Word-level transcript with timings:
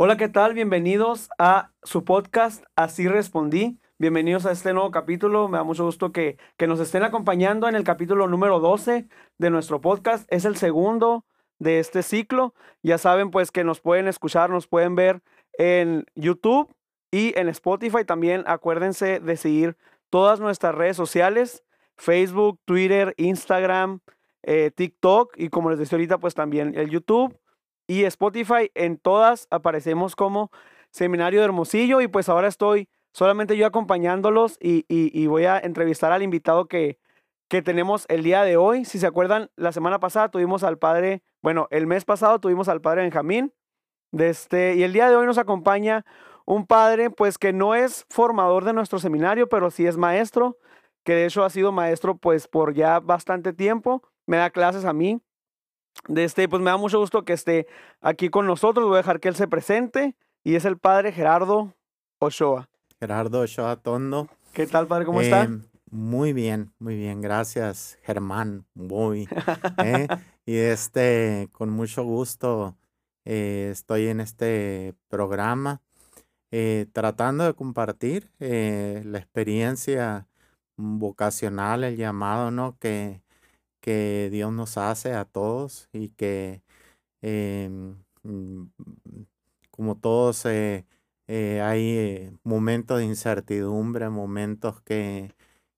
Hola, 0.00 0.16
¿qué 0.16 0.28
tal? 0.28 0.54
Bienvenidos 0.54 1.28
a 1.38 1.72
su 1.82 2.04
podcast 2.04 2.62
Así 2.76 3.08
Respondí. 3.08 3.80
Bienvenidos 3.98 4.46
a 4.46 4.52
este 4.52 4.72
nuevo 4.72 4.92
capítulo. 4.92 5.48
Me 5.48 5.58
da 5.58 5.64
mucho 5.64 5.84
gusto 5.84 6.12
que, 6.12 6.38
que 6.56 6.68
nos 6.68 6.78
estén 6.78 7.02
acompañando 7.02 7.68
en 7.68 7.74
el 7.74 7.82
capítulo 7.82 8.28
número 8.28 8.60
12 8.60 9.08
de 9.38 9.50
nuestro 9.50 9.80
podcast. 9.80 10.24
Es 10.32 10.44
el 10.44 10.54
segundo 10.54 11.24
de 11.58 11.80
este 11.80 12.04
ciclo. 12.04 12.54
Ya 12.80 12.96
saben 12.96 13.32
pues 13.32 13.50
que 13.50 13.64
nos 13.64 13.80
pueden 13.80 14.06
escuchar, 14.06 14.50
nos 14.50 14.68
pueden 14.68 14.94
ver 14.94 15.20
en 15.54 16.06
YouTube 16.14 16.72
y 17.10 17.36
en 17.36 17.48
Spotify. 17.48 18.04
También 18.04 18.44
acuérdense 18.46 19.18
de 19.18 19.36
seguir 19.36 19.76
todas 20.10 20.38
nuestras 20.38 20.76
redes 20.76 20.96
sociales, 20.96 21.64
Facebook, 21.96 22.60
Twitter, 22.66 23.14
Instagram, 23.16 23.98
eh, 24.44 24.70
TikTok 24.72 25.34
y 25.36 25.48
como 25.48 25.70
les 25.70 25.80
decía 25.80 25.96
ahorita 25.96 26.18
pues 26.18 26.36
también 26.36 26.74
el 26.76 26.88
YouTube 26.88 27.36
y 27.88 28.04
Spotify. 28.04 28.70
En 28.76 28.98
todas 28.98 29.48
aparecemos 29.50 30.14
como 30.14 30.52
Seminario 30.90 31.40
de 31.40 31.46
Hermosillo 31.46 32.00
y 32.00 32.06
pues 32.06 32.28
ahora 32.28 32.46
estoy 32.46 32.88
solamente 33.12 33.56
yo 33.56 33.66
acompañándolos 33.66 34.56
y, 34.60 35.26
voy 35.26 35.46
a 35.46 35.58
entrevistar 35.58 36.12
al 36.12 36.22
invitado 36.22 36.66
que, 36.66 37.00
que 37.48 37.62
tenemos 37.62 38.04
el 38.08 38.22
día 38.22 38.44
de 38.44 38.56
hoy. 38.56 38.84
Si 38.84 39.00
se 39.00 39.06
acuerdan, 39.06 39.50
la 39.56 39.72
semana 39.72 39.98
pasada 39.98 40.30
tuvimos 40.30 40.62
al 40.62 40.78
padre, 40.78 41.22
bueno, 41.42 41.66
el 41.70 41.88
mes 41.88 42.04
pasado 42.04 42.38
tuvimos 42.38 42.68
al 42.68 42.80
padre 42.80 43.02
Benjamín. 43.02 43.52
Este, 44.12 44.76
y 44.76 44.84
el 44.84 44.92
día 44.92 45.10
de 45.10 45.16
hoy 45.16 45.26
nos 45.26 45.38
acompaña 45.38 46.04
un 46.46 46.66
padre, 46.66 47.10
pues 47.10 47.36
que 47.36 47.52
no 47.52 47.74
es 47.74 48.06
formador 48.08 48.64
de 48.64 48.72
nuestro 48.72 48.98
seminario, 48.98 49.48
pero 49.48 49.70
sí 49.70 49.86
es 49.86 49.98
maestro, 49.98 50.56
que 51.04 51.14
de 51.14 51.26
hecho 51.26 51.44
ha 51.44 51.50
sido 51.50 51.72
maestro 51.72 52.16
pues 52.16 52.48
por 52.48 52.72
ya 52.74 53.00
bastante 53.00 53.52
tiempo. 53.52 54.02
Me 54.26 54.38
da 54.38 54.50
clases 54.50 54.84
a 54.84 54.92
mí 54.92 55.20
de 56.06 56.24
este, 56.24 56.48
pues 56.48 56.62
me 56.62 56.70
da 56.70 56.76
mucho 56.76 56.98
gusto 56.98 57.24
que 57.24 57.32
esté 57.32 57.66
aquí 58.00 58.28
con 58.28 58.46
nosotros. 58.46 58.86
Voy 58.86 58.94
a 58.94 58.98
dejar 58.98 59.20
que 59.20 59.28
él 59.28 59.34
se 59.34 59.48
presente 59.48 60.14
y 60.44 60.54
es 60.54 60.64
el 60.64 60.78
padre 60.78 61.12
Gerardo 61.12 61.74
Ochoa. 62.18 62.68
Gerardo 63.00 63.40
Ochoa 63.40 63.76
Tondo. 63.76 64.28
¿Qué 64.52 64.66
tal, 64.66 64.86
padre? 64.86 65.04
¿Cómo 65.04 65.20
está? 65.20 65.42
Em, 65.42 65.62
muy 65.90 66.32
bien, 66.32 66.72
muy 66.78 66.96
bien. 66.96 67.20
Gracias, 67.20 67.98
Germán. 68.02 68.66
Muy. 68.74 69.28
¿eh? 69.84 70.06
y 70.46 70.56
este, 70.56 71.48
con 71.52 71.70
mucho 71.70 72.04
gusto 72.04 72.76
eh, 73.24 73.68
estoy 73.72 74.08
en 74.08 74.20
este 74.20 74.94
programa 75.08 75.80
eh, 76.50 76.86
tratando 76.92 77.44
de 77.44 77.54
compartir 77.54 78.30
la 78.38 79.18
experiencia 79.18 80.26
vocacional, 80.76 81.84
el 81.84 81.96
llamado, 81.96 82.50
¿no? 82.50 82.76
Que, 82.78 83.20
que 83.88 84.28
Dios 84.30 84.52
nos 84.52 84.76
hace 84.76 85.14
a 85.14 85.24
todos 85.24 85.88
y 85.94 86.10
que 86.10 86.60
em, 87.22 87.96
mm, 88.22 88.66
como 89.70 89.96
todos 89.96 90.44
eh, 90.44 90.84
eh, 91.26 91.62
hay 91.62 92.30
momentos 92.44 92.98
de 92.98 93.06
incertidumbre, 93.06 94.10
momentos 94.10 94.82
que, 94.82 95.32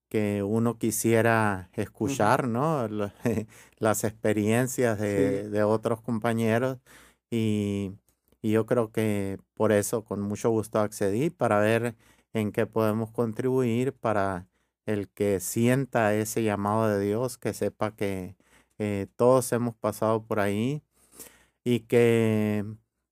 que 0.09 0.43
uno 0.43 0.77
quisiera 0.77 1.69
escuchar, 1.73 2.49
¿no? 2.49 2.85
Las 3.79 4.03
experiencias 4.03 4.99
de, 4.99 5.63
otros 5.63 6.01
compañeros 6.01 6.79
y, 7.29 7.93
y, 8.41 8.51
yo 8.51 8.65
creo 8.65 8.91
que 8.91 9.39
por 9.53 9.71
eso 9.71 10.03
con 10.03 10.21
mucho 10.21 10.49
gusto 10.49 10.79
accedí 10.79 11.29
para 11.29 11.59
ver 11.59 11.95
en 12.33 12.51
qué 12.51 12.65
podemos 12.65 13.11
contribuir 13.11 13.93
para 13.93 14.47
el 14.85 15.09
que 15.09 15.39
sienta 15.39 16.13
ese 16.15 16.43
llamado 16.43 16.87
de 16.87 16.99
Dios, 17.05 17.37
que 17.37 17.53
sepa 17.53 17.95
que 17.95 18.35
eh, 18.79 19.07
todos 19.15 19.51
hemos 19.53 19.75
pasado 19.75 20.23
por 20.25 20.39
ahí 20.39 20.83
y 21.63 21.81
que 21.81 22.65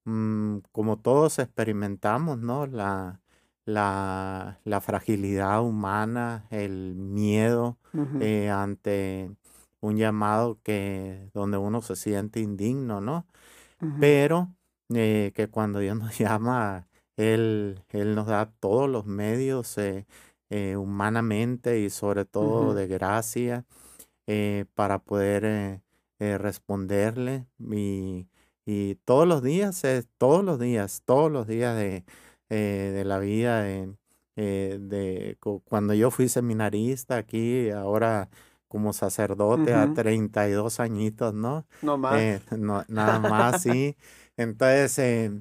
mm, 0.05 0.59
como 0.71 0.99
todos 0.99 1.39
experimentamos, 1.39 2.39
¿no? 2.39 2.65
La, 2.67 3.21
la, 3.65 4.59
la 4.63 4.81
fragilidad 4.81 5.61
humana, 5.63 6.47
el 6.51 6.95
miedo 6.95 7.77
eh, 8.19 8.49
ante 8.49 9.31
un 9.81 9.97
llamado 9.97 10.59
que 10.63 11.29
donde 11.33 11.57
uno 11.57 11.81
se 11.81 11.95
siente 11.95 12.39
indigno, 12.41 13.01
¿no? 13.01 13.25
Pero 13.99 14.55
eh, 14.93 15.31
que 15.35 15.49
cuando 15.49 15.79
Dios 15.79 15.97
nos 15.97 16.17
llama, 16.19 16.87
Él, 17.17 17.83
Él 17.89 18.15
nos 18.15 18.27
da 18.27 18.51
todos 18.59 18.89
los 18.89 19.05
medios 19.05 19.77
eh, 20.51 20.77
humanamente 20.77 21.79
y 21.79 21.91
sobre 21.91 22.25
todo 22.25 22.73
de 22.73 22.87
gracia 22.87 23.65
eh, 24.25 24.65
para 24.73 24.97
poder 24.97 25.45
eh, 25.45 26.37
responderle 26.39 27.45
y, 27.59 28.27
y, 28.65 28.95
todos 29.05 29.27
los 29.27 29.43
días, 29.43 29.83
todos 30.17 30.43
los 30.43 30.59
días, 30.59 31.03
todos 31.05 31.31
los 31.31 31.45
días 31.45 31.77
de, 31.77 32.03
de 32.49 33.05
la 33.05 33.19
vida 33.19 33.61
de, 33.61 33.93
de, 34.35 35.37
cuando 35.65 35.93
yo 35.93 36.09
fui 36.09 36.29
seminarista 36.29 37.17
aquí, 37.17 37.69
ahora 37.69 38.31
como 38.67 38.91
sacerdote 38.91 39.75
a 39.75 39.93
32 39.93 40.79
añitos, 40.79 41.35
¿no? 41.35 41.67
No 41.83 41.99
más. 41.99 42.41
no, 42.57 42.83
nada 42.87 43.19
más, 43.19 43.61
sí. 43.61 43.95
Entonces, 44.35 45.31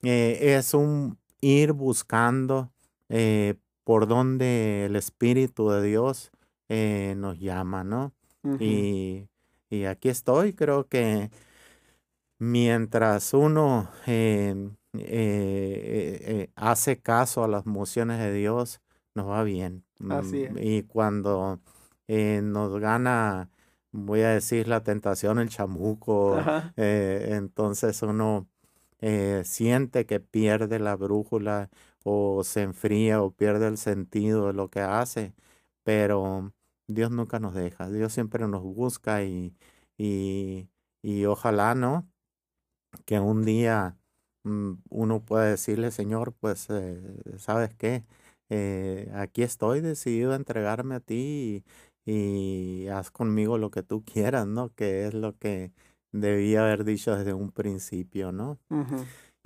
es 0.00 0.74
un 0.74 1.18
ir 1.40 1.72
buscando 1.72 2.70
por 3.84 4.08
donde 4.08 4.86
el 4.86 4.96
Espíritu 4.96 5.68
de 5.68 5.82
Dios 5.82 6.32
eh, 6.68 7.14
nos 7.16 7.38
llama, 7.38 7.84
¿no? 7.84 8.12
y, 8.58 9.28
aquí 9.88 10.08
estoy, 10.08 10.52
creo 10.52 10.86
que 10.86 11.30
mientras 12.38 13.34
uno 13.34 13.88
eh, 14.06 14.70
eh, 14.92 16.50
hace 16.54 17.00
caso 17.00 17.42
a 17.42 17.48
las 17.48 17.66
mociones 17.66 18.18
de 18.18 18.32
Dios, 18.32 18.80
nos 19.14 19.28
va 19.28 19.42
bien. 19.42 19.84
Así 20.10 20.46
mm, 20.48 20.58
Y 20.60 20.82
cuando 20.84 21.60
nos 22.06 22.78
gana, 22.78 23.50
voy 23.90 24.20
a 24.20 24.28
decir, 24.28 24.68
la 24.68 24.82
tentación, 24.82 25.38
el 25.38 25.48
chamuco, 25.48 26.38
entonces 26.76 28.02
uno 28.02 28.46
siente 29.42 30.06
que 30.06 30.20
pierde 30.20 30.78
la 30.78 30.96
brújula 30.96 31.68
o 32.04 32.44
se 32.44 32.62
enfría 32.62 33.22
o 33.22 33.32
pierde 33.32 33.66
el 33.68 33.78
sentido 33.78 34.48
de 34.48 34.52
lo 34.54 34.70
que 34.70 34.80
hace, 34.80 35.34
pero 35.84 36.52
Dios 36.86 37.10
nunca 37.10 37.40
nos 37.40 37.54
deja, 37.54 37.90
Dios 37.90 38.12
siempre 38.12 38.46
nos 38.48 38.62
busca 38.62 39.24
y, 39.24 39.56
y, 39.98 40.68
ojalá, 41.26 41.74
¿no? 41.74 42.08
Que 43.06 43.20
un 43.20 43.44
día 43.44 43.98
mm, 44.44 44.74
uno 44.90 45.24
pueda 45.24 45.44
decirle, 45.46 45.90
Señor, 45.90 46.34
pues, 46.34 46.68
eh, 46.70 47.00
¿sabes 47.38 47.74
qué? 47.74 48.04
Eh, 48.50 49.10
aquí 49.14 49.42
estoy 49.42 49.80
decidido 49.80 50.32
a 50.32 50.36
entregarme 50.36 50.96
a 50.96 51.00
ti 51.00 51.64
y, 52.06 52.86
haz 52.88 53.10
conmigo 53.10 53.58
lo 53.58 53.70
que 53.70 53.82
tú 53.82 54.04
quieras, 54.04 54.46
¿no? 54.46 54.74
Que 54.74 55.06
es 55.06 55.14
lo 55.14 55.36
que 55.38 55.72
debía 56.12 56.62
haber 56.62 56.84
dicho 56.84 57.16
desde 57.16 57.34
un 57.34 57.50
principio, 57.50 58.32
¿no? 58.32 58.58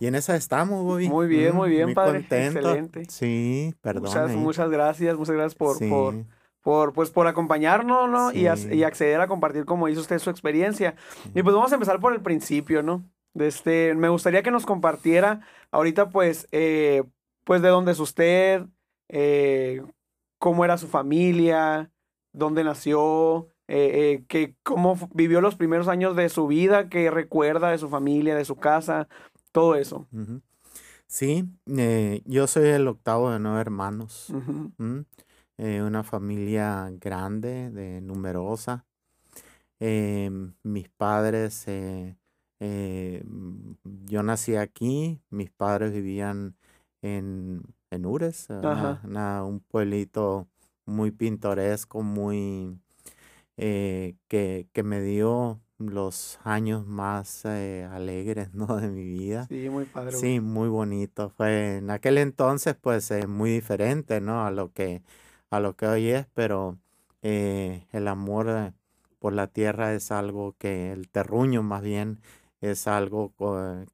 Y 0.00 0.06
en 0.06 0.14
esa 0.14 0.36
estamos, 0.36 0.84
Bobby. 0.84 1.08
Muy 1.08 1.26
bien, 1.26 1.54
muy 1.56 1.70
bien, 1.70 1.92
padre. 1.92 2.20
Excelente. 2.20 3.04
Sí, 3.08 3.74
perdón. 3.80 4.04
Muchas, 4.04 4.30
muchas 4.36 4.70
gracias, 4.70 5.16
muchas 5.16 5.34
gracias 5.34 5.54
por, 5.56 5.76
por, 5.88 6.14
por, 6.62 6.92
pues, 6.92 7.10
por 7.10 7.26
acompañarnos, 7.26 8.08
¿no? 8.08 8.30
Y, 8.32 8.46
y, 8.72 8.82
acceder 8.84 9.20
a 9.20 9.26
compartir, 9.26 9.64
como 9.64 9.88
hizo 9.88 10.00
usted, 10.00 10.20
su 10.20 10.30
experiencia. 10.30 10.94
Y 11.34 11.42
pues 11.42 11.54
vamos 11.54 11.72
a 11.72 11.74
empezar 11.74 11.98
por 11.98 12.12
el 12.12 12.20
principio, 12.20 12.80
¿no? 12.84 13.04
Este, 13.34 13.92
me 13.96 14.08
gustaría 14.08 14.44
que 14.44 14.52
nos 14.52 14.66
compartiera 14.66 15.40
ahorita, 15.72 16.10
pues, 16.10 16.46
eh, 16.52 17.02
pues 17.42 17.60
de 17.60 17.68
dónde 17.68 17.92
es 17.92 17.98
usted, 17.98 18.66
eh, 19.08 19.82
cómo 20.38 20.64
era 20.64 20.78
su 20.78 20.86
familia, 20.86 21.90
dónde 22.32 22.62
nació, 22.62 23.48
eh, 23.66 24.24
que, 24.28 24.54
cómo 24.62 24.96
vivió 25.12 25.40
los 25.40 25.56
primeros 25.56 25.88
años 25.88 26.16
de 26.16 26.28
su 26.28 26.46
vida, 26.46 26.88
qué 26.88 27.10
recuerda 27.10 27.70
de 27.70 27.78
su 27.78 27.88
familia, 27.88 28.36
de 28.36 28.44
su 28.44 28.56
casa, 28.56 29.08
todo 29.52 29.74
eso. 29.74 30.06
Sí, 31.06 31.48
eh, 31.66 32.22
yo 32.26 32.46
soy 32.46 32.68
el 32.68 32.86
octavo 32.86 33.30
de 33.30 33.38
nueve 33.38 33.60
hermanos. 33.60 34.32
Eh, 35.56 35.82
una 35.82 36.04
familia 36.04 36.90
grande, 37.00 37.70
de 37.70 38.00
numerosa. 38.00 38.84
Em, 39.80 40.52
mis 40.62 40.88
padres, 40.88 41.64
eh, 41.66 42.14
yo 44.06 44.22
nací 44.22 44.56
aquí, 44.56 45.20
mis 45.30 45.50
padres 45.50 45.92
vivían 45.92 46.56
en, 47.00 47.62
en 47.90 48.06
Ures, 48.06 48.48
un 48.50 49.60
pueblito 49.66 50.46
muy 50.84 51.10
pintoresco, 51.10 52.02
muy 52.02 52.78
que, 53.56 54.68
que 54.72 54.82
me 54.82 55.00
dio 55.00 55.60
los 55.78 56.38
años 56.44 56.86
más 56.86 57.44
eh, 57.44 57.88
alegres, 57.90 58.52
¿no? 58.54 58.76
De 58.76 58.88
mi 58.88 59.04
vida. 59.04 59.46
Sí, 59.48 59.68
muy 59.68 59.84
padre. 59.84 60.12
Sí, 60.12 60.40
muy 60.40 60.68
bonito. 60.68 61.30
Fue 61.30 61.76
en 61.78 61.90
aquel 61.90 62.18
entonces, 62.18 62.76
pues, 62.80 63.10
es 63.10 63.28
muy 63.28 63.50
diferente, 63.50 64.20
¿no? 64.20 64.44
A 64.44 64.50
lo 64.50 64.72
que, 64.72 65.02
a 65.50 65.60
lo 65.60 65.76
que 65.76 65.86
hoy 65.86 66.08
es, 66.10 66.26
pero 66.34 66.78
eh, 67.22 67.86
el 67.92 68.08
amor 68.08 68.48
eh, 68.48 68.72
por 69.18 69.32
la 69.32 69.46
tierra 69.48 69.94
es 69.94 70.10
algo 70.10 70.56
que, 70.58 70.92
el 70.92 71.08
terruño 71.08 71.62
más 71.62 71.82
bien, 71.82 72.20
es 72.60 72.88
algo 72.88 73.32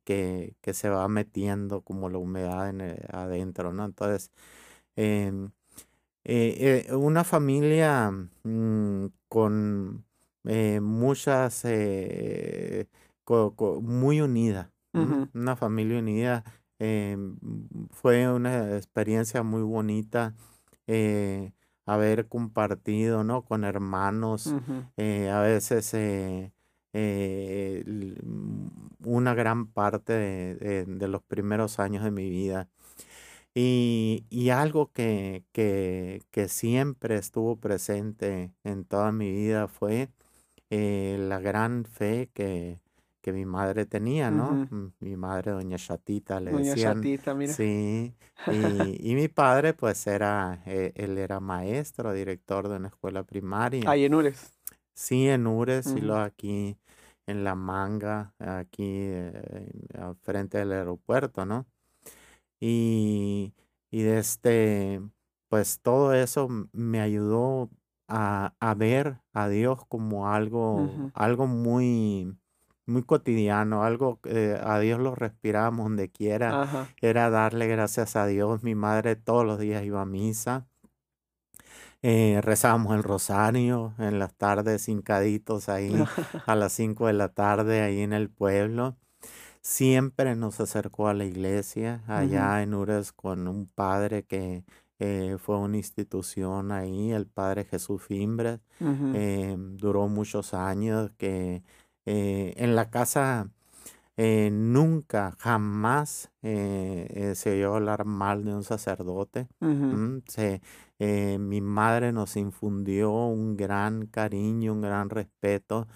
que, 0.05 0.55
que, 0.63 0.75
se 0.75 0.89
va 0.89 1.07
metiendo 1.09 1.83
como 1.83 2.09
la 2.09 2.19
humedad 2.19 2.69
en 2.71 2.81
adentro, 3.13 3.73
¿no? 3.73 3.85
Entonces, 3.85 4.31
em, 4.97 5.51
eh, 6.25 6.87
eh, 6.89 6.95
una 6.95 7.25
familia 7.25 8.11
mm, 8.45 9.07
con 9.29 10.05
eh, 10.45 10.81
muchas, 10.81 11.65
muy 13.83 14.21
unida, 14.21 14.73
una 14.93 15.57
familia 15.57 15.99
unida. 15.99 16.45
Em, 16.79 17.37
fue 17.91 18.31
una 18.31 18.77
experiencia 18.77 19.43
muy 19.43 19.63
bonita 19.63 20.35
haber 21.87 22.29
compartido, 22.29 23.25
¿no? 23.25 23.43
Con 23.43 23.65
hermanos, 23.65 24.55
a 24.97 25.41
veces 25.41 25.95
una 29.05 29.35
gran 29.35 29.67
parte 29.67 30.13
de, 30.13 31.09
los 31.09 31.23
primeros 31.23 31.79
años 31.79 32.05
de 32.05 32.11
mi 32.11 32.29
vida. 32.31 32.69
Y, 33.55 34.51
algo 34.51 34.91
que, 34.93 35.45
que, 35.53 36.49
siempre 36.49 37.17
estuvo 37.17 37.57
presente 37.57 38.53
en 38.65 38.85
toda 38.85 39.13
mi 39.13 39.31
vida 39.31 39.69
fue 39.69 40.11
eh, 40.77 41.17
la 41.19 41.39
gran 41.39 41.85
fe 41.85 42.31
que, 42.35 42.81
que 43.21 43.33
mi 43.33 43.47
madre 43.47 43.87
tenía, 43.87 44.31
¿no? 44.31 44.69
Mi 45.01 45.17
madre, 45.17 45.53
doña 45.53 45.77
Chatita, 45.77 46.41
le 46.41 46.51
Doña 46.51 46.71
decían. 46.71 46.97
Chatita, 46.97 47.35
mira. 47.35 47.53
Sí. 47.53 48.15
Y, 48.49 49.11
y 49.11 49.15
mi 49.15 49.29
padre, 49.29 49.73
pues 49.73 50.07
era, 50.07 50.63
eh, 50.67 50.93
él 50.97 51.17
era 51.19 51.41
maestro, 51.41 52.13
director 52.13 52.69
de 52.69 52.77
una 52.77 52.89
escuela 52.89 53.23
primaria. 53.23 53.89
Ahí 53.89 54.05
en 54.05 54.15
Ures. 54.15 54.53
Sí, 54.95 55.29
en 55.29 55.47
Ures 55.47 55.87
y 55.97 56.01
luego 56.01 56.21
aquí 56.23 56.77
en 57.27 57.45
La 57.45 57.55
Manga, 57.55 58.35
aquí 58.39 58.85
eh, 58.85 59.71
frente 60.23 60.59
del 60.59 60.73
aeropuerto, 60.73 61.47
¿no? 61.47 61.67
Y, 62.61 63.55
y 63.91 64.03
este, 64.05 65.01
pues 65.49 65.81
todo 65.81 66.13
eso 66.15 66.49
me 66.73 67.01
ayudó 67.01 67.71
a, 68.09 68.75
ver 68.77 69.19
a 69.33 69.49
Dios 69.49 69.85
como 69.87 70.31
algo, 70.31 71.11
algo 71.15 71.47
muy, 71.47 72.37
muy 72.87 73.03
cotidiano, 73.03 73.85
algo 73.85 74.21
que 74.21 74.59
a 74.63 74.79
Dios 74.79 75.01
lo 75.01 75.15
respiramos 75.15 75.87
donde 75.87 76.11
quiera. 76.11 76.89
Era 77.01 77.31
darle 77.31 77.67
gracias 77.67 78.17
a 78.17 78.27
Dios. 78.27 78.63
Mi 78.63 78.75
madre 78.75 79.17
todos 79.17 79.45
los 79.45 79.59
días 79.59 79.85
iba 79.85 80.03
a 80.03 80.07
misa. 80.07 80.67
Eh, 82.03 82.41
rezábamos 82.43 82.95
el 82.95 83.03
rosario 83.03 83.95
en 83.99 84.19
las 84.19 84.35
tardes 84.35 84.89
hincaditos 84.89 85.71
ahí 85.71 85.95
a 86.47 86.55
las 86.55 86.73
5 86.75 87.07
de 87.07 87.15
la 87.15 87.31
tarde 87.31 87.81
ahí 87.81 88.03
en 88.03 88.13
el 88.13 88.29
pueblo 88.29 88.99
siempre 89.65 90.37
nos 90.37 90.61
acercó 90.61 91.09
a 91.09 91.15
la 91.15 91.25
iglesia 91.25 92.03
allá 92.07 92.63
en 92.63 92.75
Ures 92.75 93.13
con 93.13 93.49
un 93.49 93.67
padre 93.67 94.23
que 94.25 94.63
eh, 95.01 95.37
fue 95.39 95.59
una 95.59 95.77
institución 95.77 96.71
ahí, 96.71 97.11
el 97.11 97.27
padre 97.27 97.65
Jesús 97.65 98.03
Fimbres. 98.03 98.61
Eh, 98.81 99.57
duró 99.59 100.09
muchos 100.09 100.55
años 100.55 101.11
que 101.19 101.63
eh, 102.07 102.55
en 102.57 102.77
la 102.77 102.91
casa 102.91 103.51
nunca, 104.17 105.37
jamás 105.41 106.31
se 106.41 107.51
oyó 107.53 107.75
hablar 107.75 108.05
mal 108.05 108.45
de 108.45 108.55
un 108.55 108.63
sacerdote. 108.63 109.49
mi 111.01 111.61
madre 111.61 112.13
nos 112.13 112.37
infundió 112.37 113.13
un 113.13 113.57
gran 113.57 114.07
cariño, 114.07 114.73
un 114.73 114.81
gran 114.83 115.11
respeto 115.11 115.89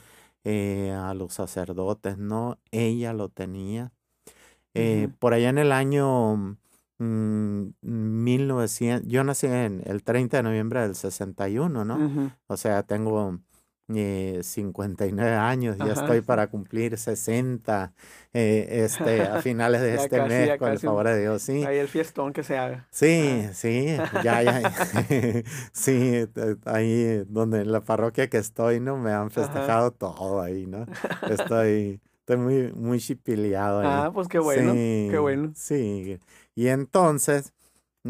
a 0.44 1.14
los 1.14 1.34
sacerdotes, 1.34 2.18
¿no? 2.18 2.58
Ella 2.72 3.12
lo 3.12 3.28
tenía. 3.28 3.92
Por 5.20 5.34
allá 5.34 5.50
en 5.50 5.58
el 5.58 5.70
año 5.70 6.56
1900, 6.98 9.04
mm, 9.04 9.08
yo 9.08 9.24
nací 9.24 9.46
en 9.46 9.82
el 9.86 10.02
30 10.02 10.38
de 10.38 10.42
noviembre 10.42 10.80
del 10.80 10.94
61, 10.94 11.84
¿no? 11.84 12.32
O 12.46 12.56
sea, 12.56 12.82
tengo 12.82 13.38
59 13.88 15.30
eh, 15.30 15.34
años, 15.34 15.78
ya 15.78 15.92
estoy 15.92 16.20
para 16.20 16.48
cumplir 16.48 16.98
60 16.98 17.94
eh, 18.34 18.84
este, 18.84 19.22
a 19.22 19.38
finales 19.42 19.80
de 19.80 19.94
este 19.94 20.22
mes, 20.22 20.58
con 20.58 20.70
el 20.70 20.78
favor 20.78 21.08
de 21.08 21.20
Dios, 21.20 21.40
sí. 21.40 21.64
Ahí 21.64 21.78
el 21.78 21.88
fiestón 21.88 22.34
que 22.34 22.42
se 22.42 22.58
haga. 22.58 22.86
Sí, 22.90 23.48
sí, 23.54 23.96
ya, 24.22 24.42
ya, 24.42 24.60
sí, 25.72 26.26
ahí 26.66 27.24
donde 27.28 27.62
en 27.62 27.72
la 27.72 27.80
parroquia 27.80 28.28
que 28.28 28.36
estoy, 28.36 28.80
¿no? 28.80 28.98
Me 28.98 29.12
han 29.12 29.30
festejado 29.30 29.92
todo 29.92 30.42
ahí, 30.42 30.66
¿no? 30.66 30.84
Estoy, 31.30 32.02
estoy 32.20 32.36
muy, 32.36 32.72
muy 32.74 32.98
chipileado 32.98 33.80
ahí. 33.80 33.88
Ah, 33.88 34.10
pues 34.12 34.28
qué 34.28 34.38
bueno, 34.38 34.74
qué 34.74 35.18
bueno. 35.18 35.52
Sí, 35.54 36.18
y 36.58 36.70
entonces, 36.70 37.52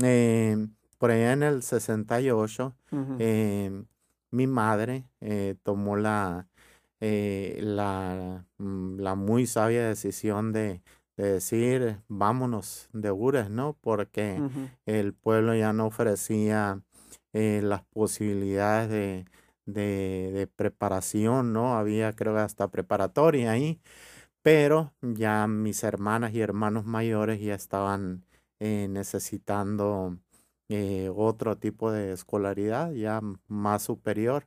eh, 0.02 0.68
por 0.96 1.10
allá 1.10 1.34
en 1.34 1.42
el 1.42 1.62
68, 1.62 2.74
eh, 3.18 3.84
mi 4.30 4.46
madre 4.46 5.04
eh, 5.20 5.56
tomó 5.62 5.96
la, 5.96 6.48
eh, 7.00 7.58
la, 7.60 8.46
mm, 8.56 9.00
la, 9.00 9.14
muy 9.16 9.46
sabia 9.46 9.86
decisión 9.86 10.54
de, 10.54 10.80
decir, 11.18 11.98
vámonos 12.08 12.88
de 12.94 13.10
Ures, 13.10 13.50
¿no? 13.50 13.76
Porque 13.82 14.40
el 14.86 15.12
pueblo 15.12 15.54
ya 15.54 15.74
no 15.74 15.84
ofrecía 15.84 16.80
eh, 17.34 17.60
las 17.62 17.82
posibilidades 17.84 18.88
de, 18.88 19.26
de, 19.66 20.46
preparación, 20.56 21.52
¿no? 21.52 21.76
Había, 21.76 22.14
creo 22.14 22.32
que 22.32 22.40
hasta 22.40 22.68
preparatoria 22.68 23.50
ahí, 23.50 23.78
pero 24.40 24.94
ya 25.02 25.46
mis 25.48 25.84
hermanas 25.84 26.32
y 26.32 26.40
hermanos 26.40 26.86
mayores 26.86 27.40
ya 27.42 27.54
estaban 27.54 28.24
necesitando 28.60 30.18
eh, 30.70 31.10
otro 31.16 31.56
tipo 31.56 31.90
de 31.90 32.12
escolaridad 32.12 32.92
ya 32.92 33.22
más 33.46 33.82
superior. 33.82 34.46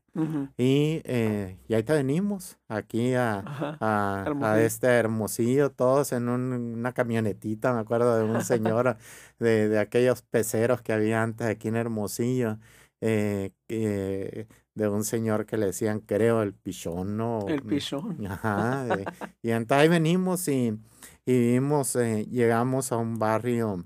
y, 0.56 1.02
eh, 1.04 1.58
y, 1.68 1.74
ahí 1.74 1.82
te 1.82 1.94
venimos 1.94 2.60
aquí 2.68 3.16
a, 3.16 3.44
a, 3.80 4.62
este 4.62 4.86
hermosillo, 4.86 5.72
todos 5.72 6.12
en 6.12 6.30
una 6.30 6.94
camionetita, 6.94 7.74
me 7.74 7.80
acuerdo 7.80 8.18
de 8.20 8.24
un 8.24 8.44
señor, 8.46 8.98
de, 9.40 9.68
de, 9.68 9.80
aquellos 9.80 10.22
peceros 10.22 10.84
que 10.84 10.94
había 10.94 11.24
antes 11.24 11.48
aquí 11.48 11.70
en 11.70 11.76
Hermosillo. 11.76 12.60
Eh, 13.04 13.52
de 13.68 14.88
un 14.88 15.04
señor 15.04 15.48
que 15.48 15.58
le 15.58 15.66
decían, 15.68 16.02
creo, 16.02 16.44
el 16.44 16.54
pichón, 16.54 17.18
¿no? 17.18 17.48
El 17.48 17.64
pichón. 17.64 18.28
Ajá. 18.28 18.86
y 19.42 19.50
entonces 19.50 19.82
ahí 19.82 19.90
venimos 19.90 20.48
y, 20.48 20.80
y 21.26 21.54
vimos, 21.54 21.96
llegamos 21.96 22.92
a 22.92 22.98
un 22.98 23.18
barrio 23.18 23.86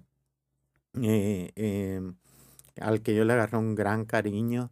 eh, 1.02 1.52
em, 1.56 2.16
al 2.80 3.02
que 3.02 3.16
yo 3.16 3.26
le 3.26 3.34
agarré 3.34 3.58
un 3.58 3.76
gran 3.76 4.06
cariño 4.06 4.72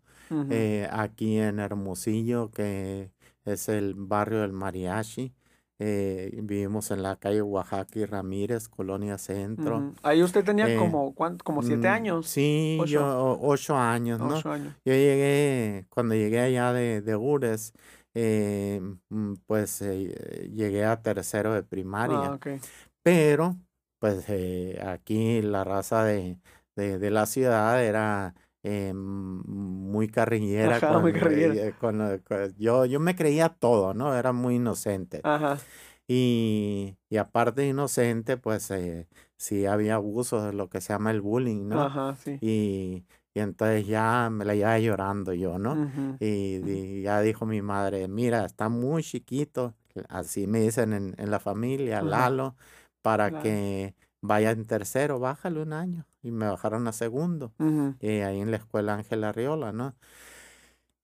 eh, 0.50 0.88
aquí 0.92 1.38
en 1.38 1.60
Hermosillo, 1.60 2.50
que 2.52 3.12
es 3.46 3.70
el 3.70 3.94
barrio 3.96 4.42
del 4.42 4.52
Mariachi. 4.52 5.34
Eh, 5.80 6.40
vivimos 6.44 6.92
en 6.92 7.04
la 7.04 7.18
calle 7.18 7.42
Oaxaca 7.42 8.00
y 8.00 8.06
Ramírez, 8.06 8.70
Colonia 8.70 9.18
Centro. 9.18 9.94
Ahí 10.02 10.24
usted 10.24 10.44
tenía 10.46 10.78
como, 10.78 11.14
como 11.44 11.62
siete 11.62 11.88
mm, 11.88 11.92
años. 11.92 12.28
Sí, 12.28 12.78
ocho. 12.80 12.92
yo 12.92 13.40
ocho 13.42 13.76
años, 13.76 14.20
¿no? 14.20 14.38
Ocho 14.38 14.52
años. 14.52 14.74
Yo 14.86 14.94
llegué, 14.94 15.86
cuando 15.90 16.16
llegué 16.16 16.40
allá 16.40 16.74
de, 16.74 17.02
de 17.02 17.16
Ures, 17.16 17.74
mm, 18.16 19.34
pues 19.46 19.82
llegué 19.82 20.86
a 20.86 21.02
tercero 21.02 21.54
de 21.54 21.64
primaria. 21.64 22.34
Ah, 22.34 22.40
Pero, 23.02 23.58
pues 24.04 24.26
aquí 24.86 25.42
la 25.42 25.64
raza 25.64 26.04
de, 26.04 26.38
de, 26.76 27.10
la 27.10 27.26
ciudad 27.26 27.82
era 27.82 28.36
eh, 28.62 28.92
muy 28.94 30.10
carrillera. 30.10 30.78
Eh, 30.78 31.74
con, 31.80 32.22
yo, 32.58 32.84
yo 32.84 33.00
me 33.00 33.16
creía 33.16 33.48
todo, 33.48 33.94
¿no? 33.94 34.14
Era 34.14 34.34
muy 34.34 34.56
inocente. 34.56 35.22
Ajá. 35.24 35.58
Y, 36.06 36.98
y 37.10 37.16
aparte 37.16 37.66
inocente, 37.66 38.36
pues 38.36 38.72
eh, 38.72 39.08
sí 39.38 39.66
había 39.66 39.96
abuso 39.96 40.44
de 40.44 40.52
lo 40.52 40.68
que 40.68 40.82
se 40.82 40.92
llama 40.92 41.12
el 41.12 41.22
bullying, 41.22 41.70
¿no? 41.70 41.84
Ajá, 41.84 42.18
sí. 42.22 42.38
Y, 42.42 43.06
y 43.34 43.40
entonces 43.40 43.88
ya 43.88 44.30
me 44.30 44.44
la 44.44 44.54
iba 44.54 44.78
llorando 44.80 45.34
yo, 45.34 45.58
¿no? 45.60 45.90
y, 46.20 47.04
ya 47.04 47.22
dijo 47.22 47.46
mi 47.46 47.62
madre, 47.62 48.10
mira, 48.10 48.44
está 48.44 48.68
muy 48.68 49.02
chiquito, 49.02 49.76
así 50.10 50.46
me 50.46 50.60
dicen 50.60 50.92
en, 50.92 51.16
en 51.18 51.32
la 51.32 51.40
familia, 51.40 52.02
Lalo, 52.02 52.58
para 53.04 53.40
que 53.42 53.96
vaya 54.22 54.52
en 54.52 54.66
tercero, 54.66 55.20
bájale 55.20 55.62
un 55.62 55.74
año. 55.74 56.08
Y 56.24 56.32
me 56.32 56.48
bajaron 56.48 56.88
a 56.88 56.94
segundo, 56.94 57.54
eh, 58.00 58.24
ahí 58.24 58.42
en 58.42 58.50
la 58.50 58.58
escuela 58.58 58.96
Ángela 58.96 59.30
Arriola, 59.30 59.72
¿no? 59.74 59.96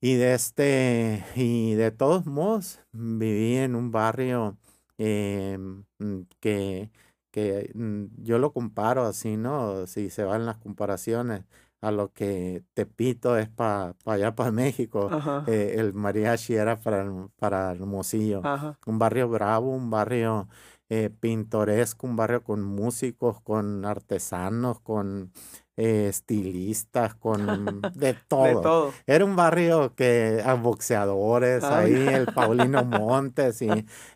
Y 0.01 0.15
de 0.15 0.33
este, 0.33 1.25
y 1.35 1.73
de 1.75 1.91
todos 1.91 2.25
modos, 2.25 2.79
viví 2.93 3.57
en 3.57 3.75
un 3.75 3.91
barrio 3.91 4.57
em, 4.97 5.83
mm, 5.99 6.21
que, 6.39 6.89
que 7.31 7.71
mm, 7.75 8.05
yo 8.23 8.39
lo 8.39 8.53
comparo 8.53 9.05
así, 9.05 9.35
¿no? 9.37 9.85
Si 9.87 10.09
se 10.09 10.23
van 10.23 10.45
las 10.45 10.57
comparaciones, 10.57 11.43
a 11.81 11.91
lo 11.91 12.11
que 12.13 12.63
Tepito 12.73 13.37
es 13.37 13.49
para 13.49 13.95
allá, 14.05 14.35
para 14.35 14.51
México. 14.51 15.09
Eh, 15.47 15.75
el 15.77 15.93
mariachi 15.93 16.53
era 16.55 16.79
para, 16.79 17.05
para 17.37 17.71
Hermosillo. 17.71 18.41
Un 18.85 18.99
barrio 18.99 19.29
bravo, 19.29 19.71
un 19.75 19.89
barrio 19.89 20.47
eh, 20.89 21.09
pintoresco, 21.09 22.07
un 22.07 22.15
barrio 22.15 22.43
con 22.43 22.63
músicos, 22.63 23.41
con 23.41 23.85
artesanos, 23.85 24.79
con 24.81 25.31
eh, 25.77 26.07
estilistas, 26.09 27.15
con 27.15 27.81
de 27.95 28.15
todo. 28.27 28.91
Era 29.07 29.23
un 29.23 29.35
barrio 29.35 29.95
que 29.95 30.41
a 30.43 30.53
boxeadores, 30.55 31.63
ahí 31.63 31.93
el 31.93 32.25
Paulino 32.27 32.83
Montes, 32.85 33.61
y 33.61 33.69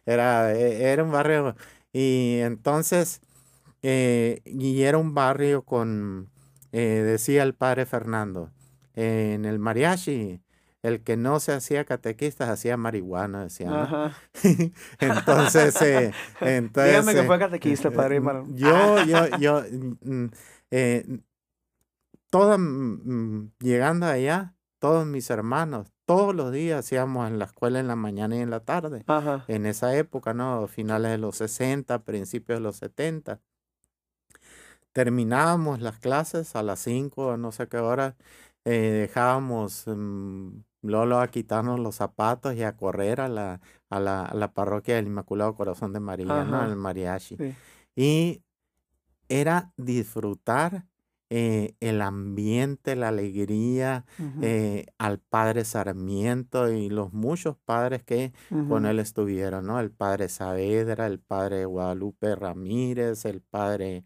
era, 0.06 0.54
e, 0.54 0.92
era 0.92 1.04
un 1.04 1.12
barrio, 1.12 1.56
y 1.92 2.40
entonces, 2.42 3.22
y 3.82 4.82
era 4.82 4.98
un 4.98 5.14
barrio 5.14 5.64
con 5.64 6.30
eh, 6.74 7.04
decía 7.06 7.44
el 7.44 7.54
padre 7.54 7.86
Fernando, 7.86 8.50
en 8.96 9.46
el 9.46 9.60
mariachi, 9.60 10.42
el 10.84 11.02
que 11.02 11.18
no 11.18 11.40
se 11.40 11.54
hacía 11.54 11.86
catequista 11.86 12.52
hacía 12.52 12.78
marihuana, 12.78 13.46
decía. 13.46 14.14
entonces, 15.00 15.82
eh, 15.82 16.12
entonces. 16.42 16.92
Dígame 16.92 17.14
que 17.16 17.24
fue 17.24 17.40
catequista, 17.40 17.90
padre. 17.90 18.20
Mm, 18.20 18.56
yo, 18.56 19.04
yo, 19.06 19.38
yo, 19.40 19.64
mm, 20.02 20.26
eh, 20.72 21.20
toda, 22.30 22.58
mm, 22.58 23.54
llegando 23.60 24.06
allá, 24.06 24.56
todos 24.80 25.08
mis 25.08 25.30
hermanos, 25.30 25.88
todos 26.06 26.36
los 26.36 26.52
días 26.52 26.80
hacíamos 26.80 27.30
en 27.30 27.40
la 27.40 27.46
escuela 27.46 27.80
en 27.80 27.88
la 27.88 27.96
mañana 27.96 28.36
y 28.36 28.42
en 28.42 28.50
la 28.50 28.60
tarde. 28.60 29.06
En 29.48 29.66
esa 29.66 29.96
época, 29.96 30.34
¿no? 30.34 30.68
Finales 30.68 31.12
de 31.12 31.18
los 31.18 31.38
60, 31.38 32.04
principios 32.04 32.60
de 32.60 32.64
los 32.64 32.76
70 32.76 33.40
terminábamos 34.94 35.82
las 35.82 35.98
clases 35.98 36.56
a 36.56 36.64
las 36.64 36.80
5, 36.82 37.38
no 37.38 37.52
sé 37.52 37.68
qué 37.68 37.78
hora, 37.78 38.16
eh, 38.64 39.08
dejábamos 39.08 39.86
mm, 39.88 40.50
Lolo 40.84 41.20
a 41.20 41.28
quitarnos 41.30 41.80
los 41.80 41.96
zapatos 41.96 42.54
y 42.56 42.64
a 42.64 42.76
correr 42.78 43.22
a 43.22 43.28
la, 43.30 43.62
a 43.90 44.00
la, 44.00 44.26
a 44.26 44.36
la 44.36 44.54
parroquia 44.54 44.96
del 44.96 45.08
Inmaculado 45.08 45.56
Corazón 45.56 45.94
de 45.94 46.00
María, 46.00 46.44
¿no? 46.44 46.64
El 46.64 46.76
mariachi. 46.76 47.38
Y 47.96 48.44
era 49.30 49.74
disfrutar 49.78 50.86
eh, 51.36 51.76
el 51.80 52.02
ambiente, 52.04 52.96
la 52.96 53.08
alegría, 53.08 54.06
eh, 54.42 54.86
al 55.00 55.18
padre 55.20 55.66
Sarmiento 55.66 56.72
y 56.72 56.90
los 56.90 57.12
muchos 57.14 57.58
padres 57.58 58.04
que 58.04 58.34
con 58.68 58.86
él 58.86 59.00
estuvieron, 59.00 59.66
¿no? 59.66 59.80
El 59.80 59.90
padre 59.90 60.30
Saavedra, 60.30 61.08
el 61.08 61.20
padre 61.20 61.66
Guadalupe 61.66 62.36
Ramírez, 62.36 63.26
el 63.26 63.42
padre 63.42 64.04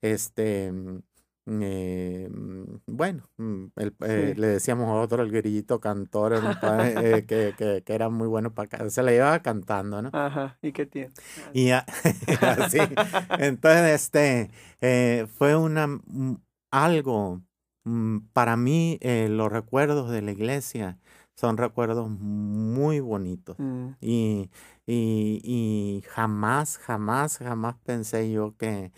este, 0.00 0.72
eh, 1.46 2.28
mm, 2.30 2.64
bueno, 2.86 3.24
mm, 3.36 3.64
eh, 3.76 4.34
le 4.36 4.46
decíamos 4.46 4.88
a 4.88 5.00
otro 5.00 5.22
el 5.22 5.30
grillito 5.30 5.80
cantor, 5.80 6.34
eh, 6.96 7.24
que, 7.26 7.54
que, 7.56 7.82
que, 7.84 7.94
era 7.94 8.08
muy 8.08 8.28
bueno 8.28 8.54
para 8.54 8.88
se 8.90 9.02
le 9.02 9.16
iba 9.16 9.38
cantando, 9.42 10.02
¿no? 10.02 10.10
Ajá, 10.12 10.58
¿y 10.62 10.72
qué 10.72 10.86
tiene? 10.86 11.12
Y 11.52 11.70
así, 11.70 12.78
entonces, 13.38 14.12
este, 14.80 15.26
fue 15.26 15.56
una, 15.56 16.00
algo, 16.70 17.42
para 18.32 18.56
mí, 18.56 18.98
los 19.02 19.50
recuerdos 19.50 20.10
de 20.10 20.22
la 20.22 20.32
iglesia 20.32 20.98
son 21.34 21.56
recuerdos 21.56 22.08
muy 22.08 23.00
bonitos. 23.00 23.56
Y, 24.00 24.50
y, 24.86 25.40
y 25.42 26.04
jamás, 26.08 26.78
jamás, 26.78 27.38
jamás 27.38 27.76
pensé 27.84 28.30
yo 28.30 28.56
que 28.56 28.92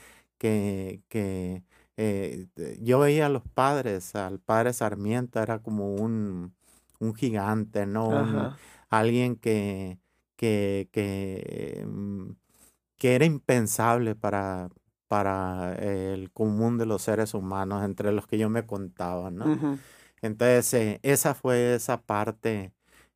que, 0.44 1.02
que 1.08 1.62
eh, 1.96 2.48
yo 2.80 2.98
veía 3.00 3.26
a 3.26 3.28
los 3.28 3.42
padres, 3.42 4.14
al 4.14 4.40
padre 4.40 4.72
Sarmiento 4.72 5.40
era 5.40 5.60
como 5.60 5.94
un, 5.94 6.54
un 6.98 7.14
gigante, 7.14 7.86
¿no? 7.86 8.54
alguien 8.90 9.36
que, 9.36 9.98
que, 10.36 10.88
que, 10.92 11.84
mm, 11.86 12.30
que, 12.98 13.14
era 13.14 13.24
impensable 13.24 14.14
para, 14.14 14.70
para 15.08 15.74
el 15.74 16.30
común 16.32 16.78
de 16.78 16.86
los 16.86 17.02
seres 17.02 17.34
humanos, 17.34 17.84
entre 17.84 18.12
los 18.12 18.26
que 18.26 18.38
yo 18.38 18.48
me 18.50 18.66
contaba, 18.66 19.30
¿no? 19.30 19.78
Entonces, 20.22 20.74
eh, 20.74 21.00
esa 21.02 21.34
fue 21.34 21.74
esa 21.74 22.02
parte. 22.02 22.72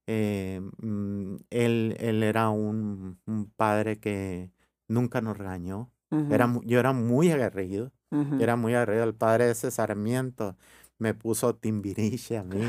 Eh, 0.06 0.60
mm, 0.78 1.36
él, 1.50 1.96
él 2.00 2.22
era 2.22 2.50
un, 2.50 3.18
un 3.26 3.50
padre 3.50 3.98
que 3.98 4.50
nunca 4.88 5.20
nos 5.20 5.36
regañó, 5.38 5.90
era, 6.10 6.52
yo 6.64 6.80
era 6.80 6.92
muy 6.92 7.30
aguerrido, 7.30 7.92
era 8.40 8.56
muy 8.56 8.74
aguerrido. 8.74 9.04
El 9.04 9.14
padre 9.14 9.46
de 9.46 9.52
ese 9.52 9.70
Sarmiento 9.70 10.56
me 10.98 11.14
puso 11.14 11.54
timbiriche 11.54 12.36
a 12.38 12.44
mí. 12.44 12.60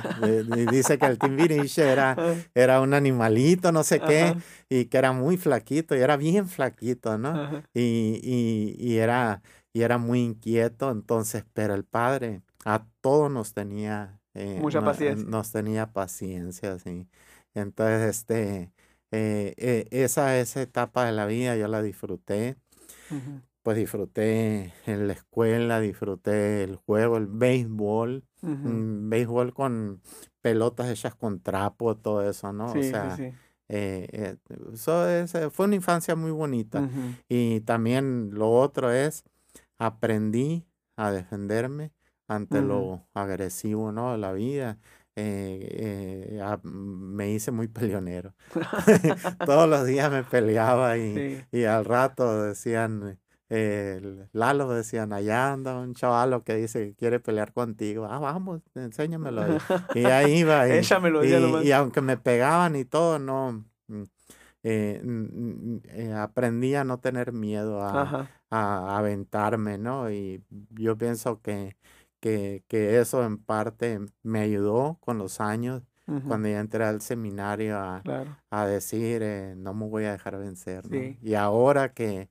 dice 0.71 0.97
que 0.97 1.05
el 1.05 1.17
timbiriche 1.17 1.89
era, 1.89 2.15
era 2.53 2.81
un 2.81 2.93
animalito, 2.93 3.71
no 3.71 3.83
sé 3.83 3.99
qué, 3.99 4.35
y 4.69 4.85
que 4.85 4.97
era 4.97 5.11
muy 5.11 5.37
flaquito, 5.37 5.95
y 5.95 5.99
era 5.99 6.15
bien 6.15 6.47
flaquito, 6.47 7.17
¿no? 7.17 7.63
Y, 7.73 8.19
y, 8.23 8.75
y, 8.77 8.97
era, 8.97 9.41
y 9.73 9.81
era 9.81 9.97
muy 9.97 10.21
inquieto, 10.21 10.91
entonces, 10.91 11.43
pero 11.53 11.73
el 11.73 11.83
padre 11.85 12.41
a 12.65 12.85
todos 13.01 13.31
nos 13.31 13.53
tenía... 13.53 14.19
Eh, 14.35 14.59
Mucha 14.61 14.81
paciencia. 14.81 15.27
Nos 15.27 15.51
tenía 15.51 15.91
paciencia, 15.91 16.77
sí. 16.77 17.07
Entonces, 17.55 18.09
este, 18.09 18.71
eh, 19.11 19.55
eh, 19.57 19.87
esa, 19.89 20.37
esa 20.37 20.61
etapa 20.61 21.05
de 21.05 21.13
la 21.13 21.25
vida 21.25 21.55
yo 21.55 21.67
la 21.67 21.81
disfruté. 21.81 22.57
Pues 23.61 23.77
disfruté 23.77 24.73
en 24.85 25.07
la 25.07 25.13
escuela, 25.13 25.79
disfruté 25.79 26.63
el 26.63 26.75
juego, 26.75 27.17
el 27.17 27.27
béisbol, 27.27 28.23
mm, 28.41 29.09
béisbol 29.09 29.53
con 29.53 30.01
pelotas 30.41 30.89
hechas 30.89 31.15
con 31.15 31.41
trapo, 31.41 31.97
todo 31.97 32.27
eso, 32.27 32.53
¿no? 32.53 32.71
o 32.71 32.83
sea, 32.83 33.17
eh, 33.67 34.07
eh, 34.11 34.35
eso 34.73 35.07
eh, 35.09 35.27
fue 35.51 35.65
una 35.67 35.75
infancia 35.75 36.15
muy 36.15 36.31
bonita. 36.31 36.89
Y 37.27 37.61
también 37.61 38.31
lo 38.33 38.51
otro 38.51 38.91
es, 38.91 39.23
aprendí 39.77 40.65
a 40.95 41.11
defenderme 41.11 41.91
ante 42.27 42.61
lo 42.61 43.07
agresivo, 43.13 43.91
¿no? 43.91 44.11
De 44.11 44.17
la 44.17 44.31
vida. 44.33 44.77
Eh, 45.21 46.39
eh, 46.41 46.57
me 46.63 47.29
hice 47.29 47.51
muy 47.51 47.67
peleonero. 47.67 48.33
Todos 49.45 49.67
los 49.69 49.85
días 49.85 50.09
me 50.09 50.23
peleaba 50.23 50.97
y, 50.97 51.43
y 51.51 51.63
al 51.65 51.83
rato 51.83 52.43
decían, 52.43 53.19
eh, 53.49 54.27
Lalo 54.31 54.69
decían, 54.69 55.11
allá 55.11 55.51
anda 55.51 55.77
un 55.77 55.93
chavalo 55.93 56.43
que 56.45 56.55
dice 56.55 56.87
que 56.87 56.95
quiere 56.95 57.19
pelear 57.19 57.51
contigo. 57.51 58.07
Ah, 58.09 58.19
vamos, 58.19 58.61
enséñamelo. 58.75 59.41
Y, 59.95 60.05
ahí 60.05 60.37
iba. 60.37 60.67
Y, 60.69 60.79
y, 60.79 61.67
y, 61.67 61.71
aunque 61.73 61.99
me 61.99 62.15
pegaban 62.15 62.77
y 62.77 62.85
todo, 62.85 63.19
no. 63.19 63.65
Mm, 63.87 64.03
eh, 64.63 66.13
aprendí 66.17 66.75
a 66.75 66.83
no 66.83 66.99
tener 66.99 67.31
miedo 67.31 67.81
a, 67.81 68.29
a, 68.49 68.97
aventarme, 68.97 69.77
¿no? 69.77 70.11
Y 70.11 70.43
yo 70.71 70.97
pienso 70.97 71.41
que 71.41 71.77
que, 72.19 72.63
que 72.67 72.99
eso 72.99 73.25
en 73.25 73.37
parte 73.37 73.99
me 74.23 74.41
ayudó 74.41 74.97
con 75.01 75.17
los 75.17 75.41
años 75.41 75.83
cuando 76.27 76.49
ya 76.49 76.59
entré 76.59 76.83
al 76.83 77.01
seminario 77.01 77.77
a, 77.77 78.01
a 78.49 78.65
decir, 78.65 79.21
eh, 79.23 79.53
no 79.55 79.73
me 79.73 79.85
voy 79.85 80.05
a 80.05 80.13
dejar 80.13 80.37
vencer. 80.39 80.83
Y 81.21 81.35
ahora 81.35 81.93
que, 81.93 82.29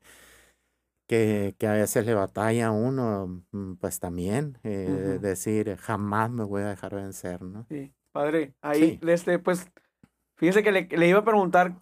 que, 1.06 1.54
que, 1.58 1.66
a 1.66 1.72
veces 1.72 2.04
le 2.04 2.14
batalla 2.14 2.68
a 2.68 2.70
uno, 2.72 3.44
mm, 3.52 3.74
pues 3.74 4.00
también 4.00 4.58
eh, 4.64 5.18
decir, 5.20 5.76
jamás 5.76 6.30
me 6.30 6.44
voy 6.44 6.62
a 6.62 6.70
dejar 6.70 6.94
vencer. 6.94 7.42
¿no? 7.42 7.66
Sí, 7.68 7.92
padre, 8.12 8.54
ahí, 8.62 8.98
este, 9.06 9.38
pues, 9.38 9.70
fíjese 10.36 10.62
que 10.62 10.72
le, 10.72 10.88
le 10.90 11.08
iba 11.08 11.20
a 11.20 11.24
preguntar 11.24 11.76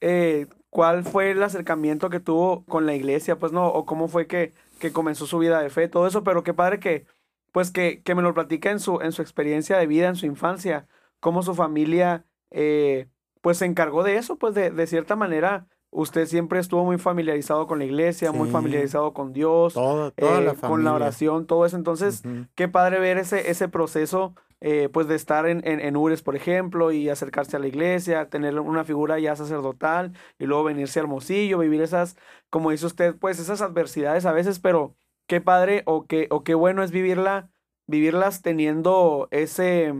eh, 0.00 0.46
cuál 0.70 1.04
fue 1.04 1.32
el 1.32 1.42
acercamiento 1.42 2.08
que 2.08 2.20
tuvo 2.20 2.64
con 2.64 2.86
la 2.86 2.94
iglesia, 2.94 3.38
pues 3.38 3.52
no, 3.52 3.68
o 3.68 3.84
cómo 3.84 4.08
fue 4.08 4.26
que, 4.26 4.54
que 4.78 4.92
comenzó 4.92 5.26
su 5.26 5.38
vida 5.38 5.60
de 5.60 5.68
fe, 5.68 5.88
todo 5.88 6.06
eso, 6.06 6.24
pero 6.24 6.42
qué 6.42 6.54
padre 6.54 6.80
que 6.80 7.06
pues 7.52 7.70
que, 7.70 8.02
que 8.02 8.14
me 8.14 8.22
lo 8.22 8.34
platica 8.34 8.70
en 8.70 8.80
su, 8.80 9.00
en 9.00 9.12
su 9.12 9.22
experiencia 9.22 9.78
de 9.78 9.86
vida, 9.86 10.08
en 10.08 10.16
su 10.16 10.26
infancia, 10.26 10.88
cómo 11.20 11.42
su 11.42 11.54
familia 11.54 12.24
eh, 12.50 13.08
pues 13.40 13.58
se 13.58 13.66
encargó 13.66 14.02
de 14.02 14.16
eso, 14.16 14.36
pues 14.36 14.54
de, 14.54 14.70
de, 14.70 14.86
cierta 14.86 15.16
manera 15.16 15.66
usted 15.90 16.26
siempre 16.26 16.58
estuvo 16.58 16.84
muy 16.84 16.98
familiarizado 16.98 17.66
con 17.66 17.78
la 17.78 17.84
iglesia, 17.84 18.32
muy 18.32 18.48
familiarizado 18.48 19.12
con 19.12 19.32
Dios, 19.32 19.74
toda 19.74 20.12
eh, 20.16 20.52
con 20.60 20.84
la 20.84 20.94
oración, 20.94 21.46
todo 21.46 21.66
eso. 21.66 21.76
Entonces, 21.76 22.22
qué 22.54 22.66
padre 22.66 22.98
ver 22.98 23.18
ese, 23.18 23.50
ese 23.50 23.68
proceso, 23.68 24.34
eh, 24.62 24.88
pues 24.90 25.06
de 25.06 25.16
estar 25.16 25.46
en, 25.46 25.60
en, 25.66 25.80
en, 25.80 25.96
Ures, 25.96 26.22
por 26.22 26.34
ejemplo, 26.34 26.92
y 26.92 27.10
acercarse 27.10 27.56
a 27.56 27.60
la 27.60 27.66
iglesia, 27.66 28.30
tener 28.30 28.58
una 28.58 28.84
figura 28.84 29.18
ya 29.18 29.36
sacerdotal, 29.36 30.14
y 30.38 30.46
luego 30.46 30.64
venirse 30.64 30.98
a 30.98 31.02
Hermosillo, 31.02 31.58
vivir 31.58 31.82
esas, 31.82 32.16
como 32.48 32.70
dice 32.70 32.86
usted, 32.86 33.14
pues 33.16 33.38
esas 33.38 33.60
adversidades 33.60 34.24
a 34.24 34.32
veces, 34.32 34.60
pero 34.60 34.94
qué 35.26 35.40
padre 35.40 35.82
o 35.86 36.06
qué, 36.06 36.28
o 36.30 36.44
qué 36.44 36.54
bueno 36.54 36.82
es 36.82 36.90
vivirla, 36.90 37.50
vivirlas 37.86 38.42
teniendo 38.42 39.28
ese, 39.30 39.94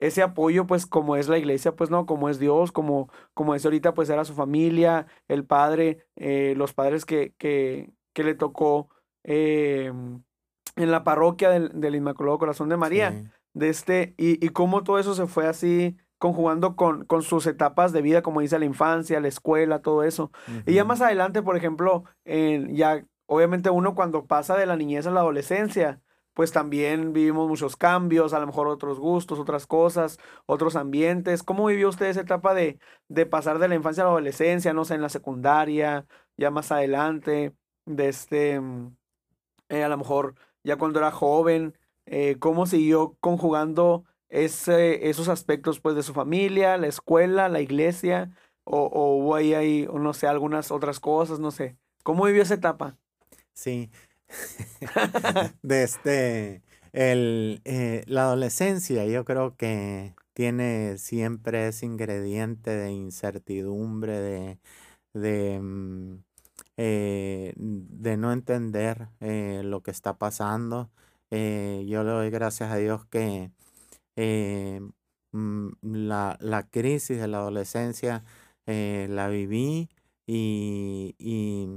ese 0.00 0.22
apoyo, 0.22 0.66
pues 0.66 0.86
como 0.86 1.16
es 1.16 1.28
la 1.28 1.38
iglesia, 1.38 1.76
pues 1.76 1.90
no, 1.90 2.06
como 2.06 2.28
es 2.28 2.38
Dios, 2.38 2.72
como, 2.72 3.10
como 3.34 3.54
es 3.54 3.64
ahorita, 3.64 3.94
pues 3.94 4.10
era 4.10 4.24
su 4.24 4.34
familia, 4.34 5.06
el 5.28 5.44
padre, 5.44 6.06
eh, 6.16 6.54
los 6.56 6.72
padres 6.72 7.04
que, 7.04 7.34
que, 7.38 7.90
que 8.12 8.24
le 8.24 8.34
tocó 8.34 8.88
eh, 9.24 9.92
en 10.76 10.90
la 10.90 11.04
parroquia 11.04 11.50
del, 11.50 11.80
del 11.80 11.94
Inmaculado 11.94 12.38
Corazón 12.38 12.68
de 12.68 12.76
María. 12.76 13.12
Sí. 13.12 13.28
De 13.54 13.70
este, 13.70 14.14
y, 14.16 14.44
y 14.44 14.50
cómo 14.50 14.84
todo 14.84 14.98
eso 14.98 15.14
se 15.14 15.26
fue 15.26 15.46
así 15.46 15.96
conjugando 16.18 16.76
con, 16.76 17.04
con 17.06 17.22
sus 17.22 17.46
etapas 17.46 17.92
de 17.92 18.02
vida, 18.02 18.22
como 18.22 18.40
dice 18.40 18.58
la 18.58 18.64
infancia, 18.64 19.20
la 19.20 19.28
escuela, 19.28 19.82
todo 19.82 20.02
eso. 20.02 20.30
Y 20.66 20.74
ya 20.74 20.84
más 20.84 21.00
adelante, 21.00 21.42
por 21.42 21.56
ejemplo, 21.56 22.04
en, 22.24 22.74
ya 22.76 23.04
obviamente 23.28 23.70
uno 23.70 23.94
cuando 23.94 24.26
pasa 24.26 24.56
de 24.56 24.66
la 24.66 24.76
niñez 24.76 25.06
a 25.06 25.10
la 25.12 25.20
adolescencia, 25.20 26.00
pues 26.34 26.52
también 26.52 27.12
vivimos 27.12 27.48
muchos 27.48 27.76
cambios, 27.76 28.32
a 28.32 28.40
lo 28.40 28.46
mejor 28.46 28.68
otros 28.68 28.98
gustos, 29.00 29.38
otras 29.40 29.66
cosas, 29.66 30.18
otros 30.46 30.76
ambientes. 30.76 31.42
¿Cómo 31.42 31.66
vivió 31.66 31.88
usted 31.88 32.06
esa 32.06 32.20
etapa 32.22 32.54
de, 32.54 32.78
de 33.08 33.26
pasar 33.26 33.58
de 33.58 33.68
la 33.68 33.74
infancia 33.74 34.04
a 34.04 34.06
la 34.06 34.12
adolescencia, 34.12 34.72
no 34.72 34.84
sé, 34.84 34.94
en 34.94 35.02
la 35.02 35.08
secundaria, 35.10 36.06
ya 36.36 36.50
más 36.50 36.72
adelante, 36.72 37.54
de 37.86 38.08
este, 38.08 38.60
mm, 38.60 38.96
eh, 39.68 39.84
a 39.84 39.88
lo 39.88 39.98
mejor 39.98 40.34
ya 40.64 40.76
cuando 40.76 40.98
era 41.00 41.10
joven, 41.10 41.76
eh, 42.06 42.36
cómo 42.38 42.66
siguió 42.66 43.16
conjugando 43.20 44.04
ese, 44.28 45.08
esos 45.10 45.28
aspectos 45.28 45.80
pues 45.80 45.96
de 45.96 46.02
su 46.02 46.14
familia, 46.14 46.76
la 46.76 46.86
escuela, 46.88 47.48
la 47.48 47.60
iglesia, 47.60 48.30
o, 48.64 48.82
o 48.84 49.16
hubo 49.16 49.34
ahí, 49.34 49.54
ahí, 49.54 49.88
no 49.92 50.12
sé, 50.14 50.26
algunas 50.26 50.70
otras 50.70 51.00
cosas, 51.00 51.40
no 51.40 51.50
sé. 51.50 51.76
¿Cómo 52.02 52.24
vivió 52.26 52.42
esa 52.42 52.54
etapa? 52.54 52.96
Sí. 53.58 53.90
De 55.62 55.82
este, 55.84 56.62
el, 56.92 57.60
eh, 57.64 58.04
la 58.06 58.22
adolescencia, 58.24 59.04
yo 59.06 59.24
creo 59.24 59.56
que 59.56 60.14
tiene 60.34 60.98
siempre 60.98 61.68
ese 61.68 61.86
ingrediente 61.86 62.70
de 62.70 62.92
incertidumbre, 62.92 64.20
de, 64.20 64.58
de, 65.14 65.60
mm, 65.60 66.24
eh, 66.78 67.54
de 67.56 68.16
no 68.18 68.32
entender 68.32 69.08
eh, 69.20 69.62
lo 69.64 69.82
que 69.82 69.90
está 69.92 70.18
pasando. 70.18 70.90
Yo 71.30 72.04
le 72.04 72.10
doy 72.12 72.30
gracias 72.30 72.70
a 72.72 72.76
Dios 72.76 73.06
que 73.06 73.52
mm, 75.32 75.68
la, 75.82 76.36
la 76.40 76.68
crisis 76.70 77.18
de 77.20 77.28
la 77.28 77.38
adolescencia 77.38 78.24
la 78.66 79.28
viví 79.28 79.88
y, 80.26 81.14
y, 81.18 81.68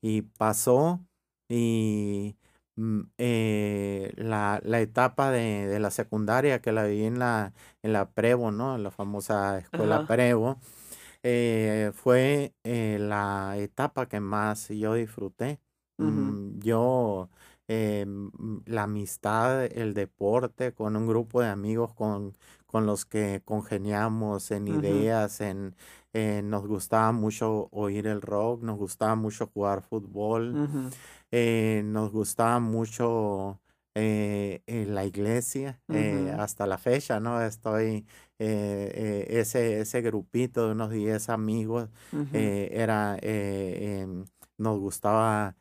y 0.00 0.22
pasó 0.22 1.00
y 1.48 2.36
mm, 2.76 3.00
eh, 3.18 4.12
la, 4.16 4.60
la 4.64 4.80
etapa 4.80 5.30
de, 5.30 5.66
de 5.66 5.80
la 5.80 5.90
secundaria 5.90 6.60
que 6.60 6.72
la 6.72 6.84
viví 6.84 7.04
en 7.04 7.18
la, 7.18 7.52
en 7.82 7.92
la 7.92 8.10
Prevo, 8.10 8.50
¿no? 8.50 8.76
En 8.76 8.82
la 8.82 8.90
famosa 8.90 9.58
escuela 9.58 9.96
Ajá. 9.96 10.06
Prevo, 10.06 10.58
eh, 11.22 11.90
fue 11.94 12.54
eh, 12.64 12.98
la 13.00 13.54
etapa 13.58 14.08
que 14.08 14.20
más 14.20 14.68
yo 14.68 14.94
disfruté. 14.94 15.60
Mm, 15.98 16.60
Yo, 16.60 17.28
mm, 17.68 18.58
la 18.66 18.84
amistad, 18.84 19.64
el 19.66 19.94
deporte, 19.94 20.72
con 20.72 20.96
un 20.96 21.06
grupo 21.08 21.40
de 21.40 21.48
amigos 21.48 21.92
con, 21.94 22.36
con 22.66 22.86
los 22.86 23.04
que 23.04 23.42
congeniamos 23.44 24.50
en 24.50 24.68
ideas, 24.68 25.40
en, 25.40 25.74
nos 26.50 26.66
gustaba 26.66 27.12
mucho 27.12 27.68
oír 27.72 28.06
el 28.06 28.20
rock, 28.22 28.62
nos 28.62 28.76
gustaba 28.78 29.14
mucho 29.14 29.46
jugar 29.48 29.82
fútbol, 29.82 30.60
eh, 31.30 31.82
nos 31.84 32.10
gustaba 32.12 32.58
mucho 32.60 33.60
eh, 33.94 34.62
eh, 34.66 34.86
la 34.86 35.04
iglesia, 35.04 35.80
hasta 36.38 36.66
la 36.66 36.78
fecha, 36.78 37.20
¿no? 37.20 37.40
Estoy, 37.42 38.06
ese, 38.38 39.80
ese 39.80 40.02
grupito 40.02 40.66
de 40.66 40.72
unos 40.72 40.90
10 40.90 41.28
amigos, 41.28 41.88
era, 42.32 43.16
em, 43.22 44.24
nos 44.58 44.78
gustaba 44.78 45.56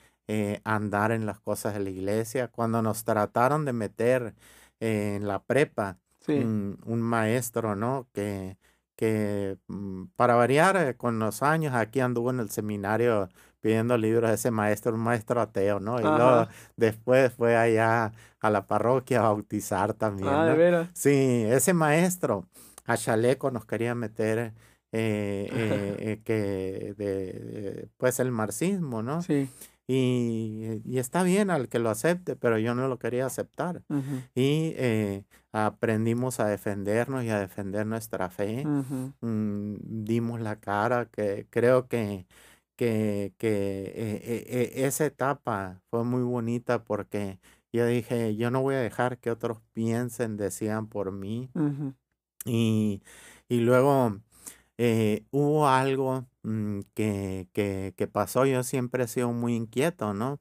andar 0.63 1.11
en 1.11 1.25
las 1.25 1.39
cosas 1.39 1.73
de 1.73 1.79
la 1.79 1.89
iglesia. 1.89 2.49
Cuando 2.49 2.81
nos 2.81 3.03
trataron 3.05 3.65
de 3.65 3.73
meter 3.73 4.35
en 4.79 5.27
la 5.27 5.43
prepa, 5.43 5.97
Sí. 6.19 6.33
un, 6.33 6.77
un 6.85 7.01
maestro, 7.01 7.75
¿no? 7.77 8.07
Que, 8.11 8.57
que 8.97 9.57
mm, 9.67 10.07
para 10.17 10.35
variar 10.35 10.97
con 10.97 11.19
los 11.19 11.41
años, 11.41 11.73
aquí 11.73 12.01
anduvo 12.01 12.31
en 12.31 12.41
el 12.41 12.49
seminario 12.49 13.29
pidiendo 13.61 13.97
libros, 13.97 14.31
ese 14.31 14.51
maestro, 14.51 14.93
un 14.93 14.99
maestro 15.01 15.41
ateo, 15.41 15.79
¿no? 15.79 15.99
Y 15.99 16.03
luego 16.03 16.47
después 16.75 17.33
fue 17.33 17.55
allá 17.55 18.13
a 18.39 18.49
la 18.49 18.67
parroquia 18.67 19.19
a 19.19 19.23
bautizar 19.23 19.91
Ah, 19.91 19.93
también, 19.93 20.29
de 20.45 20.51
¿no? 20.51 20.57
veras. 20.57 20.89
Sí, 20.93 21.43
ese 21.47 21.73
maestro 21.73 22.45
a 22.85 22.95
chaleco 22.97 23.51
nos 23.51 23.65
quería 23.65 23.95
meter 23.95 24.37
eh, 24.39 25.49
eh, 25.51 25.95
eh, 25.99 26.21
que 26.25 26.93
de, 26.97 27.89
pues 27.97 28.19
el 28.19 28.31
marxismo, 28.31 29.01
¿no? 29.03 29.21
Sí. 29.21 29.49
Y, 29.89 30.81
y 30.85 30.97
está 30.99 31.23
bien 31.23 31.49
al 31.49 31.69
que 31.69 31.79
lo 31.79 31.89
acepte, 31.89 32.35
pero 32.35 32.57
yo 32.59 32.75
no 32.75 32.89
lo 32.89 32.99
quería 32.99 33.25
aceptar. 33.25 33.83
Y 34.35 34.73
eh, 34.75 35.23
aprendimos 35.53 36.41
a 36.41 36.47
defendernos 36.47 37.23
y 37.23 37.29
a 37.29 37.39
defender 37.39 37.85
nuestra 37.85 38.29
fe. 38.29 38.65
Mm, 38.65 39.75
dimos 40.03 40.41
la 40.41 40.57
cara, 40.57 41.05
que 41.05 41.47
creo 41.49 41.87
que, 41.87 42.25
que, 42.77 43.33
que 43.37 43.47
eh, 43.49 44.21
eh, 44.23 44.45
eh, 44.47 44.85
esa 44.85 45.05
etapa 45.05 45.81
fue 45.89 46.05
muy 46.05 46.21
bonita 46.21 46.83
porque 46.85 47.39
yo 47.73 47.85
dije, 47.85 48.35
yo 48.37 48.49
no 48.51 48.61
voy 48.61 48.75
a 48.75 48.79
dejar 48.79 49.17
que 49.17 49.29
otros 49.31 49.59
piensen, 49.73 50.37
decían 50.37 50.87
por 50.87 51.11
mí. 51.11 51.49
Y, 52.45 53.01
y 53.49 53.59
luego 53.59 54.19
eh, 54.77 55.25
hubo 55.31 55.67
algo 55.67 56.25
mm, 56.43 56.79
que, 56.93 57.49
que, 57.51 57.93
que 57.97 58.07
pasó. 58.07 58.45
Yo 58.45 58.63
siempre 58.63 59.03
he 59.03 59.07
sido 59.07 59.33
muy 59.33 59.55
inquieto, 59.55 60.13
¿no? 60.13 60.39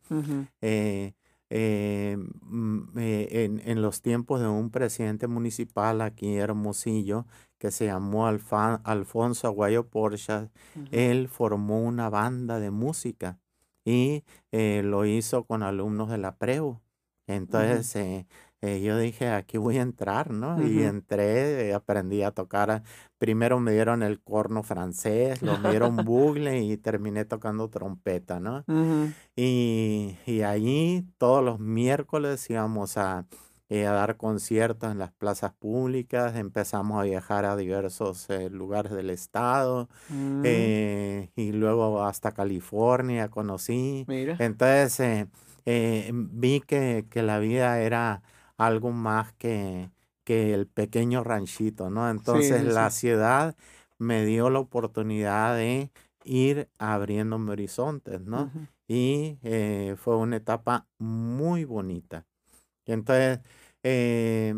eh, 1.48 2.16
mm, 2.18 2.98
eh, 2.98 3.28
en, 3.44 3.62
en 3.64 3.82
los 3.82 4.02
tiempos 4.02 4.40
de 4.40 4.48
un 4.48 4.70
presidente 4.70 5.26
municipal 5.28 6.00
aquí 6.00 6.26
en 6.26 6.38
Hermosillo 6.40 7.26
que 7.58 7.70
se 7.70 7.86
llamó 7.86 8.26
Alfa- 8.26 8.80
Alfonso 8.84 9.46
Aguayo 9.48 9.88
Porchas, 9.88 10.50
ujú, 10.74 10.86
él 10.92 11.28
formó 11.28 11.80
una 11.82 12.08
banda 12.10 12.58
de 12.60 12.70
música 12.70 13.38
y 13.84 14.24
eh, 14.52 14.82
lo 14.84 15.04
hizo 15.06 15.44
con 15.46 15.62
alumnos 15.62 16.10
de 16.10 16.18
la 16.18 16.36
PREU. 16.36 16.80
Entonces 17.28 17.94
eh, 17.96 18.26
eh, 18.60 18.80
yo 18.82 18.98
dije, 18.98 19.28
aquí 19.30 19.58
voy 19.58 19.78
a 19.78 19.82
entrar, 19.82 20.30
¿no? 20.32 20.62
Y 20.62 20.82
entré, 20.82 21.74
aprendí 21.74 22.22
a 22.22 22.30
tocar. 22.32 22.82
Primero 23.18 23.58
me 23.60 23.72
dieron 23.72 24.02
el 24.02 24.20
corno 24.22 24.62
francés, 24.62 25.42
luego 25.42 25.58
me 25.58 25.70
dieron 25.70 26.04
bugle 26.04 26.60
y 26.62 26.76
terminé 26.76 27.24
tocando 27.24 27.68
trompeta, 27.70 28.38
¿no? 28.40 28.64
Y, 29.36 30.16
y 30.26 30.42
allí 30.42 31.06
todos 31.18 31.44
los 31.44 31.58
miércoles 31.60 32.48
íbamos 32.50 32.96
a, 32.96 33.26
eh, 33.68 33.86
a 33.86 33.92
dar 33.92 34.16
conciertos 34.16 34.92
en 34.92 34.98
las 34.98 35.12
plazas 35.12 35.52
públicas, 35.52 36.36
empezamos 36.36 37.00
a 37.00 37.04
viajar 37.04 37.44
a 37.44 37.56
diversos 37.56 38.28
eh, 38.30 38.48
lugares 38.50 38.92
del 38.92 39.10
estado 39.10 39.88
mm, 40.08 40.42
eh, 40.44 41.30
y 41.36 41.52
luego 41.52 42.04
hasta 42.04 42.32
California 42.32 43.28
conocí. 43.28 44.04
Mira. 44.08 44.36
Entonces 44.38 45.26
vi 45.64 46.60
que, 46.60 47.06
que 47.10 47.22
la 47.22 47.38
vida 47.40 47.80
era 47.80 48.22
algo 48.56 48.92
más 48.92 49.32
que, 49.32 49.90
que 50.24 50.54
el 50.54 50.66
pequeño 50.66 51.24
ranchito, 51.24 51.90
¿no? 51.90 52.10
Entonces 52.10 52.62
sí, 52.62 52.68
la 52.68 52.90
ciudad 52.90 53.56
me 53.98 54.24
dio 54.24 54.50
la 54.50 54.58
oportunidad 54.58 55.56
de 55.56 55.90
ir 56.24 56.68
abriéndome 56.78 57.52
horizontes, 57.52 58.20
¿no? 58.22 58.50
Y 58.88 59.38
eh, 59.42 59.94
fue 59.96 60.16
una 60.16 60.36
etapa 60.36 60.86
muy 60.98 61.64
bonita. 61.64 62.24
Y 62.86 62.92
entonces, 62.92 63.40
eh, 63.82 64.54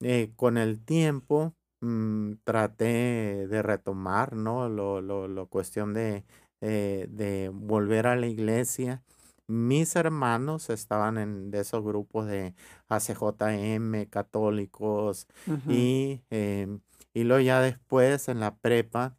eh, 0.00 0.32
con 0.36 0.58
el 0.58 0.84
tiempo, 0.84 1.54
mm, 1.80 2.34
traté 2.44 3.46
de 3.48 3.62
retomar, 3.62 4.34
¿no? 4.36 4.68
Lo, 4.68 5.00
lo, 5.00 5.28
lo 5.28 5.46
cuestión 5.48 5.94
de, 5.94 6.24
eh, 6.60 7.06
de 7.10 7.50
volver 7.52 8.06
a 8.06 8.16
la 8.16 8.26
iglesia. 8.26 9.02
Mis 9.46 9.96
hermanos 9.96 10.68
estaban 10.70 11.16
en 11.18 11.50
de 11.50 11.60
esos 11.60 11.82
grupos 11.84 12.26
de 12.26 12.54
ACJM, 12.88 14.06
católicos, 14.10 15.26
y, 15.66 16.22
em, 16.30 16.80
y 17.14 17.24
luego 17.24 17.40
ya 17.42 17.60
después 17.62 18.28
en 18.28 18.40
la 18.40 18.56
prepa 18.58 19.16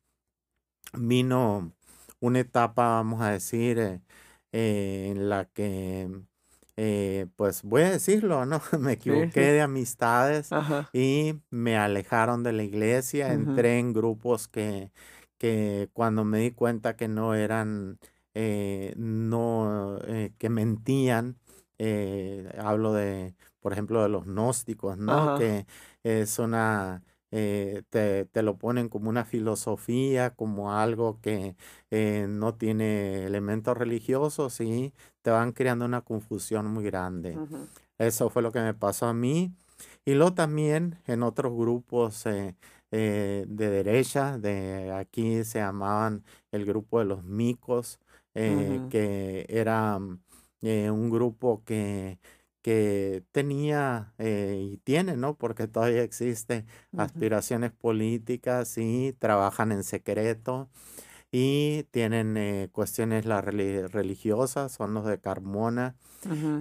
vino 0.93 1.74
una 2.19 2.39
etapa, 2.39 2.84
vamos 2.89 3.22
a 3.22 3.32
decir, 3.32 4.02
en 4.52 5.30
la 5.30 5.45
que, 5.45 6.10
eh, 6.82 7.28
pues 7.36 7.63
voy 7.63 7.82
a 7.82 7.92
decirlo, 7.92 8.46
¿no? 8.46 8.62
Me 8.80 8.94
equivoqué 8.94 9.42
sí. 9.42 9.52
de 9.52 9.62
amistades 9.62 10.54
Ajá. 10.54 10.89
y 10.94 11.34
me 11.50 11.78
alejaron 11.78 12.42
de 12.44 12.54
la 12.54 12.63
iglesia. 12.63 13.34
Entré 13.34 13.80
en 13.80 13.92
grupos 13.92 14.48
que, 14.48 14.92
que 15.38 15.89
cuando 15.94 16.24
me 16.24 16.39
di 16.39 16.52
cuenta 16.52 16.96
que 16.96 17.10
no 17.10 17.34
eran, 17.36 18.00
eh, 18.34 18.94
no, 18.98 19.98
eh, 20.08 20.32
que 20.38 20.50
mentían, 20.50 21.38
eh, 21.80 22.50
hablo 22.58 22.94
de, 22.94 23.36
por 23.60 23.74
ejemplo, 23.74 24.02
de 24.02 24.10
los 24.10 24.26
gnósticos, 24.26 24.98
¿no? 24.98 25.12
Ajá. 25.34 25.38
Que 25.38 25.65
es 26.04 26.39
una, 26.39 27.04
eh, 27.32 27.84
te, 27.89 28.26
te 28.26 28.42
lo 28.42 28.58
ponen 28.58 28.89
como 28.89 29.10
una 29.10 29.26
filosofía, 29.26 30.32
como 30.36 30.74
algo 30.74 31.20
que 31.22 31.56
eh, 31.92 32.26
no 32.30 32.56
tiene 32.56 33.26
elementos 33.26 33.78
religiosos 33.78 34.60
y 34.62 34.94
te 35.21 35.32
van 35.32 35.51
creando 35.51 35.86
una 35.86 36.01
confusión 36.01 36.67
muy 36.67 36.84
grande. 36.84 37.38
Eso 37.97 38.29
fue 38.29 38.41
lo 38.41 38.51
que 38.51 38.60
me 38.62 38.73
pasó 38.73 39.08
a 39.08 39.13
mí. 39.13 39.53
Y 40.05 40.13
luego 40.13 40.34
también 40.34 40.99
en 41.05 41.23
otros 41.23 41.55
grupos 41.55 42.25
eh, 42.25 42.55
eh, 42.91 43.45
de 43.47 43.69
derecha, 43.69 44.38
de 44.38 44.91
aquí 44.91 45.43
se 45.43 45.60
llamaban 45.60 46.23
el 46.51 46.65
grupo 46.65 46.99
de 46.99 47.05
los 47.05 47.23
micos, 47.23 47.99
eh, 48.34 48.82
que 48.89 49.45
era 49.49 49.99
mm, 49.99 50.19
un 50.62 51.10
grupo 51.10 51.63
que, 51.65 52.19
que 52.62 53.23
tenía 53.32 54.13
y 54.19 54.77
tiene, 54.77 55.15
¿no? 55.17 55.36
Porque 55.36 55.67
todavía 55.67 56.03
existe 56.03 56.65
aspiraciones 56.97 57.71
políticas 57.71 58.77
y 58.77 59.13
trabajan 59.19 59.71
en 59.71 59.84
secreto 59.84 60.69
y 61.32 61.84
tienen 61.92 62.70
cuestiones 62.72 63.26
las 63.26 63.44
religiosas, 63.44 64.72
son 64.72 64.94
los 64.94 65.06
de 65.06 65.20
Carmona. 65.20 65.96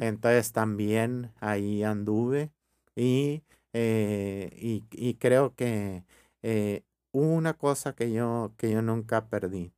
Entonces 0.01 0.53
también 0.53 1.33
ahí 1.41 1.83
anduve 1.83 2.53
y, 2.95 3.43
eh, 3.73 4.51
y, 4.91 5.15
creo 5.15 5.55
que 5.55 6.05
eh, 6.43 6.83
una 7.13 7.55
cosa 7.55 7.95
que 7.95 8.13
yo, 8.13 8.53
que 8.57 8.71
yo 8.71 8.83
nunca 8.83 9.27
perdí, 9.27 9.73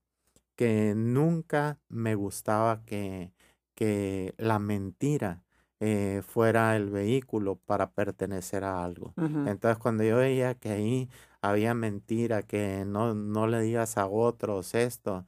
que 0.57 0.94
nunca 0.96 1.79
me 1.88 2.14
gustaba 2.14 2.83
que, 2.85 3.33
que 3.74 4.35
la 4.38 4.59
mentira 4.59 5.42
eh, 5.81 6.22
fuera 6.26 6.76
el 6.76 6.90
vehículo 6.90 7.57
para 7.57 7.92
pertenecer 7.92 8.64
a 8.64 8.85
algo. 8.85 9.14
Entonces 9.46 9.79
cuando 9.79 10.05
yo 10.05 10.16
veía 10.16 10.55
que 10.55 10.70
ahí 10.70 11.09
había 11.42 11.74
mentira, 11.74 12.42
que 12.42 12.85
no, 12.87 13.14
no 13.14 13.46
le 13.46 13.61
digas 13.61 13.96
a 13.98 14.07
otros 14.07 14.74
esto, 14.74 15.26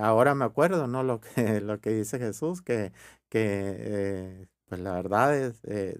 ahora 0.00 0.34
me 0.34 0.44
acuerdo, 0.44 0.86
¿no? 0.86 1.02
Lo 1.02 1.20
que, 1.20 1.26
lo 1.60 1.80
que 1.80 1.90
dice 1.90 2.18
Jesús, 2.18 2.62
que, 2.62 2.92
que 3.28 4.48
pues 4.68 4.80
la 4.80 4.92
verdad 4.92 5.36
es, 5.36 5.60
eh, 5.64 5.98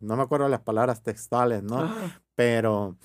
no 0.00 0.16
me 0.16 0.22
acuerdo 0.22 0.48
las 0.48 0.60
palabras 0.60 1.02
textuales, 1.02 1.62
¿no? 1.62 1.90
Pero 2.34 2.96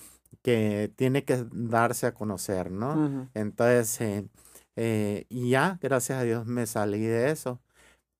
que 0.42 0.92
tiene 0.96 1.24
que 1.24 1.46
darse 1.52 2.06
a 2.06 2.14
conocer, 2.14 2.70
¿no? 2.70 3.30
Entonces, 3.34 4.00
eh, 4.00 4.28
eh, 4.76 5.26
y 5.28 5.50
ya, 5.50 5.78
gracias 5.80 6.18
a 6.18 6.22
Dios 6.24 6.46
me 6.46 6.66
salí 6.66 7.00
de 7.00 7.30
eso, 7.30 7.60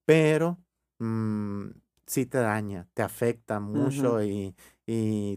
pero 0.07 0.59
mm, 0.99 1.67
sí 2.07 2.27
te 2.27 2.39
daña, 2.39 2.89
te 2.95 3.03
afecta 3.03 3.61
mucho 3.61 4.23
y, 4.23 4.55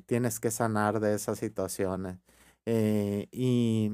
tienes 0.05 0.39
que 0.39 0.51
sanar 0.51 0.99
de 0.99 1.15
esas 1.15 1.39
situaciones. 1.39 2.17
y, 2.65 3.93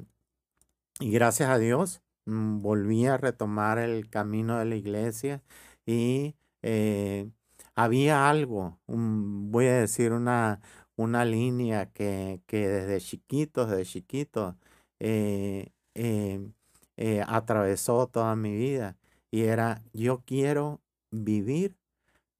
y 0.99 1.11
gracias 1.11 1.49
a 1.49 1.57
Dios 1.57 2.01
mm, 2.25 2.61
volví 2.61 3.05
a 3.07 3.17
retomar 3.17 3.79
el 3.79 4.09
camino 4.09 4.57
de 4.59 4.65
la 4.65 4.75
iglesia 4.75 5.43
y 5.85 6.35
eh, 6.61 7.29
había 7.75 8.29
algo, 8.29 8.79
voy 8.87 9.65
a 9.67 9.79
decir 9.79 10.11
una, 10.13 10.61
una 10.95 11.25
línea 11.25 11.87
que, 11.91 12.41
que 12.47 12.67
desde 12.67 12.99
chiquito, 13.01 13.65
desde 13.65 13.85
chiquito, 13.85 14.57
eh, 14.99 15.71
eh, 15.95 17.23
atravesó 17.27 18.07
toda 18.07 18.35
mi 18.35 18.55
vida 18.55 18.97
y 19.31 19.41
era, 19.43 19.81
yo 19.93 20.23
quiero 20.25 20.81
vivir 21.11 21.75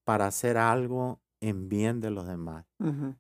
para 0.04 0.28
hacer 0.28 0.58
algo 0.58 1.22
en 1.40 1.70
bien 1.70 2.02
de 2.02 2.12
los 2.12 2.28
demás, 2.28 2.66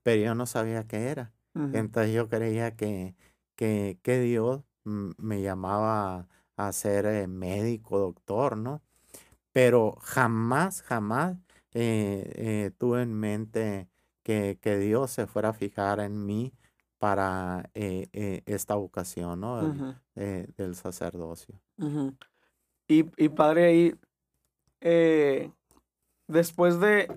pero 0.03 0.21
yo 0.21 0.35
no 0.35 0.45
sabía 0.45 0.87
qué 0.87 1.07
era. 1.07 1.33
Entonces 1.53 2.13
yo 2.13 2.29
creía 2.29 2.75
que, 2.75 3.15
que, 3.55 3.99
que 4.03 4.19
Dios 4.19 4.63
me 4.83 5.41
llamaba 5.41 6.27
a 6.55 6.71
ser 6.71 7.27
médico, 7.27 7.99
doctor, 7.99 8.57
¿no? 8.57 8.81
pero 9.51 9.97
jamás, 10.01 10.81
jamás 10.81 11.37
eh, 11.73 12.31
eh, 12.35 12.71
tuve 12.77 13.01
en 13.01 13.13
mente 13.13 13.87
que, 14.23 14.57
Dios 14.79 15.11
se 15.11 15.27
fuera 15.27 15.49
a 15.49 15.53
fijar 15.53 15.99
en 15.99 16.25
mí 16.25 16.53
para 16.97 17.69
eh, 17.73 18.43
esta 18.45 18.75
vocación, 18.75 19.41
¿no? 19.41 19.95
del 20.15 20.75
sacerdocio. 20.75 21.59
y, 22.87 23.29
padre, 23.29 23.65
ahí, 23.65 23.95
después 26.27 26.79
de, 26.79 27.07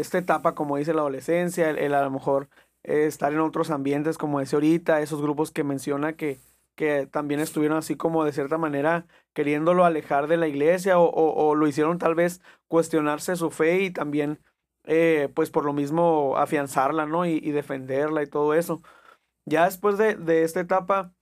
esta 0.00 0.18
etapa, 0.18 0.54
como 0.54 0.76
dice 0.76 0.94
la 0.94 1.00
adolescencia, 1.00 1.70
el, 1.70 1.94
a 1.94 2.02
lo 2.02 2.10
mejor 2.10 2.48
estar 2.82 3.32
en 3.32 3.40
otros 3.40 3.70
ambientes, 3.70 4.18
como 4.18 4.40
dice 4.40 4.56
ahorita, 4.56 5.00
esos 5.00 5.22
grupos 5.22 5.50
que 5.52 5.64
menciona 5.64 6.14
que, 6.14 6.40
que 6.74 7.06
también 7.06 7.40
estuvieron 7.40 7.78
así 7.78 7.96
como 7.96 8.24
de 8.24 8.32
cierta 8.32 8.58
manera 8.58 9.06
queriéndolo 9.34 9.84
alejar 9.84 10.26
de 10.26 10.36
la 10.36 10.48
iglesia 10.48 10.98
o, 10.98 11.54
lo 11.54 11.66
hicieron 11.66 11.98
tal 11.98 12.14
vez 12.14 12.40
cuestionarse 12.68 13.36
su 13.36 13.50
fe 13.50 13.82
y 13.82 13.90
también 13.90 14.40
eh, 14.84 15.28
pues 15.34 15.50
por 15.50 15.64
lo 15.64 15.72
mismo 15.72 16.36
afianzarla, 16.36 17.06
¿no? 17.06 17.26
Y, 17.26 17.40
defenderla 17.52 18.22
y 18.22 18.26
todo 18.26 18.54
eso. 18.54 18.82
Ya 19.46 19.66
después 19.66 19.98
de, 19.98 20.44
esta 20.44 20.60
etapa, 20.60 21.14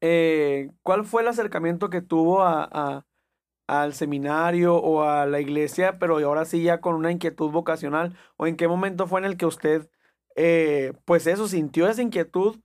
eh, 0.00 0.70
¿cuál 0.82 1.04
fue 1.04 1.22
el 1.22 1.28
acercamiento 1.28 1.90
que 1.90 2.02
tuvo 2.02 2.42
a, 2.42 3.06
al 3.66 3.94
seminario 3.94 4.76
o 4.76 5.02
a 5.02 5.26
la 5.26 5.40
iglesia, 5.40 5.98
pero 5.98 6.18
ahora 6.18 6.44
sí 6.44 6.62
ya 6.62 6.80
con 6.80 6.94
una 6.94 7.12
inquietud 7.12 7.50
vocacional? 7.50 8.16
¿O 8.36 8.46
en 8.46 8.56
qué 8.56 8.68
momento 8.68 9.06
fue 9.06 9.20
en 9.20 9.26
el 9.26 9.36
que 9.36 9.46
usted, 9.46 9.88
eh, 10.36 10.92
pues 11.04 11.26
eso, 11.26 11.48
sintió 11.48 11.88
esa 11.88 12.02
inquietud 12.02 12.58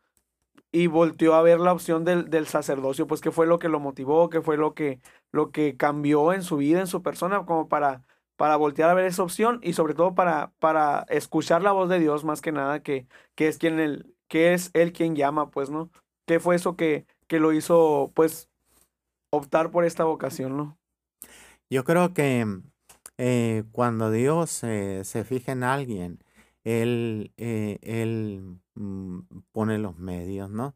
y 0.71 0.88
volteó 0.88 1.33
a 1.35 1.41
ver 1.41 1.59
la 1.59 1.73
opción 1.73 2.05
del, 2.05 2.47
sacerdocio, 2.47 3.07
pues 3.07 3.21
qué 3.21 3.31
fue 3.31 3.47
lo 3.47 3.59
que 3.59 3.69
lo 3.69 3.79
motivó, 3.79 4.29
qué 4.29 4.41
fue 4.41 4.57
lo 4.57 4.73
que, 4.73 5.01
lo 5.31 5.51
que 5.51 5.77
cambió 5.77 6.33
en 6.33 6.43
su 6.43 6.57
vida, 6.57 6.79
en 6.79 6.88
su 6.88 7.01
persona, 7.01 7.45
como 7.45 7.67
para, 7.67 8.03
para 8.35 8.55
voltear 8.55 8.89
a 8.89 8.93
ver 8.93 9.05
esa 9.05 9.23
opción 9.23 9.59
y 9.63 9.73
sobre 9.73 9.95
todo 9.95 10.15
para, 10.15 10.53
para 10.59 11.05
escuchar 11.09 11.63
la 11.63 11.71
voz 11.71 11.89
de 11.89 11.99
Dios 11.99 12.23
más 12.23 12.41
que 12.41 12.51
nada, 12.51 12.81
que, 12.83 13.07
que 13.35 13.47
es 13.47 13.57
quien 13.57 13.79
él, 13.79 14.15
que 14.27 14.53
es 14.53 14.71
él 14.73 14.93
quien 14.93 15.15
llama, 15.15 15.51
pues, 15.51 15.69
¿no? 15.71 15.89
¿Qué 16.25 16.39
fue 16.39 16.55
eso 16.55 16.75
que, 16.75 17.05
que 17.27 17.39
lo 17.39 17.53
hizo, 17.53 18.12
pues, 18.15 18.49
optar 19.31 19.71
por 19.71 19.85
esta 19.85 20.03
vocación, 20.05 20.57
¿no? 20.57 20.79
Yo 21.69 21.84
creo 21.84 22.13
que 22.13 22.45
eh, 23.17 23.63
cuando 23.71 24.12
Dios 24.12 24.63
eh, 24.63 25.01
se 25.03 25.23
fija 25.23 25.51
en 25.51 25.63
alguien, 25.63 26.19
Él, 26.63 27.32
eh, 27.38 27.79
él 27.82 28.60
Mm, 28.79 29.19
pone 29.51 29.77
los 29.77 29.97
medios, 29.97 30.49
¿no? 30.49 30.73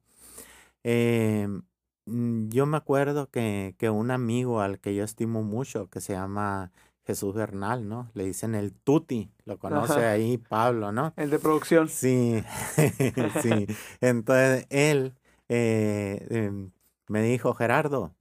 Em, 0.84 1.63
mm, 2.06 2.49
yo 2.49 2.65
me 2.65 2.75
acuerdo 2.77 3.29
que, 3.32 3.75
que 3.79 3.89
un 3.89 4.12
amigo 4.12 4.60
al 4.62 4.79
que 4.79 4.93
yo 4.93 5.06
estimo 5.06 5.41
mucho, 5.41 5.89
que 5.89 6.01
se 6.01 6.13
llama 6.13 6.71
Jesús 7.06 7.34
Bernal, 7.34 7.88
¿no? 7.88 8.12
Le 8.13 8.25
dicen 8.25 8.56
el 8.56 8.73
Tuti, 8.73 9.32
lo 9.45 9.58
conoce 9.58 10.06
ahí 10.06 10.38
Pablo, 10.38 10.91
¿no? 10.91 11.13
El 11.15 11.29
de 11.29 11.39
producción. 11.39 11.88
Sí, 11.88 12.43
sí. 13.41 13.67
Entonces 14.01 14.67
él 14.69 15.13
eh, 15.47 16.27
em, 16.29 16.71
me 17.08 17.21
dijo, 17.23 17.53
Gerardo, 17.53 18.13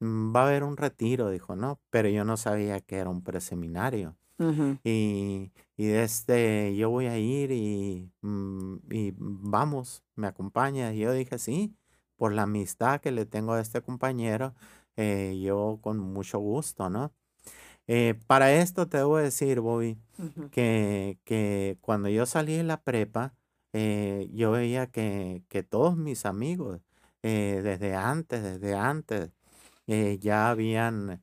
va 0.00 0.42
a 0.42 0.46
haber 0.48 0.64
un 0.64 0.76
retiro, 0.76 1.30
dijo, 1.30 1.56
¿no? 1.56 1.80
Pero 1.90 2.08
yo 2.08 2.24
no 2.24 2.36
sabía 2.36 2.80
que 2.80 2.96
era 2.96 3.10
un 3.10 3.22
preseminario 3.22 4.16
y, 4.84 5.52
y 5.76 5.88
este, 5.90 6.74
yo 6.76 6.90
voy 6.90 7.06
a 7.06 7.18
ir 7.18 7.50
y, 7.52 8.10
mm, 8.22 8.76
y 8.90 9.12
vamos, 9.18 10.02
me 10.16 10.26
acompaña. 10.26 10.92
Y 10.94 11.00
yo 11.00 11.12
dije, 11.12 11.38
sí, 11.38 11.74
por 12.16 12.32
la 12.32 12.42
amistad 12.42 13.00
que 13.00 13.12
le 13.12 13.26
tengo 13.26 13.52
a 13.52 13.60
este 13.60 13.82
compañero, 13.82 14.54
eh, 14.96 15.38
yo 15.42 15.78
con 15.82 15.98
mucho 15.98 16.38
gusto, 16.38 16.88
¿no? 16.90 17.12
Eh, 17.86 18.14
para 18.26 18.52
esto 18.54 18.88
te 18.88 18.98
debo 18.98 19.18
decir, 19.18 19.60
Bobby, 19.60 19.98
que, 20.50 21.18
que 21.24 21.78
cuando 21.80 22.08
yo 22.08 22.26
salí 22.26 22.56
de 22.56 22.64
la 22.64 22.82
prepa, 22.82 23.34
eh, 23.72 24.30
yo 24.32 24.52
veía 24.52 24.86
que, 24.88 25.42
que 25.48 25.62
todos 25.62 25.96
mis 25.96 26.26
amigos, 26.26 26.80
desde 27.22 27.94
antes, 27.94 28.42
desde 28.42 28.74
antes, 28.74 29.30
ya 30.20 30.50
habían 30.50 31.20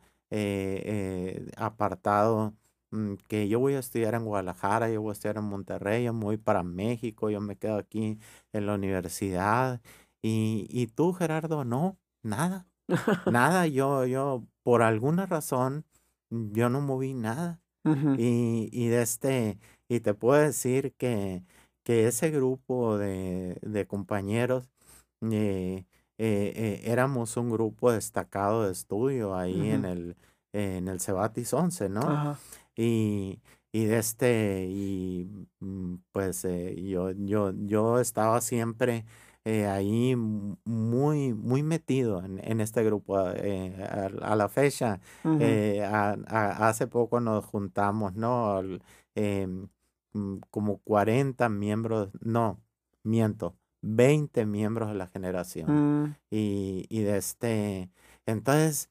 apartado 1.57 2.53
Mm, 2.91 3.15
que 3.27 3.47
yo 3.49 3.59
voy 3.59 3.73
a 3.73 3.79
estudiar 3.79 4.15
en 4.15 4.23
Guadalajara, 4.25 4.89
yo 4.89 5.01
voy 5.01 5.09
a 5.11 5.13
estudiar 5.13 5.37
en 5.37 5.43
Monterrey, 5.45 6.05
yo 6.05 6.13
me 6.13 6.23
voy 6.23 6.37
para 6.37 6.63
México, 6.63 7.29
yo 7.29 7.41
me 7.41 7.57
quedo 7.57 7.77
aquí 7.77 8.17
en 8.53 8.65
la 8.65 8.75
universidad. 8.75 9.81
Y, 10.21 10.67
y 10.69 10.87
tú, 10.87 11.13
Gerardo, 11.13 11.65
no, 11.65 11.97
nada, 12.23 12.67
nada, 13.25 13.67
yo, 13.67 14.05
yo, 14.05 14.45
por 14.63 14.83
alguna 14.83 15.25
razón, 15.25 15.85
yo 16.29 16.69
no 16.69 16.81
moví 16.81 17.13
nada. 17.13 17.61
y, 18.17 18.69
y, 18.73 18.87
de 18.89 19.01
este, 19.01 19.59
y 19.89 19.99
te 20.01 20.13
puedo 20.13 20.41
decir 20.41 20.93
que, 20.97 21.43
que 21.83 22.07
ese 22.07 22.31
grupo 22.31 22.97
de, 22.97 23.57
de 23.61 23.87
compañeros, 23.87 24.69
eh, 25.31 25.85
eh, 26.17 26.53
eh, 26.55 26.81
éramos 26.85 27.37
un 27.37 27.49
grupo 27.49 27.91
destacado 27.91 28.65
de 28.65 28.71
estudio 28.71 29.35
ahí 29.35 29.69
en 29.69 29.85
el, 29.85 30.15
en 30.53 30.87
el 30.87 30.99
Cebatis 30.99 31.53
11, 31.53 31.89
¿no? 31.89 32.37
Y, 32.75 33.39
y 33.71 33.85
de 33.85 33.99
este, 33.99 34.65
y 34.69 35.29
mm, 35.59 35.95
pues 36.11 36.45
eh, 36.45 36.75
yo, 36.83 37.11
yo, 37.11 37.51
yo 37.53 37.99
estaba 37.99 38.41
siempre 38.41 39.05
eh, 39.45 39.67
ahí 39.67 40.15
muy, 40.15 41.33
muy 41.33 41.63
metido 41.63 42.23
en, 42.23 42.59
este 42.61 42.83
grupo. 42.83 43.17
Eh, 43.31 43.75
a, 44.21 44.35
la 44.35 44.49
fecha, 44.49 44.99
hace 46.27 46.87
poco 46.87 47.19
nos 47.19 47.45
juntamos, 47.45 48.15
¿no? 48.15 48.61
Em, 49.15 49.67
mm, 50.13 50.37
como 50.49 50.79
40 50.79 51.49
miembros, 51.49 52.09
no, 52.21 52.59
miento, 53.03 53.55
20 53.81 54.45
miembros 54.45 54.89
de 54.89 54.95
la 54.95 55.07
generación. 55.07 56.03
Mm. 56.03 56.15
Y, 56.31 56.85
y 56.89 57.01
de 57.01 57.17
este, 57.17 57.89
entonces, 58.25 58.89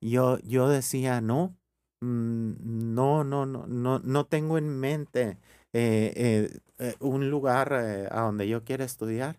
yo, 0.00 0.38
yo 0.40 0.68
decía, 0.68 1.20
no, 1.20 1.56
mm, 2.00 2.94
no, 2.94 3.24
no, 3.24 3.46
no, 3.46 3.66
no, 3.66 3.98
no 4.00 4.26
tengo 4.26 4.58
en 4.58 4.78
mente 4.78 5.38
eh, 5.72 6.96
un 7.00 7.28
lugar 7.28 7.72
eh, 7.74 8.08
a 8.10 8.22
donde 8.22 8.48
yo 8.48 8.64
quiero 8.64 8.84
estudiar. 8.84 9.36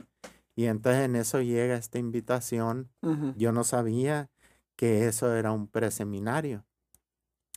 Y 0.56 0.66
entonces 0.66 1.06
en 1.06 1.16
eso 1.16 1.42
llega 1.42 1.76
esta 1.76 1.98
invitación. 1.98 2.90
Yo 3.36 3.52
no 3.52 3.64
sabía 3.64 4.30
que 4.76 5.08
eso 5.08 5.34
era 5.34 5.52
un 5.52 5.68
preseminario. 5.68 6.66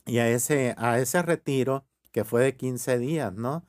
Y 0.05 0.17
a 0.19 0.29
ese, 0.29 0.73
a 0.77 0.97
ese 0.99 1.21
retiro, 1.21 1.85
que 2.11 2.23
fue 2.23 2.43
de 2.43 2.55
15 2.55 2.97
días, 2.97 3.33
¿no? 3.33 3.65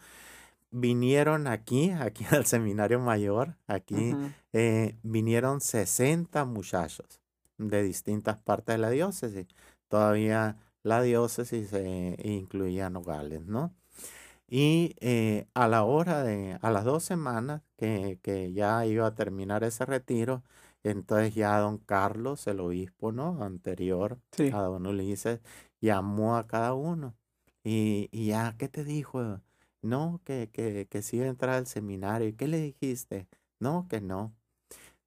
Vinieron 0.79 1.47
aquí, 1.47 1.91
aquí 2.01 2.27
al 2.31 2.45
seminario 2.45 3.01
mayor, 3.01 3.57
aquí, 3.67 4.15
eh, 4.53 4.99
vinieron 5.03 5.63
60 5.63 6.45
muchachos 6.45 7.23
de 7.57 7.83
distintas 7.83 8.37
partes 8.37 8.75
de 8.75 8.79
la 8.79 8.91
diócesis. 8.91 9.47
Todavía 9.89 10.59
la 10.83 11.01
diócesis 11.01 11.71
incluía 12.23 12.91
Nogales, 12.91 13.47
¿no? 13.47 13.75
Y 14.49 14.97
eh, 15.01 15.47
a 15.55 15.67
la 15.67 15.85
hora 15.85 16.23
de, 16.23 16.59
a 16.61 16.71
las 16.71 16.85
dos 16.85 17.05
semanas 17.05 17.63
que, 17.79 18.19
que, 18.23 18.53
ya 18.53 18.85
iba 18.85 19.07
a 19.07 19.15
terminar 19.15 19.65
ese 19.65 19.87
retiro, 19.87 20.45
entonces 20.83 21.35
ya 21.35 21.59
don 21.59 21.79
Carlos, 21.79 22.47
el 22.47 22.61
obispo, 22.61 23.13
¿no? 23.13 23.43
Anterior 23.43 24.19
a 24.53 24.61
don 24.63 24.87
Ulises, 24.87 25.41
llamó 25.81 26.37
a 26.37 26.47
cada 26.47 26.75
uno. 26.75 27.17
Y, 27.65 28.09
y 28.13 28.27
ya, 28.27 28.55
¿qué 28.59 28.69
te 28.69 28.85
dijo? 28.85 29.41
No, 29.87 30.21
que, 30.25 30.51
que, 30.53 30.87
que 30.91 31.03
sí 31.03 31.21
entrar 31.23 31.55
al 31.55 31.67
seminario. 31.67 32.29
¿Y 32.29 32.33
qué 32.35 32.49
le 32.49 32.61
dijiste? 32.61 33.29
No, 33.59 33.87
que 33.89 34.01
no. 34.01 34.35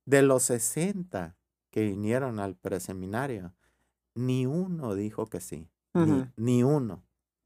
De 0.06 0.22
los 0.22 0.44
60 0.44 1.36
que 1.70 1.84
vinieron 1.84 2.40
al 2.40 2.56
preseminario, 2.56 3.54
ni 4.16 4.46
uno 4.46 4.96
dijo 4.96 5.28
que 5.28 5.40
sí. 5.40 5.70
ni, 5.94 6.64
uno. 6.64 7.04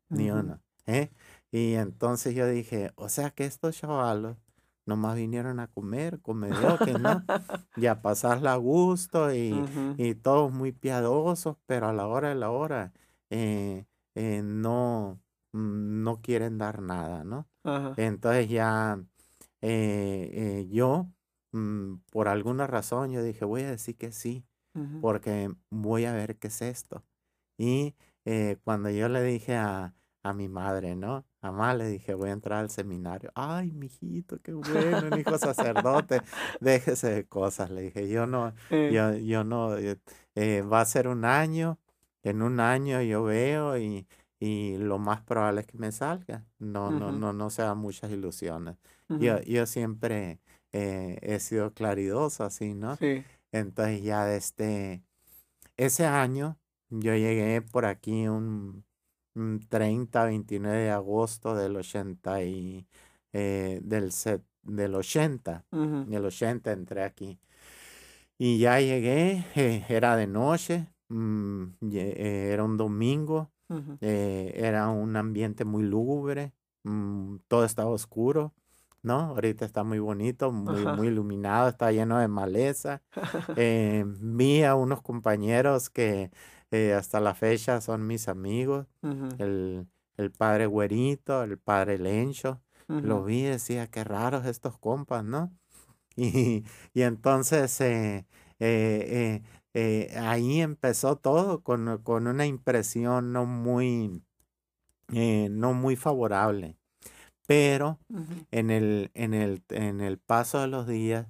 Ni 0.09 0.31
uno. 0.31 0.61
¿eh? 0.85 1.11
Y 1.51 1.73
entonces 1.73 2.35
yo 2.35 2.47
dije, 2.47 2.91
o 2.95 3.09
sea 3.09 3.31
que 3.31 3.45
estos 3.45 3.77
chavalos 3.77 4.37
nomás 4.85 5.15
vinieron 5.15 5.59
a 5.59 5.67
comer, 5.67 6.19
que 6.19 6.93
¿no? 6.93 7.23
y 7.77 7.85
a 7.85 8.01
pasarla 8.01 8.53
a 8.53 8.57
gusto 8.57 9.33
y, 9.33 9.53
y, 9.97 10.15
todos 10.15 10.51
muy 10.51 10.71
piadosos, 10.71 11.57
pero 11.65 11.87
a 11.87 11.93
la 11.93 12.07
hora 12.07 12.29
de 12.29 12.35
la 12.35 12.49
hora 12.49 12.91
eh, 13.29 13.85
eh, 14.15 14.41
no, 14.43 15.19
no 15.53 16.21
quieren 16.21 16.57
dar 16.57 16.81
nada, 16.81 17.23
¿no? 17.23 17.47
Entonces 17.97 18.49
ya 18.49 19.01
eh, 19.61 20.67
yo, 20.69 21.07
mm, 21.51 21.95
por 22.11 22.27
alguna 22.27 22.67
razón, 22.67 23.11
yo 23.11 23.23
dije, 23.23 23.45
voy 23.45 23.61
a 23.61 23.69
decir 23.71 23.95
que 23.97 24.11
sí, 24.11 24.45
porque 25.01 25.53
voy 25.69 26.05
a 26.05 26.13
ver 26.13 26.37
qué 26.37 26.47
es 26.47 26.61
esto. 26.61 27.03
Y 27.57 27.95
cuando 28.63 28.89
yo 28.89 29.07
le 29.07 29.21
dije 29.23 29.55
a, 29.55 29.93
a 30.23 30.33
mi 30.33 30.47
madre, 30.47 30.95
¿no? 30.95 31.25
Mamá 31.41 31.73
le 31.75 31.87
dije, 31.87 32.13
voy 32.13 32.29
a 32.29 32.33
entrar 32.33 32.59
al 32.59 32.69
seminario. 32.69 33.31
Ay, 33.35 33.71
mijito, 33.71 34.39
qué 34.41 34.53
bueno, 34.53 35.09
un 35.11 35.19
hijo 35.19 35.37
sacerdote. 35.37 36.21
Déjese 36.61 37.11
de 37.11 37.25
cosas. 37.27 37.69
Le 37.69 37.81
dije, 37.81 38.07
yo 38.07 38.25
no, 38.25 38.53
eh. 38.69 38.91
yo, 38.93 39.13
yo 39.17 39.43
no, 39.43 39.77
eh, 39.77 39.99
eh, 40.35 40.61
va 40.61 40.79
a 40.79 40.85
ser 40.85 41.09
un 41.09 41.25
año. 41.25 41.79
En 42.23 42.41
un 42.41 42.61
año 42.61 43.01
yo 43.01 43.23
veo 43.23 43.77
y, 43.77 44.07
y 44.43 44.77
lo 44.77 44.99
más 44.99 45.21
probable 45.21 45.61
es 45.61 45.67
que 45.67 45.77
me 45.77 45.91
salga. 45.91 46.45
No, 46.59 46.91
no, 46.91 47.11
no, 47.11 47.33
no 47.33 47.49
sean 47.49 47.77
muchas 47.77 48.11
ilusiones. 48.11 48.77
yo, 49.07 49.41
yo 49.41 49.65
siempre 49.65 50.39
he 50.71 51.39
sido 51.39 51.73
claridoso 51.73 52.43
así, 52.43 52.73
¿no? 52.73 52.95
Sí. 52.95 53.23
Entonces 53.51 54.01
ya 54.01 54.25
desde 54.25 55.03
ese 55.77 56.05
año 56.05 56.57
yo 56.89 57.15
llegué 57.15 57.61
por 57.61 57.85
aquí 57.85 58.27
un 58.27 58.83
30, 59.69 60.25
29 60.25 60.77
de 60.77 60.91
agosto 60.91 61.55
del 61.55 61.75
80 61.75 62.43
y 62.43 62.87
eh, 63.31 63.79
del, 63.83 64.11
set, 64.11 64.43
del 64.61 64.95
80, 64.95 65.65
del 65.71 66.25
80 66.25 66.71
entré 66.71 67.03
aquí. 67.03 67.39
Y 68.37 68.59
ya 68.59 68.79
llegué, 68.79 69.45
eh, 69.55 69.85
era 69.89 70.15
de 70.15 70.27
noche, 70.27 70.87
mm, 71.09 71.63
eh, 71.91 72.49
era 72.53 72.63
un 72.63 72.77
domingo, 72.77 73.51
era 74.55 74.89
un 74.89 75.15
ambiente 75.15 75.65
muy 75.65 75.83
lúgubre, 75.83 76.53
mm, 76.83 77.37
todo 77.47 77.65
estaba 77.65 77.89
oscuro, 77.89 78.53
¿no? 79.03 79.19
Ahorita 79.19 79.65
está 79.65 79.83
muy 79.83 79.99
bonito, 79.99 80.51
muy, 80.51 80.85
muy 80.85 81.07
iluminado, 81.07 81.69
está 81.69 81.91
lleno 81.91 82.17
de 82.17 82.27
maleza. 82.27 83.01
vi 84.19 84.63
a 84.63 84.75
unos 84.75 85.01
compañeros 85.01 85.89
que 85.89 86.31
eh, 86.71 86.93
hasta 86.93 87.19
la 87.19 87.35
fecha 87.35 87.81
son 87.81 88.07
mis 88.07 88.27
amigos. 88.27 88.87
el, 89.37 89.87
el, 90.17 90.31
padre 90.31 90.65
Güerito, 90.65 91.43
el 91.43 91.57
padre 91.59 91.99
Lencho. 91.99 92.61
Lo 92.87 93.23
vi 93.23 93.39
y 93.39 93.43
decía, 93.43 93.87
qué 93.87 94.03
raros 94.03 94.45
estos 94.45 94.77
compas, 94.77 95.23
¿no? 95.23 95.51
Y, 96.15 96.63
y 96.93 97.01
entonces 97.01 97.81
eh, 99.73 100.09
eh, 100.11 100.17
ahí 100.19 100.61
empezó 100.61 101.15
todo 101.15 101.61
con, 101.61 101.99
con, 102.03 102.27
una 102.27 102.45
impresión 102.45 103.33
no 103.33 103.45
muy, 103.45 104.23
no 105.09 105.73
muy 105.73 105.95
favorable. 105.95 106.77
Pero 107.45 107.99
en, 108.51 108.69
el, 108.69 109.11
en, 109.13 109.33
el, 109.33 109.63
en 109.69 109.99
el 110.01 110.17
paso 110.17 110.61
de 110.61 110.67
los 110.67 110.87
días, 110.87 111.27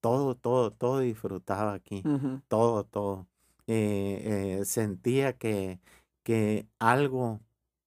todo, 0.00 0.34
todo, 0.36 0.70
todo 0.72 1.00
disfrutaba 1.00 1.74
aquí. 1.74 2.02
Todo, 2.48 2.84
todo. 2.84 3.26
Eh, 3.66 4.58
eh, 4.60 4.64
sentía 4.64 5.34
que, 5.34 5.80
que 6.24 6.66
algo, 6.80 7.40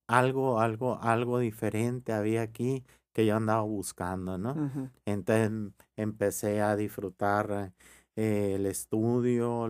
algo, 0.07 0.61
algo, 0.61 0.97
algo 1.01 1.39
diferente 1.39 2.13
había 2.13 2.41
aquí 2.41 2.85
que 3.11 3.25
yo 3.25 3.35
andaba 3.35 3.63
buscando, 3.63 4.37
¿no? 4.37 4.91
Entonces 5.05 5.73
empecé 5.97 6.61
a 6.61 6.75
disfrutar 6.75 7.73
eh, 8.15 8.53
el 8.55 8.65
estudio, 8.65 9.67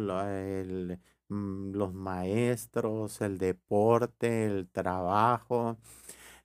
mm, 1.29 1.71
los 1.73 1.93
maestros, 1.93 3.21
el 3.21 3.37
deporte, 3.37 4.45
el 4.45 4.67
trabajo. 4.69 5.77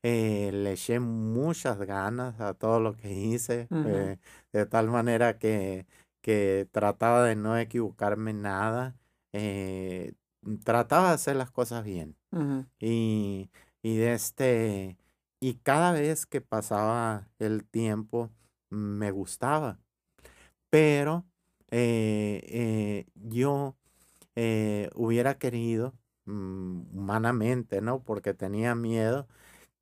le 0.02 0.72
eché 0.72 1.00
muchas 1.00 1.78
ganas 1.80 2.40
a 2.40 2.54
todo 2.54 2.80
lo 2.80 2.94
que 2.96 3.12
hice, 3.12 3.68
de 4.52 4.66
tal 4.66 4.88
manera 4.88 5.38
que, 5.38 5.86
que 6.22 6.68
trataba 6.72 7.24
de 7.24 7.36
no 7.36 7.58
equivocarme 7.58 8.32
nada 8.32 8.96
eh, 9.32 10.12
trataba 10.64 11.08
de 11.08 11.14
hacer 11.14 11.36
las 11.36 11.50
cosas 11.50 11.84
bien. 11.84 12.16
Y, 12.78 13.50
y, 13.82 13.96
de 13.96 14.14
este, 14.14 14.98
y 15.40 15.54
cada 15.54 15.92
vez 15.92 16.26
que 16.26 16.40
pasaba 16.40 17.28
el 17.38 17.64
tiempo 17.64 18.30
me 18.70 19.10
gustaba. 19.10 19.78
Pero 20.70 21.24
eh, 21.70 22.40
eh, 22.44 23.06
yo 23.14 23.76
hubiera 24.94 25.38
querido, 25.38 25.94
mm, 26.26 26.96
humanamente, 26.96 27.80
¿no? 27.80 28.02
Porque 28.04 28.34
tenía 28.34 28.74
miedo 28.74 29.26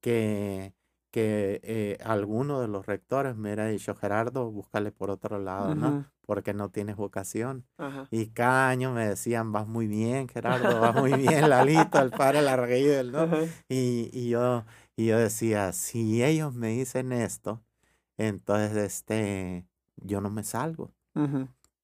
que, 0.01 0.75
que 1.11 1.99
alguno 2.03 2.61
de 2.61 2.68
los 2.68 2.87
rectores 2.87 3.37
me 3.37 3.49
hubiera 3.51 3.66
dicho, 3.66 3.94
Gerardo, 3.94 4.51
búscale 4.51 4.92
por 4.92 5.11
otro 5.11 5.38
lado, 5.38 5.75
¿no? 5.75 6.07
porque 6.27 6.53
no 6.53 6.70
tienes 6.70 6.96
vocación. 6.96 7.64
Y 8.11 8.27
cada 8.27 8.68
año 8.68 8.92
me 8.92 9.07
decían, 9.09 9.53
vas 9.53 9.66
muy 9.66 9.87
bien, 9.87 10.29
Gerardo, 10.29 10.81
vas 10.81 10.94
muy 10.94 11.12
bien, 11.14 11.49
Lalito, 11.49 12.01
el 12.01 12.11
padre 12.11 12.42
Larguido, 12.42 13.05
¿no? 13.05 13.27
Y, 13.68 14.11
y, 14.12 14.29
yo, 14.29 14.64
y 14.96 15.07
yo 15.07 15.18
decía, 15.18 15.72
si 15.72 16.22
ellos 16.25 16.55
me 16.55 16.68
dicen 16.68 17.12
esto, 17.12 17.62
entonces 18.18 18.77
este, 18.77 19.66
yo 19.96 20.20
no 20.20 20.31
me 20.31 20.42
salgo. 20.42 20.92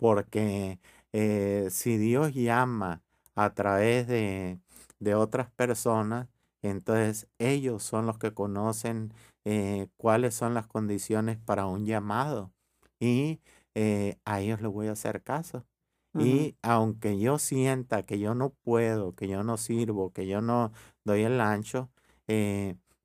Porque 0.02 0.80
eh, 1.12 1.68
si 1.70 1.96
Dios 1.96 2.34
llama 2.34 3.02
a 3.36 3.54
través 3.54 4.08
de, 4.08 4.58
de, 4.98 5.14
otras 5.14 5.48
personas, 5.48 6.26
entonces 6.60 7.28
ellos 7.38 7.84
son 7.84 8.06
los 8.06 8.18
que 8.18 8.34
conocen 8.34 9.14
eh, 9.44 9.86
cuáles 9.96 10.34
son 10.34 10.54
las 10.54 10.66
condiciones 10.66 11.38
para 11.38 11.66
un 11.66 11.86
llamado. 11.86 12.50
Y 12.98 13.38
eh, 13.76 14.18
a 14.24 14.40
ellos 14.40 14.60
les 14.60 14.72
voy 14.72 14.88
a 14.88 14.92
hacer 14.92 15.22
caso. 15.22 15.64
Y 16.18 16.56
aunque 16.62 17.18
yo 17.18 17.38
sienta 17.38 18.02
que 18.02 18.18
yo 18.18 18.34
no 18.34 18.50
puedo, 18.50 19.14
que 19.14 19.28
yo 19.28 19.44
no 19.44 19.56
sirvo, 19.56 20.12
que 20.12 20.26
yo 20.26 20.42
no 20.42 20.72
doy 21.04 21.22
el 21.22 21.40
ancho, 21.40 21.88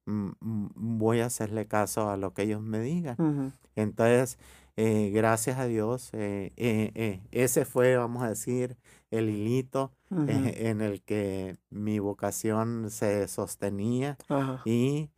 voy 0.06 1.20
a 1.22 1.28
hacerle 1.28 1.68
caso 1.68 2.10
a 2.10 2.18
lo 2.18 2.34
que 2.34 2.42
ellos 2.42 2.62
me 2.62 2.82
digan. 2.82 3.54
Entonces, 3.76 4.40
eh, 4.78 5.10
gracias 5.14 5.58
a 5.60 5.66
Dios, 5.68 6.10
eh, 6.14 6.54
eh, 6.56 7.22
ese 7.32 7.66
fue, 7.66 7.98
vamos 7.98 8.24
a 8.24 8.30
decir, 8.30 8.78
el 9.12 9.30
hilito 9.30 9.94
en 10.26 10.82
el 10.82 11.02
que 11.04 11.58
mi 11.70 12.00
vocación 12.00 12.90
se 12.92 13.28
sostenía 13.28 14.20
y 14.64 15.10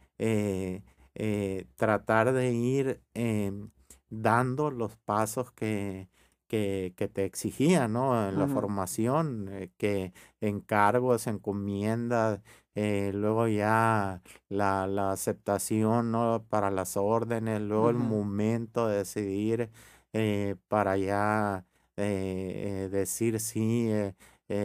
tratar 1.76 2.34
de 2.34 2.52
ir 2.54 3.02
em, 3.13 3.72
dando 4.10 4.72
los 4.72 4.95
pasos 4.98 5.52
que, 5.52 6.10
que, 6.48 6.93
que 6.98 7.08
te 7.08 7.26
exigía, 7.26 7.88
¿no? 7.88 8.28
En 8.30 8.38
la 8.39 8.48
formación, 8.48 9.48
eh, 9.52 9.72
que 9.78 10.13
encargos, 10.41 11.28
encomiendas, 11.28 12.41
eh, 12.75 13.12
luego 13.13 13.47
ya 13.47 14.21
la, 14.49 14.88
la 14.88 15.12
aceptación, 15.12 16.12
¿no? 16.12 16.45
Para 16.49 16.71
las 16.71 16.97
órdenes, 16.97 17.62
luego 17.62 17.89
el 17.89 17.97
momento 17.97 18.88
de 18.88 18.97
decidir 18.99 19.69
eh, 20.13 20.55
para 20.67 20.97
ya 20.97 21.65
eh, 21.97 22.86
eh, 22.86 22.89
decir 22.89 23.39
sí. 23.39 23.89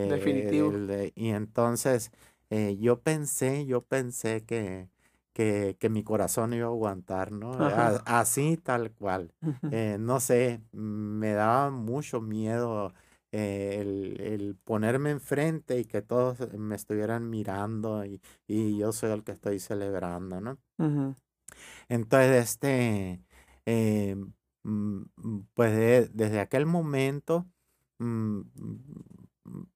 Definitivo. 0.04 0.70
el 0.70 1.12
y 1.14 1.30
entonces 1.30 2.10
yo 2.78 3.00
pensé, 3.02 3.66
yo 3.66 3.82
pensé 3.82 4.44
que, 4.44 4.88
que, 5.32 5.76
que 5.80 5.88
mi 5.90 6.04
corazón 6.04 6.52
iba 6.54 6.66
a 6.66 6.68
aguantar, 6.70 7.32
¿no? 7.32 7.64
A- 7.66 7.96
así 8.06 8.56
tal 8.56 8.92
cual. 8.92 9.32
Eh, 9.70 9.96
no 9.98 10.20
sé, 10.20 10.60
me 10.72 11.32
daba 11.32 11.70
mucho 11.70 12.20
miedo 12.20 12.92
eh, 13.36 13.78
el, 13.80 14.20
el 14.20 14.54
ponerme 14.62 15.10
enfrente 15.10 15.78
y 15.80 15.84
que 15.84 16.02
todos 16.02 16.38
me 16.56 16.76
estuvieran 16.76 17.28
mirando 17.28 18.04
y, 18.04 18.20
y 18.46 18.78
yo 18.78 18.92
soy 18.92 19.10
el 19.10 19.24
que 19.24 19.32
estoy 19.32 19.58
celebrando, 19.58 20.40
¿no? 20.40 20.58
Entonces, 21.88 22.44
este, 22.44 23.20
eh, 23.66 24.14
mm, 24.62 25.02
mm, 25.16 25.40
pues 25.54 25.72
de- 25.72 26.08
desde 26.12 26.38
aquel 26.40 26.64
momento 26.66 27.46
mm, 27.98 28.40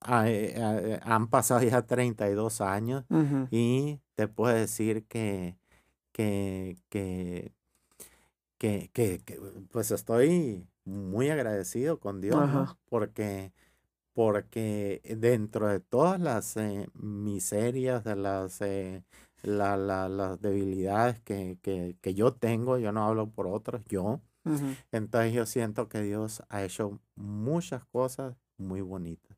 ah, 0.00 0.28
eh, 0.30 0.54
eh, 0.56 1.00
han 1.02 1.28
pasado 1.28 1.62
ya 1.62 1.82
32 1.82 2.60
años 2.60 3.04
Ujú. 3.10 3.48
y 3.50 4.00
te 4.14 4.28
puedo 4.28 4.54
decir 4.54 5.04
que, 5.06 5.56
que, 6.12 6.78
que, 6.88 7.52
que, 8.58 8.90
que, 8.92 9.18
que, 9.24 9.40
pues 9.70 9.90
estoy 9.90 10.66
muy 10.88 11.31
agradecido 11.31 12.01
con 12.01 12.20
Dios. 12.20 12.38
Porque, 12.88 13.53
porque 14.14 15.01
dentro 15.18 15.68
de 15.68 15.81
todas 15.81 16.20
las 16.20 16.57
eh, 16.57 16.88
miserias, 16.94 18.05
de 18.05 18.16
las, 18.16 18.61
eh, 18.61 19.05
la- 19.42 19.77
la- 19.77 20.09
las 20.09 20.40
debilidades 20.40 21.20
que, 21.20 21.59
que, 21.62 21.96
que 22.01 22.14
yo 22.14 22.35
tengo, 22.35 22.79
yo 22.79 22.92
no 22.92 23.07
hablo 23.07 23.31
por 23.31 23.46
otros, 23.46 23.83
yo, 23.88 24.20
entonces 24.92 25.33
yo 25.33 25.46
siento 25.46 25.88
que 25.88 26.03
Dios 26.03 26.42
ha 26.48 26.64
hecho 26.64 27.01
muchas 27.16 27.85
cosas 27.87 28.37
muy 28.59 28.81
bonitas. 28.81 29.37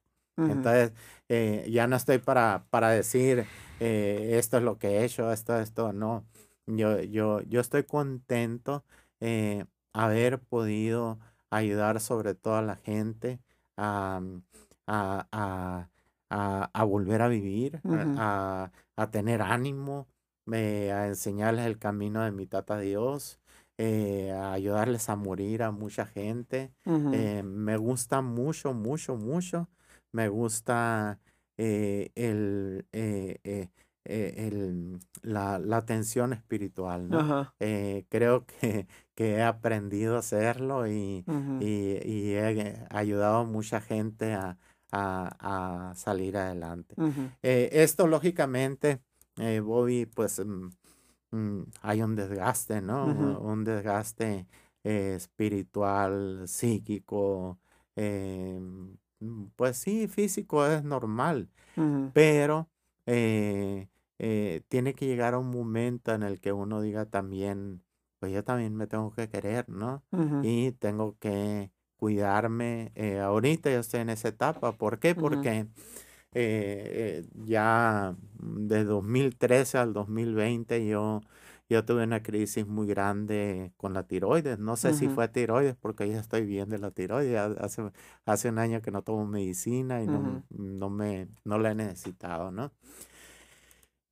Entonces, 0.49 0.93
eh, 1.29 1.67
ya 1.71 1.87
no 1.87 1.97
estoy 1.97 2.19
para, 2.19 2.67
para 2.71 2.91
decir 2.91 3.45
eh, 3.81 4.31
esto 4.39 4.57
es 4.59 4.63
lo 4.63 4.79
que 4.79 4.89
he 5.01 5.05
hecho, 5.05 5.31
esto, 5.33 5.59
esto, 5.61 5.93
no. 5.93 6.25
Yo, 6.67 7.01
yo, 7.03 7.41
yo 7.43 7.61
estoy 7.61 7.85
contento 7.85 8.85
eh, 9.21 9.65
haber 9.93 10.39
podido 10.41 11.19
ayudar 11.51 12.01
sobre 12.01 12.35
todo 12.35 12.57
a 12.57 12.63
la 12.63 12.77
gente 12.77 13.41
a, 13.77 14.21
a, 14.87 15.27
a- 15.33 15.89
a- 16.31 16.71
a 16.73 16.85
volver 16.85 17.23
a 17.23 17.29
vivir, 17.29 17.83
a, 17.89 18.03
Ujú. 18.03 18.17
a- 18.97 19.11
tener 19.11 19.43
ánimo, 19.43 20.09
eh, 20.53 20.93
a 20.93 21.07
enseñarles 21.09 21.67
el 21.67 21.79
camino 21.79 22.23
de 22.23 22.33
mi 22.33 22.47
tata 22.47 22.79
Dios, 22.79 23.41
eh, 23.79 24.31
a 24.33 24.53
ayudarles 24.53 25.09
a 25.09 25.17
morir 25.17 25.63
a 25.63 25.71
mucha 25.73 26.07
gente. 26.07 26.73
Eh, 27.11 27.43
me 27.43 27.77
gusta 27.77 28.21
mucho, 28.23 28.73
mucho, 28.75 29.17
mucho. 29.17 29.69
Me 30.13 30.29
gusta 30.29 31.19
eh, 31.57 32.11
el, 32.15 32.87
eh, 34.05 34.35
eh, 34.37 34.47
eh, 34.47 34.49
el- 34.49 34.99
la, 35.23 35.59
la 35.59 35.77
atención 35.79 36.33
espiritual. 36.33 37.09
Eh, 37.61 38.07
creo 38.09 38.47
que, 38.47 38.87
que 39.15 39.35
he 39.37 39.43
aprendido 39.43 40.17
a 40.17 40.21
hacerlo 40.21 40.87
y, 40.87 41.25
y- 41.61 41.99
y 42.05 42.33
he 42.35 42.87
ayudado 42.91 43.39
a 43.39 43.45
mucha 43.45 43.81
gente 43.81 44.33
a, 44.35 44.59
a- 44.93 45.91
a 45.91 45.95
salir 45.95 46.37
adelante. 46.37 46.95
Eh, 47.43 47.69
esto, 47.73 48.07
lógicamente, 48.07 49.01
eh, 49.37 49.61
Bobby, 49.61 50.07
pues 50.07 50.41
mm, 50.45 50.71
mm, 51.33 51.63
hay 51.83 52.03
un 52.03 52.17
desgaste, 52.17 52.81
¿no? 52.81 53.07
Un 53.41 53.65
desgaste 53.65 54.47
eh, 54.85 55.15
espiritual, 55.17 56.49
psíquico, 56.49 57.59
eh, 57.97 58.59
mm, 59.21 59.45
pues 59.57 59.77
sí, 59.77 60.09
físico 60.09 60.67
es 60.67 60.83
normal, 60.85 61.51
pero 62.15 62.70
eh, 63.13 63.89
eh, 64.19 64.63
tiene 64.69 64.95
que 64.95 65.07
llegar 65.07 65.35
a 65.35 65.39
un 65.39 65.51
momento 65.51 66.13
en 66.15 66.23
el 66.23 66.41
que 66.41 66.53
uno 66.53 66.81
diga 66.81 67.07
también, 67.07 67.83
pues 68.19 68.33
yo 68.33 68.45
también 68.45 68.75
me 68.77 68.87
tengo 68.87 69.13
que 69.13 69.29
querer, 69.29 69.69
¿no? 69.69 70.03
Y 70.45 70.73
tengo 70.73 71.17
que 71.19 71.71
cuidarme. 71.97 72.93
eh, 72.95 73.19
ahorita 73.21 73.71
yo 73.71 73.81
estoy 73.81 74.01
en 74.01 74.11
esa 74.11 74.29
etapa. 74.29 74.73
¿Por 74.73 74.99
qué? 75.01 75.15
Porque 75.15 75.67
eh, 76.33 77.25
ya 77.45 78.15
de 78.43 78.85
2013 78.85 79.79
al 79.79 79.93
2020 79.93 80.87
yo, 80.87 81.21
yo 81.71 81.85
tuve 81.85 82.03
una 82.05 82.23
crisis 82.23 82.67
muy 82.67 82.87
grande 82.89 83.73
con 83.77 83.95
la 83.95 84.03
tiroides. 84.07 84.59
No 84.59 84.77
sé 84.77 84.93
si 84.93 85.07
Ujú. 85.07 85.15
fue 85.15 85.29
tiroides 85.29 85.77
porque 85.77 86.09
ya 86.09 86.19
estoy 86.21 86.45
bien 86.45 86.69
de 86.69 86.79
la 86.79 86.91
tiroides. 86.91 87.39
Hace, 87.59 87.91
hace 88.27 88.49
un 88.51 88.59
año 88.59 88.83
que 88.83 88.91
no 88.91 89.03
tomo 89.03 89.25
medicina 89.27 90.03
y 90.03 90.07
no, 90.09 90.19
Ujú. 90.19 90.43
no, 90.51 90.91
me, 90.91 91.29
no 91.45 91.59
la 91.59 91.71
he 91.71 91.75
necesitado, 91.77 92.51
¿no? 92.51 92.73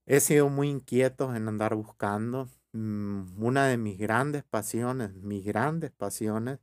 He 0.07 0.21
sido 0.21 0.49
muy 0.49 0.69
inquieto 0.71 1.35
en 1.35 1.49
andar 1.49 1.75
buscando. 1.75 2.49
Mm, 2.73 3.43
Una 3.43 3.67
de 3.67 3.77
mis 3.77 3.99
grandes 3.99 4.45
pasiones, 4.45 5.13
mis 5.15 5.45
grandes 5.45 5.91
pasiones 5.91 6.61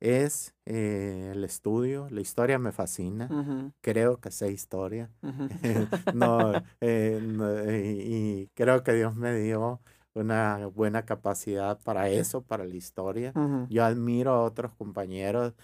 es 0.00 0.54
eh, 0.66 1.32
el 1.34 1.44
estudio. 1.44 2.08
La 2.10 2.20
historia 2.20 2.58
me 2.58 2.72
fascina. 2.72 3.26
Ujú. 3.30 3.72
Creo 3.80 4.20
que 4.20 4.30
sé 4.30 4.52
historia. 4.52 5.10
No, 6.14 6.62
eh, 6.80 7.18
no, 7.22 7.58
eh, 7.58 7.96
y 8.04 8.46
creo 8.54 8.82
que 8.82 8.92
Dios 8.92 9.16
me 9.16 9.34
dio 9.38 9.80
una 10.14 10.66
buena 10.66 11.04
capacidad 11.04 11.80
para 11.82 12.08
eso, 12.10 12.42
para 12.42 12.64
la 12.64 12.76
historia. 12.76 13.36
Yo 13.68 13.84
admiro 13.84 14.32
a 14.32 14.42
otros 14.44 14.74
compañeros 14.74 15.54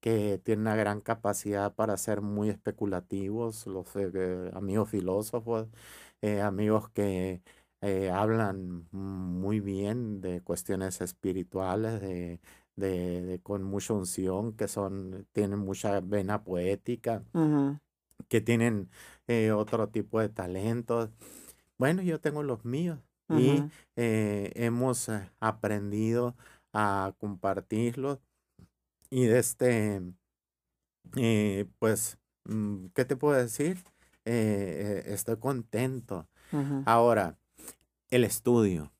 que 0.00 0.38
tienen 0.44 0.62
una 0.62 0.76
gran 0.76 1.00
capacidad 1.00 1.74
para 1.74 1.96
ser 1.96 2.22
muy 2.22 2.48
especulativos, 2.50 3.66
los 3.66 3.86
eh, 3.96 4.50
amigos 4.54 4.90
filósofos, 4.90 5.68
eh, 6.22 6.40
amigos 6.40 6.88
que 6.90 7.42
eh, 7.82 8.10
hablan 8.10 8.88
muy 8.92 9.60
bien 9.60 10.20
de 10.20 10.42
cuestiones 10.42 11.00
espirituales, 11.00 12.00
de, 12.00 12.40
de- 12.76 13.22
de- 13.22 13.40
con 13.42 13.62
mucha 13.62 13.94
unción, 13.94 14.54
que 14.56 14.68
son, 14.68 15.26
tienen 15.32 15.58
mucha 15.60 16.00
vena 16.00 16.42
poética, 16.44 17.24
que 18.28 18.40
tienen 18.40 18.90
otro 19.54 19.88
tipo 19.88 20.20
de 20.20 20.28
talentos. 20.28 21.10
Bueno, 21.78 22.02
yo 22.02 22.20
tengo 22.20 22.42
los 22.42 22.64
míos 22.64 22.98
y 23.32 23.66
eh, 23.96 24.52
hemos 24.56 25.08
eh, 25.08 25.30
aprendido 25.40 26.36
a 26.72 27.14
compartirlos 27.18 28.20
y 29.10 29.26
de 29.26 29.38
este, 29.40 30.02
eh, 31.16 31.66
pues, 31.78 32.18
mm, 32.44 32.86
¿qué 32.94 33.04
te 33.04 33.16
puedo 33.16 33.36
decir? 33.40 33.78
Eh, 34.24 35.02
estoy 35.06 35.38
contento. 35.38 36.28
Ahora, 36.84 37.38
el 38.10 38.24
estudio, 38.24 38.92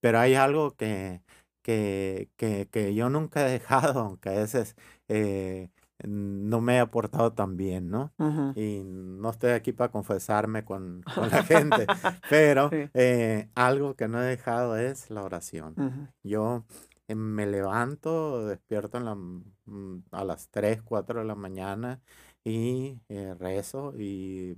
pero 0.00 0.20
hay 0.20 0.34
algo 0.36 0.76
que, 0.76 1.22
que, 1.62 2.30
que, 2.36 2.68
que 2.70 2.94
yo 2.94 3.10
nunca 3.10 3.46
he 3.48 3.52
dejado, 3.52 4.00
aunque 4.02 4.30
a 4.30 4.34
veces 4.34 4.76
eh, 5.08 5.70
no 6.06 6.60
me 6.60 6.76
he 6.76 6.78
aportado 6.80 7.32
tan 7.32 7.56
bien, 7.56 7.90
¿no? 7.90 8.12
Y 8.54 8.82
no 8.84 9.30
estoy 9.30 9.50
aquí 9.52 9.72
para 9.72 9.90
confesarme 9.92 10.64
con, 10.64 11.02
con 11.14 11.28
la 11.30 11.42
gente, 11.44 11.86
pero 12.28 12.70
Sí. 12.70 12.90
eh, 12.94 13.48
algo 13.54 13.94
que 13.96 14.08
no 14.08 14.20
he 14.22 14.26
dejado 14.26 14.76
es 14.76 15.10
la 15.10 15.22
oración. 15.22 15.74
Yo 16.22 16.64
eh, 17.08 17.14
me 17.14 17.46
levanto, 17.46 18.46
despierto 18.46 18.98
en 18.98 19.04
la 19.04 19.12
m- 19.12 19.42
mm, 19.66 19.98
a 20.12 20.24
las 20.24 20.48
3, 20.50 20.82
4 20.82 21.20
de 21.20 21.26
la 21.26 21.34
mañana 21.34 22.00
y 22.44 22.98
eh, 23.08 23.34
rezo 23.38 23.94
y, 23.98 24.56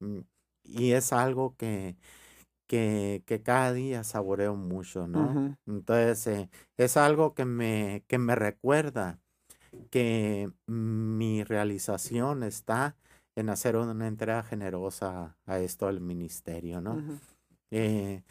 mm, 0.00 0.18
y 0.64 0.92
es 0.92 1.12
algo 1.12 1.54
que, 1.56 1.96
que, 2.66 3.22
que 3.26 3.42
cada 3.42 3.72
día 3.72 4.04
saboreo 4.04 4.56
mucho, 4.56 5.06
¿no? 5.06 5.26
Entonces 5.66 6.48
es 6.76 6.96
algo 6.96 7.34
que 7.34 7.44
me, 7.44 8.04
que 8.08 8.18
me 8.18 8.34
recuerda 8.34 9.20
que 9.90 10.50
mi 10.66 11.44
realización 11.44 12.42
está 12.42 12.96
en 13.36 13.48
hacer 13.48 13.76
una 13.76 14.06
entrega 14.06 14.42
generosa 14.42 15.36
a 15.46 15.58
esto 15.58 15.86
del 15.86 16.00
ministerio, 16.00 16.80
¿no? 16.80 17.02
Eh, 17.70 18.22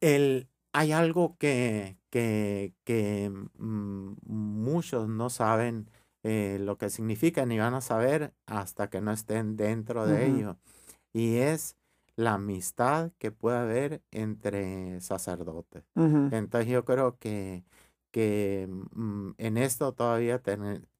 el, 0.00 0.48
hay 0.72 0.92
algo 0.92 1.36
que, 1.38 1.98
que, 2.10 2.72
que 2.84 3.30
mm, 3.58 4.14
muchos 4.26 5.08
no 5.08 5.30
saben 5.30 5.88
eh, 6.22 6.58
lo 6.58 6.78
que 6.78 6.88
significa 6.88 7.44
ni 7.44 7.58
van 7.58 7.74
a 7.74 7.82
saber 7.82 8.32
hasta 8.46 8.88
que 8.88 9.02
no 9.02 9.12
estén 9.12 9.56
dentro 9.56 10.06
de 10.06 10.26
ello. 10.26 10.56
Y 11.12 11.36
es 11.36 11.76
la 12.16 12.34
amistad 12.34 13.12
que 13.18 13.30
puede 13.30 13.58
haber 13.58 14.02
entre 14.10 15.00
sacerdotes. 15.02 15.84
Entonces 15.94 16.70
yo 16.70 16.84
creo 16.84 17.18
que, 17.18 17.64
que 18.14 18.68
mm, 18.70 19.30
en 19.38 19.56
esto 19.56 19.92
todavía 19.92 20.40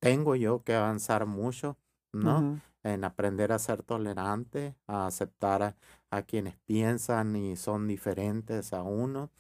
tengo 0.00 0.34
yo 0.34 0.64
que 0.64 0.74
avanzar 0.74 1.26
mucho, 1.26 1.78
¿no? 2.12 2.60
En 2.82 3.04
aprender 3.04 3.52
a 3.52 3.60
ser 3.60 3.84
tolerante, 3.84 4.74
a 4.88 5.06
aceptar 5.06 5.76
a, 6.10 6.22
quienes 6.22 6.56
piensan 6.56 7.36
y 7.36 7.54
son 7.54 7.86
diferentes 7.86 8.72
a 8.72 8.82
uno. 8.82 9.30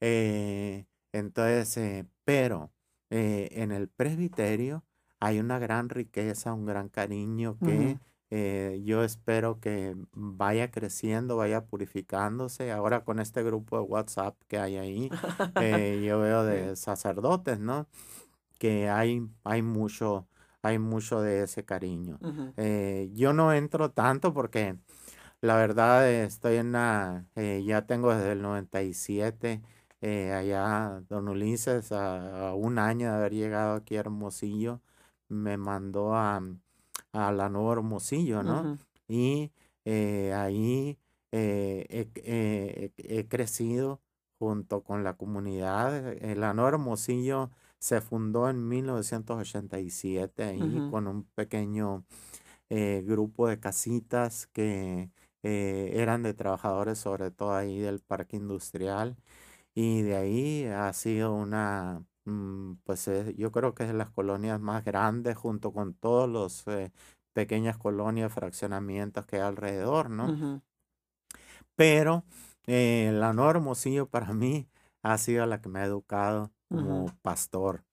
Eh, 0.00 0.86
entonces, 1.12 1.76
eh, 1.76 2.06
pero 2.24 2.72
eh, 3.10 3.50
en 3.52 3.70
el 3.70 3.88
presbiterio 3.88 4.84
hay 5.20 5.38
una 5.38 5.60
gran 5.60 5.88
riqueza, 5.88 6.54
un 6.54 6.66
gran 6.66 6.88
cariño 6.88 7.56
que 7.64 8.00
eh, 8.30 8.80
yo 8.84 9.04
espero 9.04 9.60
que 9.60 9.96
vaya 10.12 10.70
creciendo, 10.70 11.36
vaya 11.36 11.66
purificándose. 11.66 12.72
Ahora 12.72 13.04
con 13.04 13.20
este 13.20 13.42
grupo 13.42 13.78
de 13.78 13.84
WhatsApp 13.84 14.36
que 14.48 14.58
hay 14.58 14.76
ahí, 14.76 15.10
eh, 15.60 16.02
yo 16.06 16.20
veo 16.20 16.44
de 16.44 16.76
sacerdotes, 16.76 17.60
¿no? 17.60 17.86
Que 18.58 18.88
hay, 18.90 19.28
hay 19.44 19.62
mucho, 19.62 20.26
hay 20.62 20.78
mucho 20.78 21.20
de 21.20 21.44
ese 21.44 21.64
cariño. 21.64 22.18
Eh, 22.56 23.10
yo 23.14 23.32
no 23.32 23.52
entro 23.52 23.90
tanto 23.92 24.32
porque 24.34 24.76
la 25.40 25.56
verdad 25.56 26.10
estoy 26.10 26.56
en 26.56 26.72
la, 26.72 27.26
ya 27.36 27.86
tengo 27.86 28.14
desde 28.14 28.32
el 28.32 28.42
97 28.42 29.62
allá, 30.02 31.02
don 31.08 31.28
Ulises, 31.28 31.92
a, 31.92 32.54
un 32.54 32.78
año 32.78 33.10
de 33.10 33.16
haber 33.16 33.34
llegado 33.34 33.76
aquí 33.76 33.96
a 33.96 34.00
Hermosillo, 34.00 34.80
me 35.28 35.56
mandó 35.56 36.14
a 36.14 36.40
a 37.16 37.32
la 37.32 37.46
Hermosillo, 37.46 38.42
¿no? 38.42 38.78
Y 39.08 39.50
eh, 39.84 40.32
ahí 40.34 40.98
eh, 41.32 42.08
eh, 42.16 42.92
he, 42.96 43.28
crecido 43.28 44.00
junto 44.38 44.82
con 44.82 45.04
la 45.04 45.14
comunidad. 45.16 46.16
La 46.36 46.52
Nueva 46.54 46.70
Hermosillo 46.70 47.50
se 47.78 48.00
fundó 48.00 48.50
en 48.50 48.68
1987 48.68 50.42
ahí 50.44 50.88
con 50.90 51.06
un 51.06 51.24
pequeño 51.24 52.04
grupo 52.68 53.48
de 53.48 53.60
casitas 53.60 54.46
que 54.48 55.10
eran 55.42 56.22
de 56.22 56.34
trabajadores, 56.34 56.98
sobre 56.98 57.30
todo 57.30 57.54
ahí 57.54 57.78
del 57.78 58.00
parque 58.00 58.36
industrial. 58.36 59.16
Y 59.74 60.02
de 60.02 60.16
ahí 60.16 60.64
ha 60.66 60.92
sido 60.92 61.34
una, 61.34 62.04
mm, 62.26 62.74
pues 62.84 63.08
yo 63.36 63.50
creo 63.52 63.74
que 63.74 63.84
es 63.84 63.88
de 63.88 63.94
las 63.94 64.10
colonias 64.10 64.60
más 64.60 64.84
grandes 64.84 65.36
junto 65.36 65.72
con 65.72 65.94
todos 65.94 66.28
los 66.28 66.64
pequeñas 67.32 67.76
colonias, 67.78 68.32
fraccionamientos 68.32 69.26
que 69.26 69.36
hay 69.36 69.42
alrededor, 69.42 70.10
¿no? 70.10 70.62
Pero 71.74 72.24
eh, 72.66 73.10
la 73.12 73.30
Hermosillo 73.30 74.08
para 74.08 74.32
mí 74.32 74.68
ha 75.02 75.18
sido 75.18 75.46
la 75.46 75.60
que 75.60 75.68
me 75.68 75.80
ha 75.80 75.84
educado 75.84 76.52
como 76.68 77.06
pastor, 77.22 77.84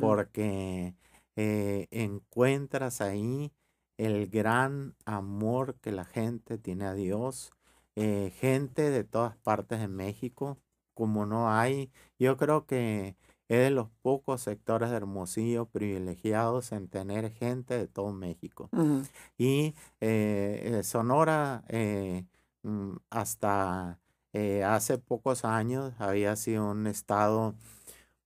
porque 0.00 0.94
eh, 1.36 1.86
encuentras 1.90 3.00
ahí 3.00 3.52
el 3.96 4.28
gran 4.28 4.94
amor 5.04 5.76
que 5.80 5.92
la 5.92 6.04
gente 6.04 6.58
tiene 6.58 6.86
a 6.86 6.94
Dios, 6.94 7.52
eh, 7.94 8.32
gente 8.38 8.90
de 8.90 9.04
todas 9.04 9.36
partes 9.36 9.80
de 9.80 9.88
México, 9.88 10.58
como 10.94 11.26
no 11.26 11.52
hay, 11.52 11.92
yo 12.18 12.36
creo 12.36 12.66
que 12.66 13.16
es 13.48 13.58
de 13.58 13.70
los 13.70 13.88
pocos 14.02 14.42
sectores 14.42 14.90
de 14.90 14.96
Hermosillo 14.96 15.66
privilegiados 15.66 16.72
en 16.72 16.88
tener 16.88 17.32
gente 17.32 17.78
de 17.78 17.88
todo 17.88 18.12
México. 18.12 18.68
Y 19.38 19.74
eh, 20.00 20.78
eh, 20.80 20.82
Sonora, 20.84 21.64
eh, 21.68 22.24
mm, 22.62 22.96
hasta 23.10 23.98
hace 24.64 24.98
pocos 24.98 25.44
años, 25.44 25.94
había 25.98 26.36
sido 26.36 26.70
un 26.70 26.86
estado 26.86 27.56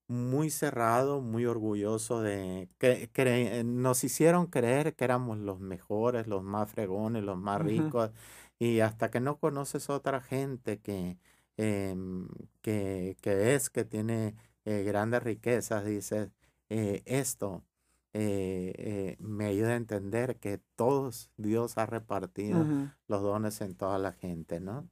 muy 0.09 0.51
cerrado, 0.51 1.23
muy 1.23 1.47
orgulloso 1.47 2.21
de 2.21 2.69
que, 2.79 3.63
nos 3.65 4.05
hicieron 4.05 4.47
creer 4.47 4.95
que 4.95 5.05
éramos 5.05 5.39
los 5.39 5.61
mejores, 5.61 6.27
los 6.27 6.43
más 6.43 6.71
fregones, 6.71 7.23
los 7.25 7.39
más 7.39 7.63
ricos. 7.63 8.11
Y 8.59 8.81
hasta 8.81 9.11
que 9.11 9.21
no 9.21 9.39
conoces 9.39 9.91
otra 9.91 10.21
gente 10.21 10.81
que, 10.81 11.19
em, 11.57 12.29
que, 12.61 13.17
que 13.23 13.55
es, 13.55 13.71
que 13.71 13.85
tiene 13.85 14.35
eh, 14.65 14.85
grandes 14.85 15.23
riquezas, 15.23 15.85
dice, 15.85 16.31
eh, 16.69 17.03
esto 17.05 17.65
eh, 18.13 19.17
me 19.19 19.47
ayuda 19.47 19.71
a 19.71 19.77
entender 19.77 20.39
que 20.39 20.59
todos 20.77 21.31
Dios 21.37 21.79
ha 21.79 21.87
repartido 21.87 22.65
los 23.09 23.23
dones 23.23 23.61
en 23.61 23.75
toda 23.75 23.99
la 23.99 24.13
gente, 24.13 24.61
¿no? 24.61 24.89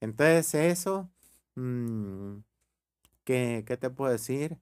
Entonces 0.00 0.54
eso, 0.54 1.08
mm, 1.54 2.38
¿qué, 3.24 3.62
te 3.80 3.90
puedo 3.90 4.10
decir? 4.10 4.58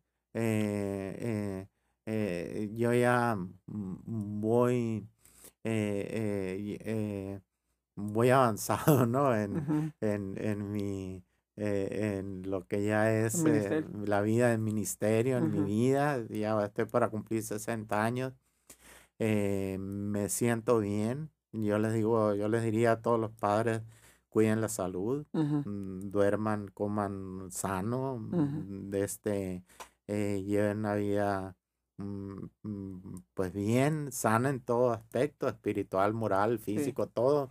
yo 2.73 2.93
ya 2.93 3.39
voy, 3.67 5.09
voy 7.97 8.31
avanzado, 8.31 9.07
¿no? 9.07 9.35
En, 9.35 9.93
en, 10.01 10.35
en 10.37 10.71
mi 10.71 11.25
eh, 11.57 12.19
en 12.19 12.51
lo 12.51 12.67
que 12.67 12.83
ya 12.83 13.13
es 13.13 13.45
eh, 13.45 13.85
la 14.05 14.23
vida 14.23 14.51
del 14.51 14.59
ministerio, 14.59 15.39
en 15.39 15.53
mi 15.53 15.61
vida, 15.63 16.25
ya 16.29 16.61
estoy 16.65 16.87
para 16.87 17.11
cumplir 17.11 17.45
60 17.45 18.03
años, 18.05 18.33
eh, 19.21 19.77
me 19.79 20.29
siento 20.29 20.81
bien, 20.81 21.31
yo 21.53 21.79
les 21.79 21.93
digo, 21.93 22.35
yo 22.35 22.49
les 22.49 22.65
diría 22.65 22.93
a 22.93 23.03
todos 23.03 23.21
los 23.21 23.31
padres, 23.31 23.83
cuiden 24.29 24.61
la 24.61 24.69
salud, 24.69 25.27
mm, 25.33 26.11
duerman, 26.11 26.69
coman 26.75 27.53
sano, 27.53 28.19
de 28.33 29.05
este, 29.05 29.63
lleven 30.09 30.79
una 30.79 30.97
vida 30.97 31.57
mm, 31.99 32.47
pues 33.33 33.53
bien, 33.53 34.11
sana 34.11 34.51
en 34.51 34.59
todo 34.59 34.91
aspecto, 34.91 35.47
espiritual, 35.47 36.15
moral, 36.15 36.59
físico, 36.59 37.07
todo 37.07 37.51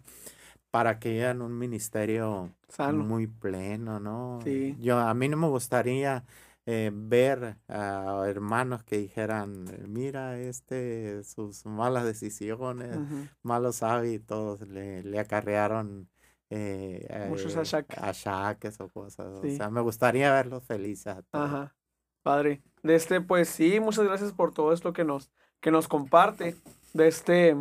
para 0.74 0.98
que 0.98 1.24
hagan 1.24 1.44
un 1.44 1.56
ministerio 1.56 2.50
muy 2.96 3.28
pleno, 3.28 4.00
¿no? 4.00 4.40
Sí. 4.44 4.76
Yo, 4.80 4.98
a 4.98 5.14
mí 5.14 5.30
no 5.30 5.38
me 5.38 5.48
gustaría 5.48 6.26
eh, 6.66 6.90
ver 6.92 7.58
a 7.68 8.24
hermanos 8.26 8.84
que 8.84 8.98
dijeran, 8.98 9.68
mira, 9.88 10.40
este, 10.40 11.24
sus 11.26 11.68
malas 11.68 12.06
decisiones, 12.06 12.98
malos 13.44 13.84
hábitos 13.84 14.62
le, 14.68 15.20
acarrearon 15.20 16.10
eh, 16.50 17.28
muchos 17.30 17.56
eh, 17.56 17.86
achaques. 17.96 18.80
o 18.80 18.90
cosas. 18.90 19.28
O 19.28 19.44
sea, 19.44 19.70
me 19.70 19.82
gustaría 19.82 20.34
verlos 20.34 20.64
felices. 20.64 21.18
Ajá. 21.34 21.76
Padre, 22.24 22.64
de 22.82 22.96
este, 22.96 23.22
pues 23.22 23.48
sí, 23.48 23.80
muchas 23.80 24.06
gracias 24.06 24.32
por 24.32 24.56
todo 24.56 24.74
esto 24.74 24.92
que 24.92 25.04
nos, 25.04 25.32
que 25.60 25.70
nos 25.70 25.88
comparte. 25.88 26.56
De 26.94 27.08
este, 27.08 27.56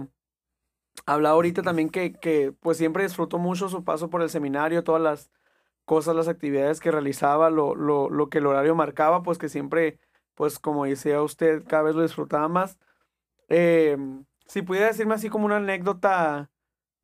habla 1.06 1.30
ahorita 1.30 1.62
también 1.62 1.90
que, 1.90 2.12
que 2.14 2.52
pues 2.60 2.78
siempre 2.78 3.04
disfrutó 3.04 3.38
mucho 3.38 3.68
su 3.68 3.84
paso 3.84 4.10
por 4.10 4.22
el 4.22 4.30
seminario, 4.30 4.84
todas 4.84 5.02
las 5.02 5.30
cosas, 5.84 6.16
las 6.16 6.28
actividades 6.28 6.80
que 6.80 6.90
realizaba, 6.90 7.50
lo, 7.50 7.74
lo, 7.74 8.10
lo 8.10 8.28
que 8.28 8.38
el 8.38 8.46
horario 8.46 8.74
marcaba, 8.74 9.22
pues 9.22 9.38
que 9.38 9.48
siempre, 9.48 9.98
pues 10.34 10.58
como 10.58 10.84
decía 10.84 11.22
usted, 11.22 11.64
cada 11.66 11.84
vez 11.84 11.94
lo 11.96 12.02
disfrutaba 12.02 12.48
más. 12.48 12.78
Eh, 13.48 13.96
si 14.46 14.62
pudiera 14.62 14.88
decirme 14.88 15.14
así 15.14 15.28
como 15.30 15.46
una 15.46 15.56
anécdota 15.58 16.50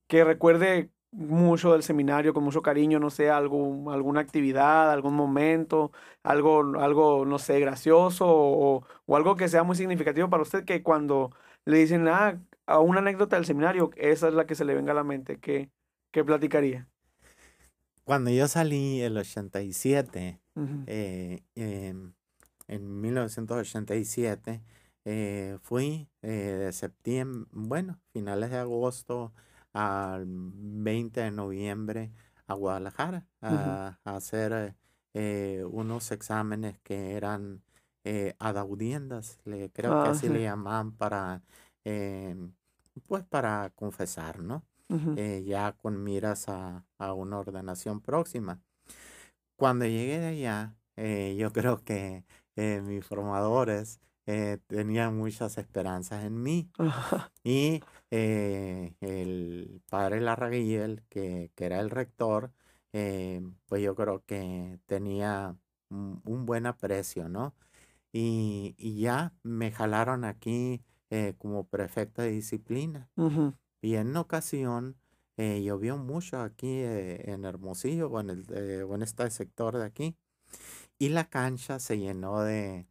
que 0.09 0.25
recuerde 0.25 0.91
mucho 1.11 1.73
del 1.73 1.83
seminario, 1.83 2.35
con 2.35 2.45
mucho 2.45 2.63
cariño, 2.63 3.01
no 3.01 3.11
sé, 3.11 3.31
algo, 3.31 3.91
alguna 3.93 4.21
actividad, 4.21 4.91
algún 4.93 5.15
momento, 5.15 5.93
algo, 6.23 6.61
algo 6.81 7.25
no 7.27 7.39
sé, 7.39 7.61
gracioso 7.61 8.27
o, 8.29 8.85
o, 9.07 9.17
algo 9.17 9.37
que 9.37 9.49
sea 9.49 9.63
muy 9.63 9.77
significativo 9.77 10.29
para 10.31 10.43
usted, 10.43 10.65
que 10.65 10.83
cuando 10.83 11.31
le 11.65 11.79
dicen, 11.79 12.09
ah, 12.09 12.41
a 12.69 12.81
una 12.81 12.99
anécdota 12.99 13.37
del 13.37 13.47
seminario, 13.47 13.91
esa 13.97 14.29
es 14.29 14.35
la 14.35 14.47
que 14.47 14.55
se 14.55 14.67
le 14.67 14.75
venga 14.75 14.93
a 14.93 14.95
la 14.95 15.03
mente. 15.03 15.41
¿Qué, 15.41 15.71
qué 16.13 16.23
platicaría? 16.23 16.87
Cuando 18.05 18.31
yo 18.31 18.47
salí 18.47 19.01
el 19.01 19.17
87, 19.17 20.39
eh, 20.87 21.43
em, 21.55 22.13
en 22.67 23.01
1987, 23.01 24.63
eh, 25.07 25.59
fui 25.63 26.11
eh, 26.21 26.29
de 26.29 26.73
septiembre, 26.73 27.49
bueno, 27.53 28.01
finales 28.13 28.51
de 28.51 28.59
agosto 28.59 29.33
al 29.73 30.27
20 30.27 31.23
de 31.23 31.31
noviembre 31.31 32.13
a 32.47 32.55
Guadalajara 32.55 33.27
a, 33.41 33.99
hacer 34.05 34.75
unos 35.71 36.13
exámenes 36.13 36.79
que 36.81 37.13
eran 37.13 37.63
adaudiendas, 38.39 39.41
le, 39.45 39.71
creo 39.71 40.03
que 40.03 40.11
así 40.11 40.29
le 40.29 40.43
llamaban 40.43 40.93
para 40.93 41.43
em, 41.85 42.53
pues 42.99 43.25
para 43.25 43.71
confesar, 43.75 44.41
¿no? 44.41 44.65
Eh, 45.17 45.45
ya 45.47 45.73
con 45.73 46.03
miras 46.03 46.49
a, 46.49 46.85
una 46.99 47.39
ordenación 47.39 48.01
próxima. 48.01 48.63
cuando 49.57 49.85
llegué 49.85 50.19
de 50.19 50.27
allá, 50.29 50.77
eh, 50.97 51.37
yo 51.39 51.53
creo 51.53 51.85
que 51.85 52.25
eh, 52.57 52.81
mis 52.83 53.05
formadores 53.05 54.01
tenían 54.67 55.17
muchas 55.17 55.59
esperanzas 55.59 56.25
en 56.25 56.43
mí. 56.43 56.71
Y 57.45 57.83
el 58.11 59.83
padre 59.89 60.21
Larraguiel, 60.21 61.03
que, 61.09 61.51
que 61.55 61.65
era 61.65 61.81
el 61.81 61.91
rector, 61.91 62.53
pues 62.93 63.83
yo 63.83 63.95
creo 63.95 64.25
que 64.27 64.79
tenía 64.87 65.57
un, 65.91 66.47
buen 66.47 66.67
aprecio, 66.67 67.29
¿no? 67.29 67.55
Y, 68.13 68.75
ya 69.01 69.33
me 69.43 69.71
jalaron 69.71 70.25
aquí 70.25 70.83
como 71.39 71.65
prefecto 71.65 72.23
de 72.23 72.31
disciplina. 72.31 73.11
Y 73.81 73.95
en 73.95 74.09
una 74.09 74.21
ocasión 74.21 74.97
llovió 75.37 75.97
mucho 75.97 76.41
aquí 76.41 76.81
en 76.83 77.45
Hermosillo 77.45 78.09
o 78.09 78.21
en, 78.21 78.31
el, 78.31 78.83
o 78.85 78.95
en 78.95 79.03
este 79.03 79.31
sector 79.31 79.77
de 79.77 79.85
aquí 79.85 80.17
y 80.99 81.11
la 81.11 81.29
cancha 81.29 81.79
se 81.79 81.99
llenó 81.99 82.41
de, 82.43 82.87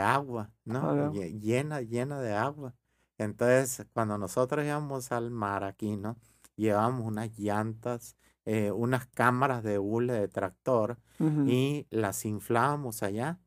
agua, 0.00 0.50
¿no? 0.64 1.12
Llena, 1.12 1.80
llena 1.80 2.20
de 2.20 2.32
agua. 2.32 2.74
Entonces, 3.18 3.86
cuando 3.92 4.16
nosotros 4.16 4.64
íbamos 4.64 5.10
al 5.10 5.30
mar 5.30 5.64
aquí, 5.64 5.96
¿no? 5.96 6.16
Llevamos 6.56 7.06
unas 7.06 7.36
llantas, 7.38 8.16
eh, 8.44 8.70
unas 8.70 9.06
cámaras 9.06 9.62
de 9.62 9.78
hule 9.78 10.12
de 10.12 10.28
tractor 10.28 10.98
y 11.46 11.86
las 11.90 12.24
inflábamos 12.24 13.02
allá 13.02 13.40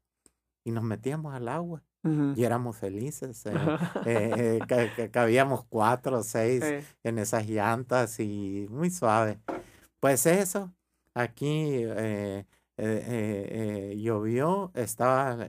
y 0.66 0.72
nos 0.72 0.84
metíamos 0.84 1.34
al 1.34 1.48
agua. 1.48 1.84
Y 2.04 2.44
éramos 2.44 2.78
felices. 2.78 3.46
Eh, 3.46 3.60
eh, 4.06 4.60
que, 4.96 5.12
cabíamos 5.12 5.66
cuatro 5.66 6.20
o 6.20 6.24
seis 6.24 6.64
en 7.04 7.20
esas 7.20 7.48
llantas 7.48 8.20
y 8.20 8.68
muy 8.70 8.90
suave. 8.90 9.40
Pues 10.00 10.26
eso, 10.26 10.74
aquí 11.14 11.70
eh, 11.76 12.46
eh, 12.78 13.92
eh, 13.94 13.96
llovió, 13.98 14.72
estaba 14.74 15.48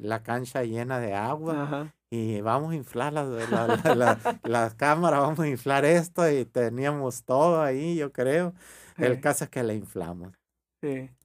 la 0.00 0.22
cancha 0.22 0.62
llena 0.64 1.00
de 1.00 1.14
agua 1.14 1.90
y 2.10 2.42
vamos 2.42 2.72
a 2.72 2.76
inflar 2.76 3.14
las 3.14 4.74
cámaras, 4.74 5.20
vamos 5.20 5.40
a 5.40 5.48
inflar 5.48 5.86
esto 5.86 6.30
y 6.30 6.44
teníamos 6.44 7.24
todo 7.24 7.62
ahí, 7.62 7.96
yo 7.96 8.12
creo. 8.12 8.52
El 8.98 9.20
caso 9.20 9.44
es 9.44 9.50
que 9.50 9.62
la 9.62 9.72
inflamos. 9.72 10.34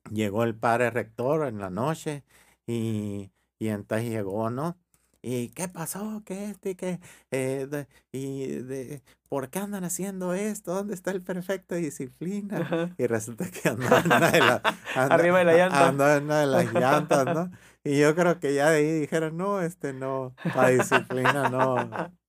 Llegó 0.09 0.45
el 0.45 0.55
padre 0.55 0.89
rector 0.89 1.45
en 1.47 1.59
la 1.59 1.69
noche 1.69 2.23
y, 2.65 3.29
y 3.59 3.67
entonces 3.67 4.09
llegó, 4.09 4.49
¿no? 4.49 4.77
¿Y 5.21 5.49
qué 5.49 5.67
pasó? 5.67 6.23
¿Qué 6.25 6.45
este? 6.45 6.75
¿Qué? 6.75 6.99
Eh, 7.31 7.67
¿Y 8.13 8.47
de, 8.47 9.03
por 9.27 9.49
qué 9.49 9.59
andan 9.59 9.83
haciendo 9.83 10.33
esto? 10.33 10.73
¿Dónde 10.73 10.93
está 10.93 11.11
el 11.11 11.21
perfecto 11.21 11.75
de 11.75 11.81
disciplina? 11.81 12.95
Y 12.97 13.05
resulta 13.05 13.45
que 13.51 13.67
andaban 13.69 14.05
en 14.05 14.11
una 14.13 14.31
de, 14.31 14.39
las 14.39 14.61
Arriba 14.95 15.39
de 15.39 15.45
la 15.45 15.53
llanta. 15.53 15.89
una 16.21 16.39
de 16.39 16.47
las 16.47 16.73
llantas, 16.73 17.25
¿no? 17.25 17.51
Y 17.83 17.97
yo 17.97 18.13
creo 18.13 18.39
que 18.39 18.53
ya 18.53 18.69
de 18.69 18.77
ahí 18.77 18.99
dijeron, 18.99 19.37
no, 19.37 19.61
este 19.61 19.93
no, 19.93 20.35
para 20.53 20.69
disciplina 20.69 21.49
no. 21.49 21.77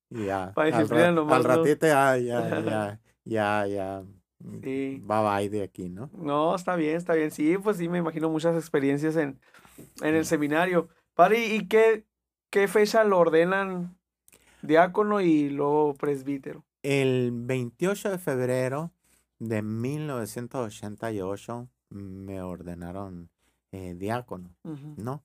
Y 0.09 0.27
ya. 0.27 0.53
Para 0.55 0.69
disciplina 0.69 1.09
al, 1.09 1.15
nomás 1.17 1.39
Al 1.39 1.45
ratito 1.45 1.87
ya, 1.87 2.17
ya, 2.17 2.61
ya, 2.65 3.01
ya, 3.25 3.67
ya. 3.67 4.03
Sí. 4.63 5.03
Va 5.11 5.39
bye 5.39 5.51
de 5.51 5.63
aquí, 5.65 5.89
¿no? 5.89 6.09
No, 6.15 6.55
está 6.55 6.77
bien, 6.77 6.97
está 6.97 7.15
bien. 7.15 7.33
Sí, 7.33 7.59
pues 7.59 7.79
sí, 7.79 7.89
me 7.89 7.99
imagino 7.99 8.31
muchas 8.31 8.57
experiencias 8.57 9.17
en, 9.17 9.41
en 10.03 10.15
el 10.15 10.25
seminario. 10.25 10.89
Padre, 11.21 11.55
¿y 11.55 11.69
qué, 11.69 12.07
¿Qué 12.49 12.67
fecha 12.67 13.05
lo 13.05 13.19
ordenan 13.19 13.95
diácono 14.63 15.21
y 15.21 15.51
luego 15.51 15.93
presbítero? 15.93 16.65
El 16.83 17.33
28 17.35 18.13
de 18.13 18.17
febrero 18.17 18.91
de 19.39 19.61
1988 19.61 21.69
me 21.91 22.41
ordenaron 22.41 23.29
eh, 23.71 23.95
diácono, 23.99 24.57
¿no? 24.97 25.23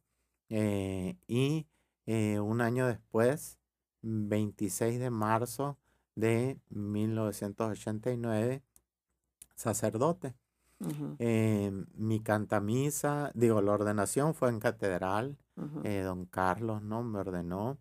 Eh, 0.49 1.15
y 1.29 1.65
eh, 2.07 2.41
un 2.41 2.59
año 2.59 2.87
después, 2.87 3.57
26 4.01 4.99
de 4.99 5.11
marzo 5.11 5.77
de 6.13 6.59
1989, 6.71 8.63
sacerdote. 9.55 10.35
mi 10.77 12.19
cantamisa, 12.19 13.31
digo, 13.33 13.61
la 13.61 13.71
ordenación 13.71 14.35
fue 14.35 14.49
en 14.49 14.59
catedral, 14.59 15.37
eh, 15.83 16.01
don 16.01 16.25
Carlos, 16.25 16.81
¿no? 16.81 17.03
Me 17.03 17.19
ordenó. 17.19 17.77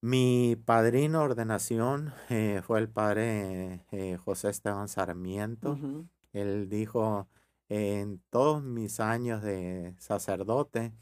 Mi 0.00 0.56
padrino 0.64 1.22
ordenación 1.22 2.12
eh, 2.28 2.62
fue 2.64 2.78
el 2.78 2.88
padre 2.88 3.84
eh, 3.90 4.16
José 4.16 4.50
Esteban 4.50 4.88
Sarmiento. 4.88 5.78
Él 6.32 6.68
dijo, 6.68 7.26
en 7.68 8.20
todos 8.30 8.62
mis 8.62 9.00
años 9.00 9.42
de 9.42 9.94
sacerdote, 9.98 10.92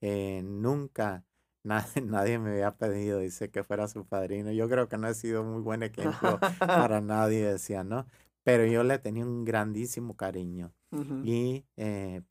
nunca 0.00 1.24
nadie, 1.64 2.00
nadie, 2.02 2.38
me 2.38 2.50
había 2.50 2.76
pedido, 2.76 3.18
dice, 3.18 3.50
que 3.50 3.64
fuera 3.64 3.88
su 3.88 4.06
padrino. 4.06 4.50
Yo 4.52 4.68
creo 4.68 4.88
que 4.88 4.96
no 4.96 5.08
he 5.08 5.14
sido 5.14 5.44
muy 5.44 5.60
buen 5.60 5.82
ejemplo 5.82 6.38
para 6.60 7.00
nadie, 7.02 7.44
decía, 7.44 7.84
¿no? 7.84 8.06
Pero 8.42 8.64
yo 8.64 8.84
le 8.84 8.98
tenía 8.98 9.26
un 9.26 9.44
grandísimo 9.44 10.16
cariño. 10.16 10.72
Y 11.24 11.66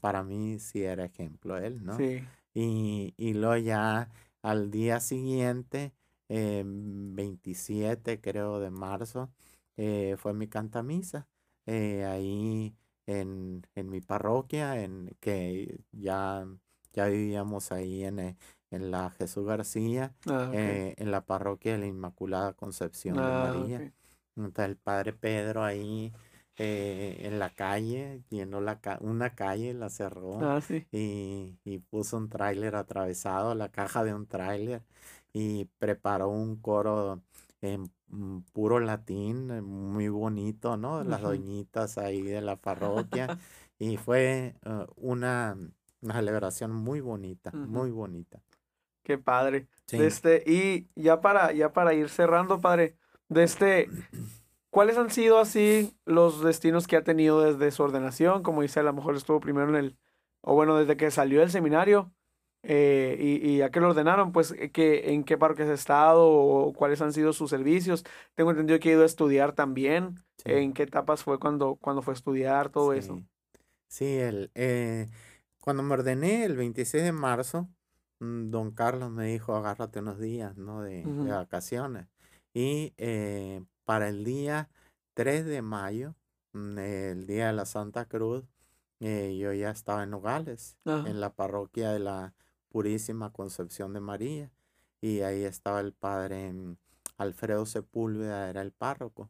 para 0.01 0.24
mí 0.24 0.57
sí 0.57 0.84
era 0.84 1.05
ejemplo 1.05 1.57
él, 1.57 1.86
¿no? 1.86 1.97
Sí. 1.97 2.24
Y, 2.56 3.14
y 3.18 3.34
luego 3.34 3.58
ya 3.58 4.10
al 4.41 4.72
día 4.72 4.99
siguiente, 4.99 5.93
27 6.30 8.12
em, 8.14 8.22
creo 8.22 8.60
de 8.60 8.72
marzo, 8.72 9.30
eh, 9.78 10.16
fue 10.18 10.34
mi 10.34 10.47
cantamisa. 10.47 11.28
Eh, 11.66 12.06
ahí 12.06 12.76
en, 13.08 13.66
en, 13.76 13.89
mi 13.89 14.01
parroquia, 14.01 14.82
en 14.82 15.16
que 15.20 15.80
ya, 15.91 16.47
ya 16.93 17.08
vivíamos 17.08 17.72
ahí 17.72 18.03
en, 18.03 18.20
eh, 18.20 18.38
en 18.72 18.91
la 18.91 19.10
Jesús 19.10 19.45
García, 19.45 20.14
ah, 20.28 20.51
en 20.53 21.12
la 21.12 21.26
parroquia 21.26 21.74
de 21.74 21.80
la 21.80 21.88
Inmaculada 21.88 22.53
Concepción 22.53 23.18
de 23.18 23.24
ah, 23.24 23.53
María. 23.53 23.93
Entonces 24.36 24.66
el 24.66 24.78
padre 24.78 25.14
Pedro 25.14 25.64
ahí 25.64 26.14
eh, 26.58 27.22
en 27.24 27.39
la 27.39 27.49
calle, 27.49 28.22
llenó 28.30 28.62
la 28.62 28.80
una 29.01 29.36
calle, 29.36 29.74
la 29.74 29.89
cerró 29.89 30.39
ah, 30.41 30.62
y, 30.91 31.60
y, 31.66 31.80
puso 31.80 32.18
un 32.18 32.30
tráiler 32.30 32.76
atravesado, 32.76 33.56
la 33.56 33.70
caja 33.70 34.03
de 34.03 34.14
un 34.14 34.26
tráiler 34.26 34.82
y 35.34 35.66
preparó 35.80 36.30
un 36.30 36.56
coro 36.56 37.22
en 37.62 37.91
mm, 38.08 38.39
puro 38.53 38.80
latín, 38.80 39.51
eh, 39.51 39.62
muy 39.62 40.08
bonito, 40.08 40.78
¿no? 40.78 41.03
Las 41.03 41.22
doñitas 41.22 41.97
ahí 41.97 42.22
de 42.22 42.39
la 42.39 42.56
parroquia 42.56 43.38
y 43.80 43.97
fue 43.97 44.56
uh, 44.66 44.86
una, 44.95 45.58
una, 46.01 46.14
celebración 46.14 46.72
muy 46.72 47.01
bonita, 47.01 47.51
muy 47.51 47.91
bonita. 47.91 48.41
Qué 49.03 49.18
padre. 49.18 49.68
Este, 49.91 50.43
y 50.47 50.88
ya 50.95 51.20
para, 51.20 51.51
ya 51.51 51.74
para 51.74 51.93
ir 51.93 52.08
cerrando, 52.10 52.62
padre, 52.62 52.95
de 53.28 53.43
este, 53.43 53.89
¿Cuáles 54.76 54.97
han 54.97 55.09
sido 55.09 55.39
así 55.39 55.95
los 56.03 56.43
destinos 56.43 56.86
que 56.86 56.97
ha 56.97 57.03
tenido 57.05 57.39
desde 57.39 57.71
su 57.71 57.82
ordenación? 57.82 58.43
Como 58.43 58.61
dice, 58.61 58.82
a 58.82 58.84
lo 58.84 58.91
mejor 58.91 59.15
estuvo 59.15 59.39
primero 59.39 59.69
en 59.69 59.76
el, 59.76 59.97
o 60.41 60.53
bueno, 60.53 60.76
desde 60.76 60.97
que 60.97 61.11
salió 61.11 61.39
del 61.39 61.49
seminario 61.49 62.13
eh, 62.61 63.15
y, 63.17 63.51
y, 63.51 63.61
a 63.61 63.71
qué 63.71 63.80
lo 63.80 63.91
ordenaron, 63.91 64.34
pues 64.34 64.51
eh, 64.51 64.71
que, 64.71 65.13
en 65.13 65.23
qué 65.23 65.38
parques 65.38 65.69
ha 65.69 65.73
estado 65.73 66.28
o 66.30 66.73
cuáles 66.73 66.99
han 66.99 67.13
sido 67.13 67.32
sus 67.32 67.51
servicios. 67.51 68.03
Tengo 68.34 68.51
entendido 68.51 68.78
que 68.82 68.89
ha 68.89 68.91
ido 68.91 69.03
a 69.03 69.05
estudiar 69.05 69.53
también. 69.53 70.15
¿En 70.43 70.73
qué 70.73 70.84
etapas 70.84 71.23
fue 71.23 71.39
cuando, 71.39 71.78
cuando 71.78 72.01
fue 72.01 72.11
a 72.11 72.15
estudiar 72.15 72.67
todo 72.67 72.91
eso? 72.91 73.21
Sí, 73.88 74.17
el, 74.17 74.51
eh, 74.55 75.07
cuando 75.61 75.84
me 75.84 75.93
ordené 75.93 76.43
el 76.43 76.57
26 76.57 77.01
de 77.01 77.13
marzo, 77.13 77.69
mm, 78.19 78.49
don 78.49 78.71
Carlos 78.71 79.09
me 79.09 79.28
dijo, 79.28 79.55
agárrate 79.55 79.99
unos 79.99 80.19
días, 80.19 80.57
¿no? 80.57 80.82
De, 80.82 81.05
de 81.05 81.32
vacaciones. 81.32 82.07
Y 82.53 82.93
para 83.86 84.09
el 84.09 84.25
día 84.25 84.69
3 85.13 85.45
de 85.45 85.61
mayo, 85.61 86.15
mm, 86.53 86.77
el 86.79 87.27
día 87.27 87.47
de 87.47 87.53
la 87.53 87.65
Santa 87.65 88.05
Cruz, 88.05 88.43
eh, 88.99 89.38
yo 89.38 89.53
ya 89.53 89.71
estaba 89.71 90.03
en 90.03 90.11
Nogales, 90.11 90.77
en 90.86 91.19
la 91.21 91.33
parroquia 91.33 91.91
de 91.91 91.99
la 91.99 92.33
Purísima 92.69 93.31
Concepción 93.31 93.93
de 93.93 93.99
María, 94.01 94.51
y 95.01 95.21
ahí 95.21 95.43
estaba 95.43 95.79
el 95.81 95.93
padre 95.93 96.53
mm, 96.53 96.77
Alfredo 97.17 97.65
Sepúlveda, 97.65 98.49
era 98.49 98.61
el 98.61 98.71
párroco. 98.71 99.29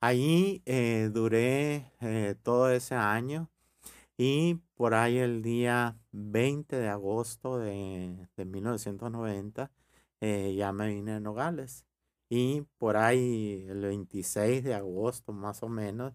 Ahí 0.00 0.62
eh, 0.66 1.10
duré 1.12 1.92
eh, 2.00 2.34
todo 2.42 2.70
ese 2.70 2.94
año 2.94 3.50
y 4.16 4.56
por 4.74 4.94
ahí 4.94 5.18
el 5.18 5.42
día 5.42 5.98
20 6.12 6.76
de 6.76 6.88
agosto 6.88 7.58
de, 7.58 8.28
de 8.36 8.44
1990 8.46 9.70
ya 10.20 10.72
me 10.72 10.88
vine 10.88 11.12
a 11.14 11.20
Nogales. 11.20 11.86
Y 12.30 12.62
por 12.78 12.96
ahí, 12.96 13.66
el 13.68 13.82
26 13.82 14.64
de 14.64 14.74
agosto 14.74 15.32
más 15.32 15.62
o 15.64 15.68
menos, 15.68 16.14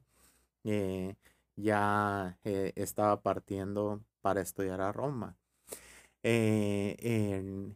eh, 0.63 1.15
ya 1.57 2.39
eh, 2.45 2.73
estaba 2.75 3.21
partiendo 3.21 4.03
para 4.21 4.41
estudiar 4.41 4.81
a 4.81 4.91
Roma. 4.93 5.37
Eh, 6.23 7.75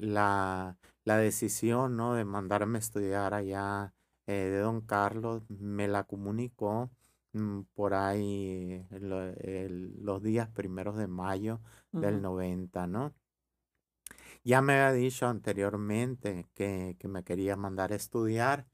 la, 0.00 0.78
la, 1.04 1.16
decisión 1.18 1.96
¿no? 1.96 2.14
de 2.14 2.24
mandarme 2.24 2.78
a 2.78 2.80
estudiar 2.80 3.34
allá 3.34 3.94
de 4.26 4.58
don 4.58 4.82
Carlos 4.82 5.42
me 5.50 5.88
la 5.88 6.04
comunicó 6.04 6.90
mm, 7.32 7.62
por 7.74 7.94
ahí 7.94 8.86
el- 8.90 9.94
los 10.04 10.22
días 10.22 10.48
primeros 10.50 10.96
de 10.96 11.06
mayo 11.08 11.60
del 12.00 12.16
Ujú. 12.16 12.22
90, 12.22 12.86
¿no? 12.86 13.14
Ya 14.46 14.62
me 14.62 14.74
había 14.74 14.92
dicho 14.92 15.26
anteriormente 15.28 16.46
que, 16.54 16.96
que 17.00 17.08
me 17.08 17.24
quería 17.24 17.56
mandar 17.56 17.92
a 17.92 17.96
estudiar, 17.96 18.66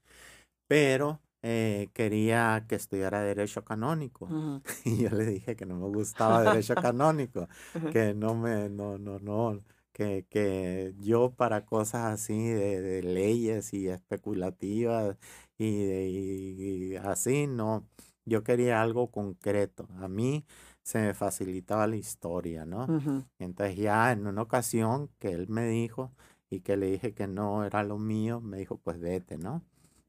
pero 0.67 1.21
eh, 1.43 1.89
quería 1.93 2.65
que 2.69 2.75
estudiara 2.75 3.21
Derecho 3.23 3.65
Canónico. 3.65 4.35
Y 4.85 5.03
yo 5.03 5.09
le 5.11 5.25
dije 5.25 5.55
que 5.57 5.65
no 5.65 5.75
me 5.77 5.87
gustaba 5.89 6.43
Derecho 6.43 6.77
Canónico, 6.79 7.47
que 7.89 8.13
no 8.15 8.35
me, 8.35 8.69
no, 8.69 8.97
no, 8.99 9.19
no, 9.19 9.63
que, 9.93 10.25
que 10.29 10.93
yo 10.99 11.31
para 11.35 11.65
cosas 11.65 12.13
así 12.13 12.47
de, 12.49 12.81
de 12.81 13.03
leyes 13.03 13.73
y 13.73 13.89
especulativas 13.89 15.17
y, 15.57 15.85
de- 15.85 16.09
y- 16.09 16.93
y 16.93 16.97
así, 16.97 17.47
no, 17.47 17.87
yo 18.25 18.43
quería 18.43 18.81
algo 18.81 19.11
concreto. 19.11 19.87
A 20.01 20.07
mí 20.07 20.45
se 20.83 20.99
me 20.99 21.13
facilitaba 21.13 21.87
la 21.87 21.95
historia, 21.95 22.65
¿no? 22.65 22.85
Ujú. 22.85 23.23
Entonces 23.39 23.77
ya 23.77 24.11
en 24.11 24.27
una 24.27 24.41
ocasión 24.41 25.09
que 25.19 25.31
él 25.31 25.47
me 25.49 25.65
dijo 25.65 26.11
y 26.49 26.59
que 26.61 26.77
le 26.77 26.91
dije 26.91 27.13
que 27.13 27.27
no 27.27 27.63
era 27.65 27.83
lo 27.83 27.97
mío, 27.97 28.41
me 28.41 28.57
dijo, 28.57 28.77
pues 28.77 28.99
vete, 28.99 29.37
¿no? 29.37 29.63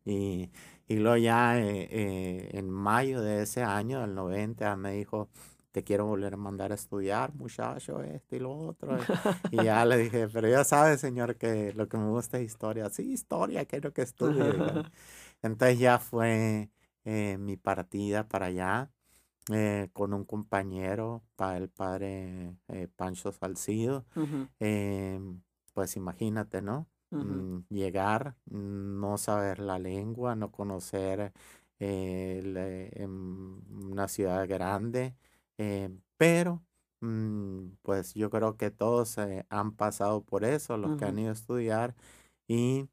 Y, 0.05 0.51
y 0.87 0.97
luego 0.97 1.17
ya 1.17 1.59
eh, 1.59 1.89
eh, 1.91 2.51
en 2.53 2.69
mayo 2.69 3.23
de 3.23 3.43
ese 3.43 3.63
año, 3.63 4.01
del 4.01 4.15
90, 4.15 4.77
me 4.77 4.93
dijo, 4.93 5.31
te 5.73 5.83
quiero 5.83 6.07
volver 6.07 6.35
a 6.35 6.37
mandar 6.37 6.73
a 6.73 6.75
estudiar, 6.75 7.35
muchacho, 7.35 8.03
esto 8.03 8.37
y 8.37 8.41
lo 8.41 8.53
otro. 8.55 8.99
Y 9.51 9.65
ya 9.65 9.85
le 9.87 9.97
dije, 9.97 10.29
pero 10.29 10.49
ya 10.49 10.65
sabes, 10.65 11.01
señor, 11.01 11.37
que 11.37 11.73
lo 11.73 11.89
que 11.89 11.97
me 11.97 12.11
gusta 12.11 12.39
es 12.39 12.45
historia. 12.45 12.91
Sí, 12.91 13.13
historia, 13.13 13.65
quiero 13.65 13.93
que 13.93 14.03
estudie. 14.03 14.55
Entonces 15.43 15.79
ya 15.79 15.99
fue 15.99 16.71
eh, 17.05 17.39
mi 17.39 17.57
partida 17.57 18.29
para 18.29 18.47
allá 18.47 18.91
eh, 19.53 19.91
con 19.93 20.15
un 20.15 20.25
compañero, 20.25 21.23
pa- 21.37 21.57
el 21.57 21.69
padre 21.71 22.57
eh, 22.69 22.89
Pancho 22.89 23.33
Salcido. 23.33 24.07
Em, 24.61 25.43
pues 25.75 25.97
imagínate, 25.97 26.63
¿no? 26.63 26.89
Mm, 27.21 27.61
llegar, 27.71 28.37
no 28.47 29.19
saber 29.19 29.59
la 29.61 29.79
lengua, 29.79 30.37
no 30.37 30.51
conocer 30.53 31.33
eh, 31.81 32.41
la- 32.45 32.69
em, 33.03 33.63
una 33.93 34.09
ciudad 34.09 34.47
grande, 34.49 35.17
eh, 35.59 35.91
pero 36.17 36.65
mm, 37.01 37.71
pues 37.83 38.15
yo 38.15 38.31
creo 38.31 38.57
que 38.57 38.71
todos 38.71 39.19
eh, 39.19 39.47
han 39.51 39.73
pasado 39.77 40.25
por 40.25 40.45
eso, 40.45 40.77
los 40.79 40.95
que 40.97 41.05
han 41.07 41.19
ido 41.19 41.31
a 41.31 41.33
estudiar 41.35 41.95
y 42.49 42.89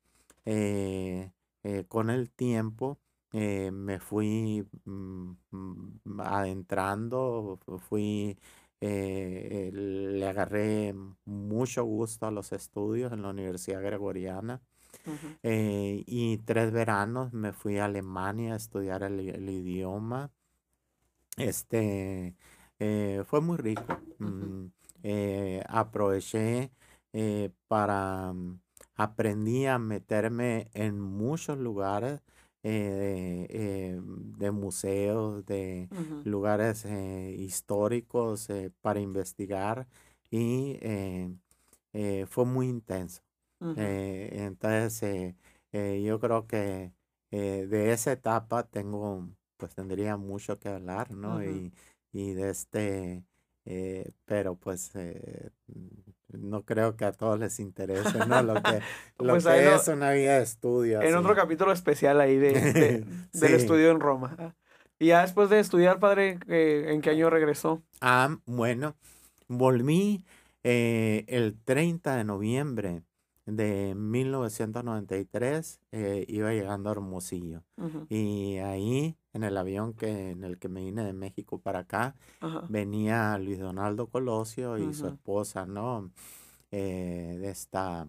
eh, 0.46 1.32
eh, 1.64 1.86
con 1.88 2.10
el 2.10 2.32
tiempo 2.32 3.00
eh, 3.34 3.72
me 3.72 4.00
fui 4.00 4.66
mm, 4.86 5.32
mm, 5.52 6.20
adentrando, 6.22 7.58
fu- 7.66 7.78
fui, 7.80 8.38
eh, 8.82 9.70
eh, 9.70 9.72
le 9.74 10.28
agarré 10.28 10.94
mucho 11.26 11.84
gusto 11.86 12.26
a 12.28 12.32
los 12.32 12.52
estudios 12.52 13.12
en 13.14 13.22
la 13.24 13.30
Universidad 13.30 13.82
Gregoriana 13.84 14.62
Ujú. 15.06 15.38
eh, 15.44 16.04
y 16.08 16.38
tres 16.40 16.72
veranos 16.72 17.34
me 17.34 17.54
fui 17.54 17.80
a 17.80 17.86
Alemania 17.86 18.54
a 18.54 18.58
estudiar 18.58 19.04
el, 19.04 19.20
el 19.30 19.50
idioma. 19.50 20.32
Este 21.38 22.36
fue 23.26 23.42
muy 23.42 23.58
rico. 23.58 23.84
Mm, 24.20 24.68
aproveché 25.68 26.72
para 27.68 28.34
aprendí 28.96 29.66
a 29.66 29.78
meterme 29.80 30.70
en 30.74 31.00
muchos 31.00 31.58
lugares 31.58 32.22
eh, 32.64 33.48
eh, 33.50 34.00
de 34.04 34.52
museos, 34.52 35.46
de 35.46 35.90
lugares 36.24 36.86
eh, 36.86 37.36
históricos 37.38 38.50
eh, 38.50 38.72
para 38.82 39.00
investigar 39.00 39.88
y 40.30 40.78
fue 42.28 42.46
muy 42.46 42.68
intenso. 42.70 43.22
Entonces, 43.76 45.36
yo 45.72 46.20
creo 46.20 46.48
que 46.48 46.94
de 47.32 47.92
esa 47.94 48.12
etapa 48.14 48.64
tengo, 48.70 49.30
pues 49.58 49.76
tendría 49.76 50.18
mucho 50.18 50.60
que 50.60 50.70
hablar, 50.70 51.12
¿no? 51.12 51.44
Y, 51.44 51.74
y 52.12 52.34
de 52.34 52.50
este, 52.50 53.26
pero 54.26 54.56
pues 54.56 54.92
eh, 54.96 55.52
no 56.38 56.64
creo 56.64 56.96
que 56.96 57.06
a 57.06 57.12
todos 57.12 57.40
les 57.40 57.60
interese, 57.60 58.26
¿no? 58.28 58.42
Lo 58.44 58.56
que, 58.62 58.80
lo 59.20 59.34
Pues 59.34 59.46
que 59.46 59.66
lo- 59.66 59.76
es 59.76 59.88
una 59.88 60.12
vida 60.12 60.38
de 60.38 60.44
estudio. 60.44 61.02
En 61.02 61.16
otro 61.16 61.32
así. 61.32 61.42
capítulo 61.42 61.72
especial 61.72 62.20
ahí 62.22 62.38
de, 62.38 62.54
de- 62.74 63.06
del 63.34 63.54
estudio 63.54 63.92
en 63.92 64.00
Roma. 64.00 64.56
Y 65.00 65.08
ya 65.08 65.22
después 65.22 65.50
de 65.50 65.60
estudiar, 65.60 66.00
padre, 66.00 66.38
eh, 66.48 66.86
¿en 66.90 67.02
qué 67.02 67.10
año 67.12 67.30
regresó? 67.30 67.82
Ah, 68.02 68.38
bueno, 68.46 68.96
volví 69.48 70.24
eh, 70.64 71.26
el 71.28 71.58
30 71.66 72.16
de 72.16 72.24
noviembre 72.24 73.02
de 73.48 73.96
1993, 73.96 75.80
eh, 75.92 76.26
iba 76.28 76.52
llegando 76.54 76.90
a 76.90 76.94
Hermosillo. 76.94 77.64
Ujú. 77.78 78.06
Y 78.10 78.58
ahí, 78.60 79.16
en 79.34 79.44
el 79.44 79.58
avión 79.58 79.94
que, 79.94 80.32
en 80.32 80.44
el 80.44 80.58
que 80.60 80.70
me 80.70 80.82
vine 80.84 81.04
de 81.04 81.14
México 81.14 81.60
para 81.60 81.80
acá, 81.80 82.16
Ajá. 82.42 82.64
venía 82.70 83.38
Luis 83.38 83.60
Donaldo 83.60 84.08
Colosio 84.08 84.78
y 84.78 84.94
su 84.94 85.08
esposa, 85.08 85.66
¿no? 85.66 86.12
Eh, 86.72 87.38
de 87.40 87.50
esta, 87.50 88.08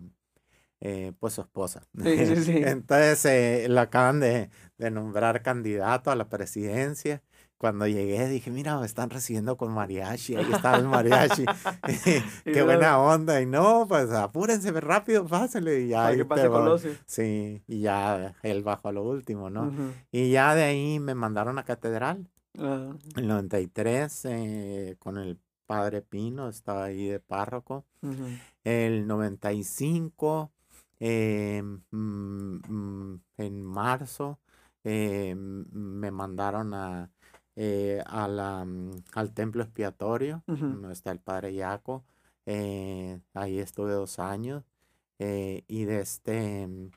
eh, 0.80 1.12
pues 1.18 1.34
su 1.34 1.42
esposa. 1.42 1.86
Sí, 2.02 2.26
sí, 2.26 2.36
sí. 2.44 2.52
Entonces, 2.64 3.24
eh, 3.26 3.66
lo 3.68 3.80
acaban 3.80 4.20
de, 4.20 4.50
de 4.78 4.90
nombrar 4.90 5.42
candidato 5.42 6.10
a 6.10 6.16
la 6.16 6.28
presidencia. 6.28 7.22
Cuando 7.62 7.86
llegué 7.86 8.28
dije, 8.28 8.50
mira, 8.50 8.76
me 8.80 8.86
están 8.86 9.08
recibiendo 9.08 9.56
con 9.56 9.72
mariachi, 9.72 10.34
ahí 10.34 10.50
está 10.52 10.76
el 10.78 10.88
mariachi. 10.88 11.44
Qué 12.44 12.62
buena 12.64 12.98
onda. 12.98 13.40
Y 13.40 13.46
no, 13.46 13.86
pues 13.86 14.10
apúrense 14.10 14.72
rápido, 14.80 15.24
pásenle. 15.28 15.82
Y 15.82 15.88
ya, 15.90 16.02
Para 16.02 16.16
que 16.16 16.24
pase. 16.24 16.48
Colosio. 16.48 16.90
Sí, 17.06 17.62
y 17.68 17.78
ya 17.78 18.34
él 18.42 18.64
bajó 18.64 18.88
a 18.88 18.92
lo 18.92 19.04
último, 19.04 19.48
¿no? 19.48 19.72
Y 20.10 20.32
ya 20.32 20.56
de 20.56 20.64
ahí 20.64 20.98
me 20.98 21.14
mandaron 21.14 21.56
a 21.60 21.62
catedral. 21.62 22.26
Ah, 22.58 22.96
En 23.14 23.22
el 23.22 23.28
93, 23.28 24.24
eh, 24.24 24.96
con 24.98 25.18
el 25.18 25.38
padre 25.64 26.02
Pino, 26.02 26.48
estaba 26.48 26.82
ahí 26.86 27.06
de 27.06 27.20
párroco. 27.20 27.84
ujú. 28.02 28.26
El 28.64 29.06
95, 29.06 30.50
eh, 30.98 31.62
mm, 31.62 32.56
mm, 32.68 33.20
en 33.36 33.62
marzo, 33.62 34.40
eh, 34.82 35.36
me 35.36 36.10
mandaron 36.10 36.74
a, 36.74 37.08
eh, 37.56 38.02
a 38.06 38.28
la, 38.28 38.64
mm, 38.64 38.90
al 39.14 39.32
templo 39.34 39.62
expiatorio, 39.62 40.42
Ujú. 40.46 40.66
donde 40.66 40.92
está 40.92 41.10
el 41.12 41.20
padre 41.20 41.54
Yaco. 41.54 42.04
eh, 42.46 43.20
ahí 43.34 43.58
estuve 43.60 43.92
dos 43.92 44.18
años. 44.18 44.64
eh, 45.18 45.64
y 45.68 45.84
de 45.84 46.00
este, 46.00 46.66
mm, 46.66 46.90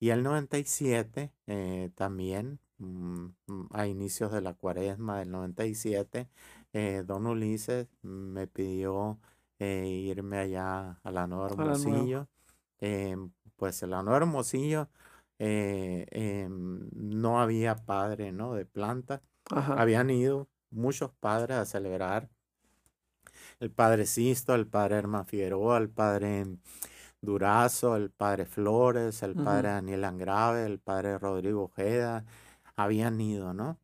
y 0.00 0.10
el 0.10 0.22
97 0.22 1.32
eh, 1.46 1.90
también, 1.96 2.60
mm, 2.78 3.26
a 3.72 3.86
inicios 3.88 4.30
de 4.32 4.40
la 4.42 4.54
cuaresma 4.54 5.18
del 5.18 5.30
97, 5.32 6.28
eh, 6.72 7.02
don 7.06 7.26
Ulises 7.26 7.88
me 8.02 8.46
pidió 8.46 9.18
irme 9.58 10.38
allá 10.38 11.00
a 11.02 11.10
la 11.10 11.26
Nueva. 11.26 11.48
Hermosillo. 11.54 12.28
pues 13.56 13.82
en 13.82 13.90
la 13.90 14.02
Nueva 14.02 14.18
Hermosillo 14.18 14.88
em, 15.38 16.88
no 16.92 17.40
había 17.40 17.76
padre, 17.76 18.32
¿no? 18.32 18.54
De 18.54 18.66
planta. 18.66 19.22
Ajá. 19.50 19.74
Habían 19.80 20.10
ido 20.10 20.48
muchos 20.70 21.10
padres 21.12 21.56
a 21.58 21.64
celebrar. 21.64 22.30
El 23.60 23.70
padre 23.70 24.06
Sisto, 24.06 24.54
el 24.54 24.66
padre 24.66 24.96
Herman 24.96 25.26
Figueroa, 25.26 25.78
el 25.78 25.88
padre 25.90 26.46
Durazo, 27.20 27.96
el 27.96 28.10
padre 28.10 28.44
Flores, 28.46 29.22
el 29.22 29.34
padre 29.34 29.68
Daniel 29.68 30.04
Angrave, 30.04 30.66
el 30.66 30.78
padre 30.78 31.18
Rodrigo 31.18 31.64
Ojeda, 31.64 32.24
habían 32.76 33.20
ido, 33.20 33.54
¿no? 33.54 33.78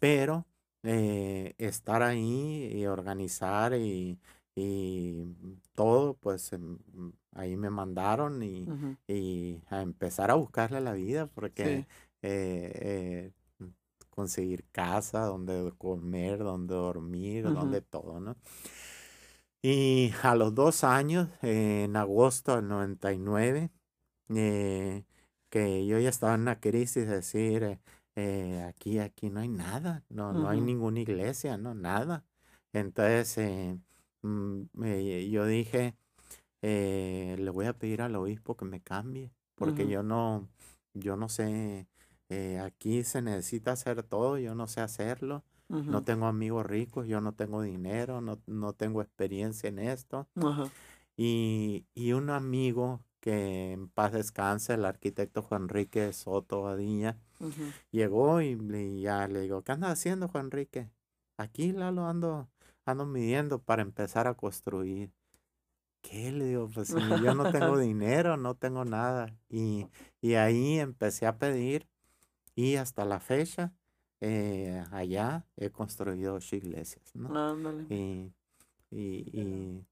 Pero 0.00 0.46
eh, 0.82 1.54
estar 1.58 2.02
ahí 2.02 2.70
y 2.72 2.86
organizar 2.86 3.74
y, 3.74 4.18
y 4.56 5.24
todo, 5.74 6.14
pues 6.14 6.52
em, 6.52 6.78
ahí 7.32 7.56
me 7.56 7.70
mandaron 7.70 8.42
y, 8.42 8.66
y 9.06 9.62
a 9.68 9.82
empezar 9.82 10.30
a 10.30 10.34
buscarle 10.34 10.80
la 10.80 10.92
vida 10.92 11.26
porque 11.26 11.64
Sí. 11.64 11.86
eh, 12.22 12.72
eh, 12.74 13.32
conseguir 14.12 14.64
casa, 14.70 15.20
donde 15.20 15.72
comer, 15.78 16.38
donde 16.38 16.74
dormir, 16.74 17.44
donde 17.44 17.80
todo, 17.80 18.20
¿no? 18.20 18.36
Y 19.62 20.12
a 20.22 20.34
los 20.34 20.54
dos 20.54 20.84
años, 20.84 21.28
eh, 21.42 21.84
en 21.84 21.96
agosto 21.96 22.56
del 22.56 22.68
99, 22.68 23.70
eh, 24.34 25.04
que 25.48 25.86
yo 25.86 25.98
ya 25.98 26.08
estaba 26.08 26.34
en 26.34 26.42
una 26.42 26.60
crisis, 26.60 27.06
de 27.06 27.16
decir, 27.16 27.78
eh, 28.16 28.62
aquí, 28.68 28.98
aquí 28.98 29.30
no 29.30 29.40
hay 29.40 29.48
nada, 29.48 30.04
no, 30.08 30.32
no 30.32 30.48
hay 30.48 30.60
ninguna 30.60 31.00
iglesia, 31.00 31.56
no, 31.56 31.74
nada. 31.74 32.24
Entonces, 32.72 33.38
eh, 33.38 33.78
mm, 34.22 34.62
yo 35.30 35.46
dije, 35.46 35.94
le 36.60 37.50
voy 37.50 37.66
a 37.66 37.78
pedir 37.78 38.02
al 38.02 38.16
obispo 38.16 38.56
que 38.56 38.64
me 38.64 38.80
cambie, 38.82 39.32
porque 39.54 39.88
yo 39.88 40.02
no, 40.02 40.48
yo 40.94 41.16
no 41.16 41.28
sé 41.28 41.86
eh, 42.32 42.58
aquí 42.60 43.04
se 43.04 43.20
necesita 43.22 43.72
hacer 43.72 44.02
todo, 44.02 44.38
yo 44.38 44.54
no 44.54 44.66
sé 44.66 44.80
hacerlo, 44.80 45.44
no 45.68 45.98
Ujú. 45.98 46.04
tengo 46.04 46.26
amigos 46.26 46.64
ricos, 46.66 47.06
yo 47.06 47.20
no 47.20 47.32
tengo 47.34 47.62
dinero, 47.62 48.20
no, 48.20 48.40
no 48.46 48.72
tengo 48.72 49.02
experiencia 49.02 49.68
en 49.68 49.78
esto. 49.78 50.28
Ajá. 50.36 50.64
Y, 51.16 51.84
y 51.94 52.12
un 52.12 52.30
amigo 52.30 53.00
que 53.20 53.72
en 53.72 53.88
paz 53.88 54.12
descanse, 54.12 54.74
el 54.74 54.84
arquitecto 54.84 55.42
Juan 55.42 55.62
Enrique 55.62 56.12
Soto 56.12 56.62
Badilla, 56.62 57.18
Ujú. 57.40 57.72
llegó 57.90 58.40
y, 58.40 58.54
le- 58.56 59.00
ya 59.00 59.28
le 59.28 59.40
digo, 59.42 59.62
¿qué 59.62 59.72
andas 59.72 59.92
haciendo, 59.92 60.28
Juan 60.28 60.46
Enrique? 60.46 60.90
Aquí, 61.36 61.72
Lalo, 61.72 62.06
ando, 62.06 62.48
ando 62.86 63.06
midiendo 63.06 63.58
para 63.60 63.82
empezar 63.82 64.26
a 64.26 64.34
construir. 64.34 65.12
¿Qué? 66.02 66.32
Le 66.32 66.46
digo, 66.46 66.68
pues 66.74 66.88
yo 66.88 67.34
no 67.34 67.50
tengo 67.50 67.78
dinero, 67.78 68.36
no 68.36 68.54
tengo 68.56 68.84
nada. 68.84 69.36
Y, 69.48 69.86
y 70.20 70.34
ahí 70.34 70.78
empecé 70.78 71.26
a 71.26 71.38
pedir 71.38 71.86
y 72.54 72.76
hasta 72.76 73.04
la 73.04 73.20
fecha, 73.20 73.72
eh, 74.20 74.84
allá 74.90 75.46
he 75.56 75.70
construido 75.70 76.34
ocho 76.34 76.56
iglesias, 76.56 77.14
¿no? 77.14 77.34
Ándale. 77.36 77.86
Y, 77.88 78.32
y, 78.90 79.40
y, 79.40 79.86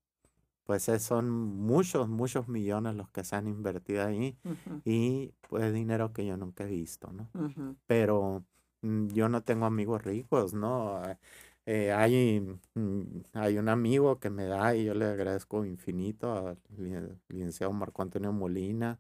pues 0.64 0.88
eh, 0.88 0.98
son 1.00 1.30
muchos, 1.30 2.08
muchos 2.08 2.48
millones 2.48 2.94
los 2.94 3.08
que 3.10 3.24
se 3.24 3.34
han 3.36 3.48
invertido 3.48 4.04
ahí 4.06 4.36
Ujú. 4.44 4.82
y 4.84 5.32
pues 5.48 5.72
dinero 5.72 6.12
que 6.12 6.24
yo 6.26 6.36
nunca 6.36 6.64
he 6.64 6.68
visto, 6.68 7.12
¿no? 7.12 7.28
Ujú. 7.34 7.76
Pero 7.86 8.44
mm, 8.82 9.08
yo 9.08 9.28
no 9.28 9.42
tengo 9.42 9.66
amigos 9.66 10.04
ricos, 10.04 10.54
¿no? 10.54 11.02
Eh, 11.04 11.18
eh, 11.66 11.92
hay, 11.92 12.40
mm, 12.74 13.02
hay 13.34 13.58
un 13.58 13.68
amigo 13.68 14.18
que 14.20 14.30
me 14.30 14.44
da 14.44 14.74
y 14.76 14.84
yo 14.84 14.94
le 14.94 15.06
agradezco 15.06 15.64
infinito 15.64 16.32
al 16.48 16.58
li- 16.78 17.18
licenciado 17.28 17.72
Marco 17.72 18.02
Antonio 18.02 18.32
Molina, 18.32 18.98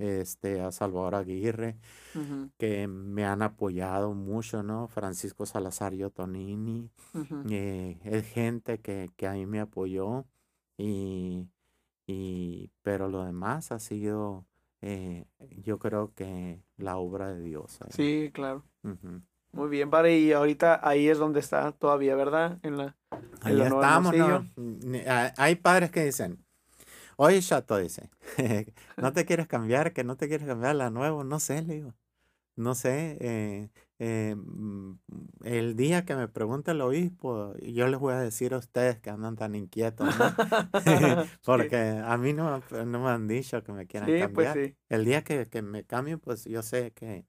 este, 0.00 0.60
a 0.60 0.72
Salvador 0.72 1.14
Aguirre, 1.14 1.76
que 2.58 2.88
me 2.88 3.24
han 3.24 3.42
apoyado 3.42 4.14
mucho, 4.14 4.62
¿no? 4.62 4.88
Francisco 4.88 5.46
Salazar 5.46 5.92
Tonini, 6.10 6.90
Ujú. 7.14 7.42
eh, 7.50 7.98
es 8.04 8.26
gente 8.26 8.78
que, 8.78 9.10
que 9.16 9.26
a 9.26 9.32
mí 9.32 9.46
me 9.46 9.60
apoyó 9.60 10.26
y, 10.76 11.48
y 12.06 12.70
pero 12.82 13.08
lo 13.08 13.24
demás 13.24 13.72
ha 13.72 13.78
sido, 13.78 14.46
eh, 14.80 15.26
yo 15.58 15.78
creo 15.78 16.12
que 16.14 16.62
la 16.76 16.96
obra 16.96 17.32
de 17.32 17.42
Dios. 17.42 17.78
Sí, 17.90 18.30
claro. 18.32 18.64
Muy 19.52 19.68
bien, 19.68 19.90
padre. 19.90 20.18
Y 20.18 20.32
ahorita 20.32 20.80
ahí 20.86 21.08
es 21.08 21.18
donde 21.18 21.40
está 21.40 21.72
todavía, 21.72 22.14
¿verdad? 22.14 22.58
En 22.62 22.76
la, 22.76 22.96
en 23.12 23.18
Ahí 23.42 23.54
la 23.56 23.68
estamos, 23.68 24.14
¿no? 24.14 24.44
Hay 25.36 25.56
padres 25.56 25.90
que 25.90 26.04
dicen, 26.04 26.44
oye, 27.20 27.40
chato, 27.42 27.76
dice, 27.78 28.10
no 29.00 29.12
te 29.12 29.24
quieres 29.26 29.46
cambiar, 29.48 29.92
que 29.92 30.04
no 30.04 30.16
te 30.16 30.28
quieres 30.28 30.46
cambiar 30.46 30.74
la 30.76 30.90
nuevo, 30.90 31.24
no 31.24 31.38
sé, 31.40 31.62
le 31.62 31.74
digo, 31.74 31.94
no 32.56 32.74
sé, 32.74 33.18
eh, 33.20 33.70
eh, 34.00 34.36
mm, 34.36 34.94
el 35.44 35.76
día 35.76 36.04
que 36.04 36.16
me 36.16 36.28
pregunte 36.28 36.72
el 36.72 36.80
obispo, 36.82 37.54
yo 37.58 37.88
les 37.88 38.00
voy 38.00 38.14
a 38.14 38.20
decir 38.20 38.54
a 38.54 38.58
ustedes 38.58 39.00
que 39.00 39.10
andan 39.10 39.36
tan 39.36 39.54
inquietos, 39.54 40.14
¿no? 40.14 40.38
Porque 41.44 41.76
a 42.04 42.16
mí 42.18 42.32
no, 42.34 42.64
me- 42.70 42.86
no 42.86 43.00
me 43.04 43.10
han 43.10 43.28
dicho 43.28 43.62
que 43.64 43.72
me 43.72 43.86
quieran 43.86 44.08
Sí, 44.08 44.14
pues 44.34 44.48
cambiar. 44.48 44.54
sí. 44.54 44.76
El 44.88 45.04
día 45.04 45.22
que, 45.24 45.48
que 45.48 45.62
me 45.62 45.84
cambien, 45.84 46.20
pues 46.20 46.44
yo 46.44 46.62
sé 46.62 46.92
que, 46.92 47.26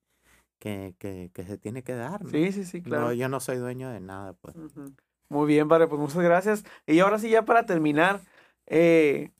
que, 0.60 0.96
que, 1.00 1.32
que 1.34 1.46
se 1.46 1.58
tiene 1.58 1.84
que 1.84 1.96
dar, 1.96 2.26
¿no? 2.26 2.32
Sí, 2.32 2.52
sí, 2.52 2.66
sí, 2.66 2.82
No, 2.84 2.88
claro. 2.88 3.14
yo 3.14 3.30
no 3.30 3.39
soy 3.39 3.58
dueño 3.58 3.89
de 3.92 4.00
nada, 4.02 4.34
pues. 4.34 4.56
Muy 5.30 5.48
bien, 5.48 5.68
padre, 5.68 5.88
pues 5.88 6.00
muchas 6.00 6.18
gracias. 6.22 6.64
Y 6.86 7.00
ahora 7.00 7.18
sí, 7.20 7.30
ya 7.30 7.46
para 7.46 7.66
terminar, 7.66 8.22
eh, 8.68 9.32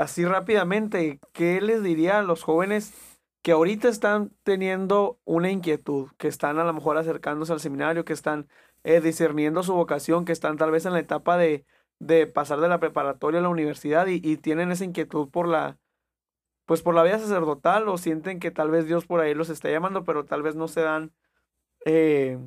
así 0.00 0.24
rápidamente, 0.24 1.20
¿qué 1.32 1.60
les 1.60 1.82
diría 1.82 2.18
a 2.18 2.22
los 2.22 2.42
jóvenes 2.42 2.94
que 3.42 3.52
ahorita 3.52 3.88
están 3.88 4.32
teniendo 4.42 5.18
una 5.24 5.50
inquietud, 5.50 6.10
que 6.18 6.28
están 6.28 6.58
a 6.58 6.64
lo 6.64 6.72
mejor 6.72 6.96
acercándose 6.96 7.52
al 7.52 7.60
seminario, 7.60 8.04
que 8.04 8.14
están 8.14 8.48
eh, 8.84 9.00
discerniendo 9.00 9.62
su 9.62 9.74
vocación, 9.74 10.24
que 10.24 10.32
están 10.32 10.56
tal 10.56 10.70
vez 10.70 10.86
en 10.86 10.94
la 10.94 11.00
etapa 11.00 11.36
de, 11.36 11.66
de 11.98 12.26
pasar 12.26 12.60
de 12.60 12.68
la 12.68 12.80
preparatoria 12.80 13.40
a 13.40 13.42
la 13.42 13.50
universidad 13.50 14.06
y, 14.06 14.36
tienen 14.38 14.72
esa 14.72 14.84
inquietud 14.84 15.28
por 15.30 15.46
la, 15.48 15.78
pues 16.66 16.82
por 16.82 16.94
la 16.94 17.02
vida 17.02 17.18
sacerdotal 17.18 17.88
o 17.88 17.98
sienten 17.98 18.40
que 18.40 18.50
tal 18.50 18.70
vez 18.70 18.86
Dios 18.86 19.06
por 19.06 19.20
ahí 19.20 19.34
los 19.34 19.50
está 19.50 19.70
llamando, 19.70 20.04
pero 20.04 20.24
tal 20.24 20.42
vez 20.42 20.56
no 20.56 20.68
se 20.68 20.82
dan 20.82 21.12
eh, 21.86 22.38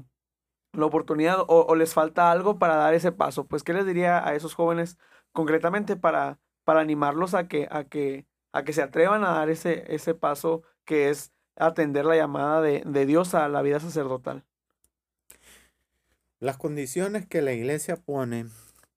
la 0.73 0.85
oportunidad 0.85 1.41
o, 1.41 1.65
o 1.67 1.75
les 1.75 1.93
falta 1.93 2.31
algo 2.31 2.59
para 2.59 2.77
dar 2.77 2.93
ese 2.95 3.11
paso. 3.11 3.45
Pues, 3.47 3.63
¿qué 3.63 3.73
les 3.73 3.85
diría 3.85 4.27
a 4.27 4.35
esos 4.35 4.55
jóvenes 4.55 4.97
concretamente 5.33 5.95
para, 5.97 6.39
para 6.63 6.81
animarlos 6.81 7.33
a 7.33 7.47
que, 7.47 7.67
a 7.69 7.83
que, 7.85 8.25
a 8.51 8.63
que 8.63 8.73
se 8.73 8.81
atrevan 8.81 9.23
a 9.23 9.31
dar 9.31 9.49
ese, 9.49 9.93
ese 9.93 10.13
paso 10.13 10.63
que 10.85 11.09
es 11.09 11.31
atender 11.55 12.05
la 12.05 12.15
llamada 12.15 12.61
de, 12.61 12.83
de 12.85 13.05
Dios 13.05 13.33
a 13.33 13.47
la 13.49 13.61
vida 13.61 13.79
sacerdotal? 13.79 14.43
Las 16.39 16.57
condiciones 16.57 17.25
que 17.25 17.41
la 17.41 17.53
iglesia 17.53 17.95
pone 17.95 18.47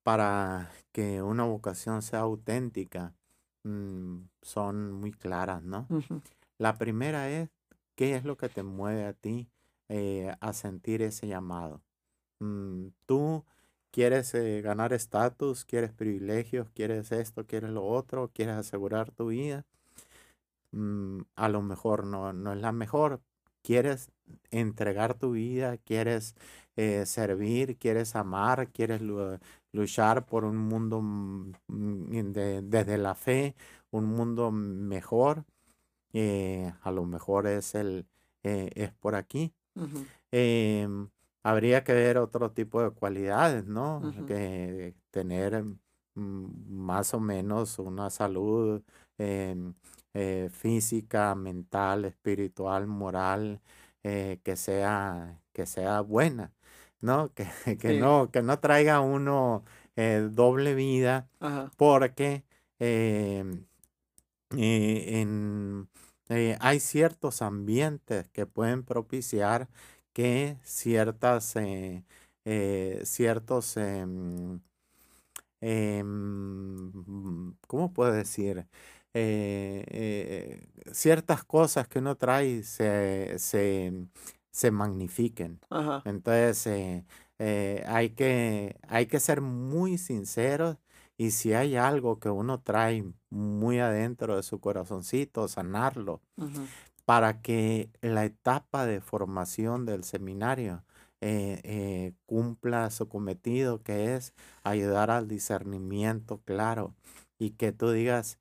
para 0.03 0.71
que 0.93 1.21
una 1.23 1.45
vocación 1.45 2.01
sea 2.01 2.21
auténtica 2.21 3.13
mm, 3.65 4.19
son 4.43 4.93
muy 4.93 5.13
claras, 5.13 5.63
¿no? 5.63 5.87
La 6.59 6.79
primera 6.79 7.31
es, 7.31 7.51
¿qué 7.97 8.15
es 8.15 8.25
lo 8.25 8.37
que 8.37 8.49
te 8.49 8.63
mueve 8.63 9.05
a 9.05 9.13
ti 9.13 9.49
eh, 9.89 10.35
a 10.41 10.53
sentir 10.53 11.03
ese 11.03 11.29
llamado? 11.29 11.83
Mm, 12.41 12.89
tú 13.05 13.45
quieres 13.97 14.35
eh, 14.35 14.61
ganar 14.61 14.93
estatus, 14.93 15.65
quieres 15.65 15.91
privilegios, 15.91 16.69
quieres 16.75 17.13
esto, 17.13 17.47
quieres 17.47 17.71
lo 17.71 17.87
otro, 17.87 18.31
quieres 18.35 18.57
asegurar 18.57 19.11
tu 19.11 19.29
vida. 19.29 19.65
Mm, 20.73 21.23
a 21.37 21.49
lo 21.49 21.63
mejor 21.63 22.05
no, 22.05 22.33
no 22.35 22.53
es 22.53 22.61
la 22.61 22.73
mejor. 22.73 23.23
Quieres 23.63 24.11
entregar 24.51 25.15
tu 25.19 25.33
vida, 25.33 25.79
quieres 25.79 26.35
eh, 26.77 27.07
servir, 27.07 27.79
quieres 27.79 28.17
amar, 28.17 28.71
quieres 28.71 29.01
lu- 29.01 29.39
luchar 29.73 30.27
por 30.27 30.45
un 30.45 30.59
mundo 30.59 31.01
mm, 31.01 31.53
mm, 31.69 32.33
de- 32.33 32.61
desde 32.63 32.99
la 32.99 33.15
fe, 33.15 33.57
un 33.91 34.05
mundo 34.07 34.51
mejor. 34.53 35.45
eh, 36.15 36.73
a 36.83 36.91
lo 36.93 37.07
mejor 37.07 37.47
es 37.47 37.75
el 37.75 38.07
es 38.43 38.93
por 38.95 39.15
aquí. 39.17 39.53
Habría 41.47 41.85
que 41.85 41.93
ver 41.95 42.19
otro 42.19 42.51
tipo 42.51 42.83
de 42.83 42.91
cualidades, 42.91 43.67
¿no? 43.67 44.03
Que 44.27 44.95
tener 45.13 45.63
mm, 46.15 46.47
más 46.69 47.15
o 47.15 47.21
menos 47.21 47.79
una 47.79 48.11
salud 48.11 48.83
em, 49.19 49.75
eh, 50.15 50.49
física, 50.53 51.35
mental, 51.37 52.05
espiritual, 52.05 52.89
moral, 52.89 53.61
eh, 54.03 54.41
que 54.43 54.57
sea, 54.57 55.41
que 55.53 55.67
sea 55.67 56.01
buena, 56.01 56.53
¿no? 57.01 57.33
Que, 57.35 57.45
que 57.81 57.93
Sí. 57.93 57.99
no, 58.01 58.31
que 58.33 58.43
no 58.43 58.59
traiga 58.59 59.01
uno 59.01 59.63
eh, 59.95 60.29
doble 60.31 60.75
vida 60.75 61.29
Ajá. 61.39 61.71
porque 61.77 62.45
em, 62.81 63.67
en, 64.51 65.89
hay 66.61 66.81
ciertos 66.81 67.41
ambientes 67.43 68.29
que 68.31 68.47
pueden 68.47 68.83
propiciar 68.85 69.69
que 70.17 70.57
ciertas, 70.63 71.57
eh, 71.57 72.03
eh, 72.47 73.03
ciertos, 73.05 73.77
em, 73.77 74.61
em, 75.61 77.53
¿cómo 77.67 77.93
puedo 77.93 78.13
decir? 78.13 78.67
Eh, 79.13 80.67
ciertas 80.93 81.45
cosas 81.45 81.87
que 81.89 81.99
uno 81.99 82.17
trae 82.17 82.63
se, 82.63 83.39
se, 83.39 83.93
se 84.51 84.71
magnifiquen. 84.71 85.61
Ajá. 85.69 86.01
Entonces, 86.07 87.05
hay 87.87 88.11
que, 88.11 88.77
hay 88.89 89.07
que 89.07 89.21
ser 89.21 89.43
muy 89.43 89.99
sinceros 89.99 90.79
y 91.19 91.33
si 91.33 91.53
hay 91.53 91.77
algo 91.77 92.19
que 92.21 92.31
uno 92.31 92.63
trae 92.63 93.05
muy 93.29 93.81
adentro 93.81 94.37
de 94.37 94.43
su 94.43 94.61
corazoncito, 94.61 95.47
sanarlo 95.47 96.23
para 97.07 97.41
que 97.41 97.89
la 98.03 98.27
etapa 98.27 98.85
de 98.85 99.01
formación 99.01 99.87
del 99.87 100.05
seminario 100.05 100.85
eh, 101.23 101.61
eh, 101.65 102.13
cumpla 102.27 102.91
su 102.91 103.09
cometido, 103.09 103.83
que 103.83 104.15
es 104.15 104.35
ayudar 104.63 105.11
al 105.11 105.29
discernimiento 105.29 106.43
claro 106.45 106.95
y 107.39 107.53
que 107.53 107.73
tú 107.73 107.91
digas, 107.91 108.39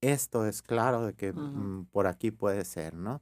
esto 0.00 0.46
es 0.46 0.62
claro 0.62 1.06
de 1.06 1.12
que 1.14 1.32
mm, 1.32 1.86
por 1.92 2.08
aquí 2.08 2.32
puede 2.32 2.64
ser, 2.64 2.94
¿no? 2.94 3.20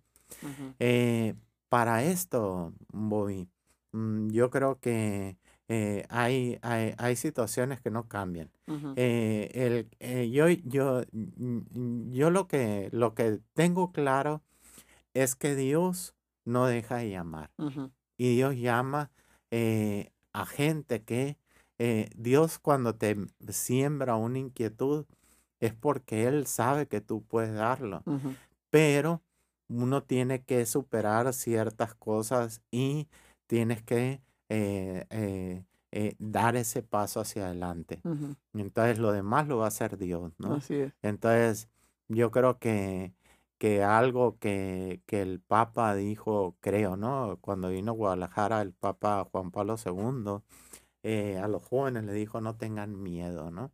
Eh, 0.78 1.34
para 1.68 2.04
esto, 2.04 2.72
Bobby, 2.92 3.48
mm, 3.92 4.28
yo 4.30 4.50
creo 4.50 4.78
que 4.80 5.36
eh, 5.68 6.04
hay, 6.10 6.58
hay, 6.62 6.94
hay 6.96 7.16
situaciones 7.16 7.80
que 7.80 7.90
no 7.90 8.06
cambian. 8.08 8.50
Eh, 8.96 9.50
el, 9.54 9.88
eh, 9.98 10.30
yo, 10.30 10.48
yo, 10.48 11.02
mm, 11.12 12.12
yo 12.12 12.30
lo 12.30 12.46
que, 12.46 12.88
lo 12.92 13.14
que 13.14 13.40
tengo 13.54 13.92
claro 13.92 14.42
es 15.22 15.34
que 15.34 15.54
Dios 15.54 16.14
no 16.44 16.66
deja 16.66 16.96
de 16.96 17.10
llamar. 17.10 17.50
Y 18.18 18.36
Dios 18.36 18.56
llama 18.56 19.10
eh, 19.50 20.12
a 20.32 20.46
gente 20.46 21.02
que 21.02 21.38
eh, 21.78 22.10
Dios 22.16 22.58
cuando 22.58 22.94
te 22.94 23.16
siembra 23.48 24.16
una 24.16 24.38
inquietud 24.38 25.06
es 25.60 25.74
porque 25.74 26.26
Él 26.26 26.46
sabe 26.46 26.86
que 26.86 27.00
tú 27.00 27.22
puedes 27.22 27.54
darlo 27.54 28.02
pero 28.70 29.22
uno 29.68 30.02
tiene 30.02 30.42
que 30.42 30.64
superar 30.66 31.32
ciertas 31.32 31.94
cosas 31.94 32.62
y 32.70 33.08
tienes 33.46 33.82
que 33.82 34.20
eh, 34.48 35.64
dar 36.18 36.56
ese 36.56 36.82
paso 36.82 37.20
hacia 37.20 37.46
adelante. 37.46 38.00
Entonces 38.52 38.98
lo 38.98 39.12
demás 39.12 39.48
lo 39.48 39.58
va 39.58 39.64
a 39.64 39.68
hacer 39.68 39.96
Dios, 39.96 40.32
¿no? 40.38 40.54
Así 40.54 40.74
es. 40.74 40.92
Entonces 41.02 41.68
yo 42.08 42.30
creo 42.30 42.58
que, 42.58 43.14
que 43.58 43.82
algo 43.82 44.38
que, 44.38 45.02
que 45.06 45.22
el 45.22 45.40
Papa 45.40 45.94
dijo, 45.94 46.56
creo, 46.60 46.96
¿no? 46.96 47.38
Cuando 47.40 47.68
vino 47.70 47.92
a 47.92 47.94
Guadalajara 47.94 48.62
el 48.62 48.72
Papa 48.74 49.24
Juan 49.30 49.50
Pablo 49.50 49.76
II, 49.76 50.44
eh, 51.02 51.38
a 51.38 51.48
los 51.48 51.62
jóvenes 51.64 52.04
le 52.04 52.12
dijo, 52.12 52.40
no 52.40 52.56
tengan 52.56 53.02
miedo, 53.02 53.50
¿no? 53.50 53.72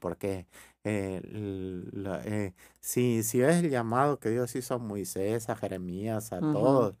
Porque 0.00 0.46
eh, 0.84 1.20
la- 1.92 2.22
eh, 2.24 2.54
si, 2.80 3.22
si 3.24 3.40
ves 3.40 3.56
el 3.64 3.70
llamado 3.70 4.18
que 4.20 4.30
Dios 4.30 4.54
hizo 4.56 4.74
a 4.74 4.78
Moisés, 4.78 5.48
a 5.50 5.56
Jeremías, 5.56 6.32
a 6.32 6.42
todos, 6.44 6.96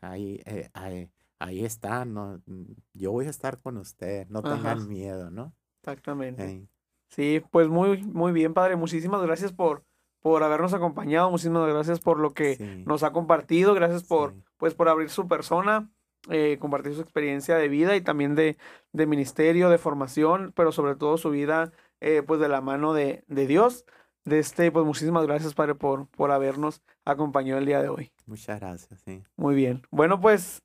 ahí, 0.00 0.40
ahí, 0.74 1.10
ahí 1.38 1.64
está, 1.64 2.04
¿no? 2.04 2.42
Yo 2.94 3.12
voy 3.12 3.26
a 3.26 3.30
estar 3.30 3.60
con 3.60 3.76
ustedes, 3.78 4.28
no 4.30 4.44
Ajá, 4.44 4.76
tengan 4.76 4.86
miedo, 4.88 5.30
¿no? 5.30 5.54
exactamente. 5.80 6.56
Sí, 7.10 7.42
pues 7.50 7.68
muy, 7.68 8.02
muy 8.04 8.32
bien, 8.32 8.54
padre. 8.54 8.76
Muchísimas 8.76 9.22
gracias 9.22 9.52
por, 9.52 9.84
por 10.20 10.42
habernos 10.42 10.74
acompañado. 10.74 11.30
Muchísimas 11.30 11.68
gracias 11.68 12.00
por 12.00 12.18
lo 12.18 12.32
que 12.34 12.56
sí, 12.56 12.82
nos 12.86 13.02
ha 13.02 13.12
compartido. 13.12 13.74
Gracias 13.74 14.04
por, 14.04 14.32
sí, 14.32 14.42
pues, 14.58 14.74
por 14.74 14.88
abrir 14.88 15.10
su 15.10 15.26
persona, 15.28 15.90
eh, 16.28 16.58
compartir 16.60 16.94
su 16.94 17.00
experiencia 17.00 17.56
de 17.56 17.68
vida 17.68 17.96
y 17.96 18.00
también 18.02 18.34
de, 18.34 18.56
de 18.92 19.06
ministerio, 19.06 19.70
de 19.70 19.78
formación, 19.78 20.52
pero 20.54 20.72
sobre 20.72 20.94
todo 20.96 21.16
su 21.18 21.30
vida, 21.30 21.72
eh, 22.00 22.22
pues, 22.26 22.40
de 22.40 22.48
la 22.48 22.60
mano 22.60 22.92
de, 22.92 23.24
de 23.28 23.46
Dios. 23.46 23.84
De 24.24 24.38
este, 24.38 24.70
pues, 24.70 24.84
muchísimas 24.84 25.26
gracias, 25.26 25.54
padre, 25.54 25.74
por, 25.74 26.06
por 26.08 26.30
habernos 26.30 26.82
acompañado 27.06 27.58
el 27.58 27.66
día 27.66 27.80
de 27.82 27.88
hoy. 27.88 28.12
muchas 28.26 28.60
gracias, 28.60 29.00
sí. 29.00 29.22
Muy 29.36 29.54
bien. 29.54 29.82
Bueno, 29.90 30.20
pues, 30.20 30.62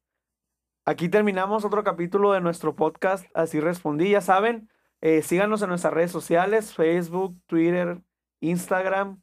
aquí 0.86 1.08
terminamos 1.10 1.64
otro 1.66 1.84
capítulo 1.84 2.34
de 2.34 2.42
nuestro 2.42 2.76
podcast. 2.76 3.26
Así 3.34 3.60
respondí, 3.62 4.10
ya 4.12 4.22
saben. 4.22 4.70
eh, 5.02 5.22
síganos 5.22 5.62
en 5.62 5.70
nuestras 5.70 5.94
redes 5.94 6.12
sociales, 6.12 6.74
Facebook, 6.74 7.40
Twitter, 7.48 8.02
Instagram, 8.42 9.22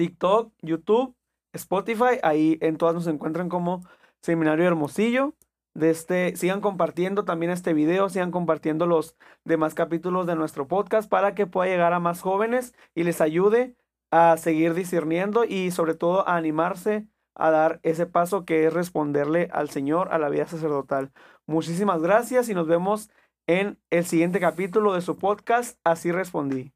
TikTok, 0.00 0.50
YouTube, 0.62 1.14
Spotify. 1.52 2.18
Ahí 2.22 2.56
en 2.62 2.78
todas 2.78 2.94
nos 2.94 3.06
encuentran 3.06 3.50
como 3.50 3.82
Seminario 4.22 4.66
Hermosillo. 4.66 5.34
De 5.74 5.90
este, 5.90 6.34
sigan 6.36 6.62
compartiendo 6.62 7.26
también 7.26 7.52
este 7.52 7.74
video, 7.74 8.08
sigan 8.08 8.30
compartiendo 8.30 8.86
los 8.86 9.14
demás 9.44 9.74
capítulos 9.74 10.26
de 10.26 10.36
nuestro 10.36 10.66
podcast 10.66 11.08
para 11.10 11.34
que 11.34 11.46
pueda 11.46 11.70
llegar 11.70 11.92
a 11.92 12.00
más 12.00 12.22
jóvenes 12.22 12.74
y 12.94 13.04
les 13.04 13.20
ayude 13.20 13.76
a 14.10 14.38
seguir 14.38 14.72
discerniendo 14.72 15.44
y 15.44 15.70
sobre 15.70 15.94
todo 15.94 16.26
a 16.26 16.36
animarse 16.36 17.06
a 17.34 17.50
dar 17.50 17.78
ese 17.82 18.06
paso 18.06 18.46
que 18.46 18.66
es 18.66 18.72
responderle 18.72 19.50
al 19.52 19.68
Señor 19.68 20.08
a 20.12 20.18
la 20.18 20.30
vida 20.30 20.46
sacerdotal. 20.46 21.12
Muchísimas 21.46 22.00
gracias 22.00 22.48
y 22.48 22.54
nos 22.54 22.66
vemos 22.66 23.10
en 23.46 23.78
el 23.90 24.06
siguiente 24.06 24.40
capítulo 24.40 24.94
de 24.94 25.02
su 25.02 25.18
podcast. 25.18 25.78
Así 25.84 26.10
respondí. 26.10 26.72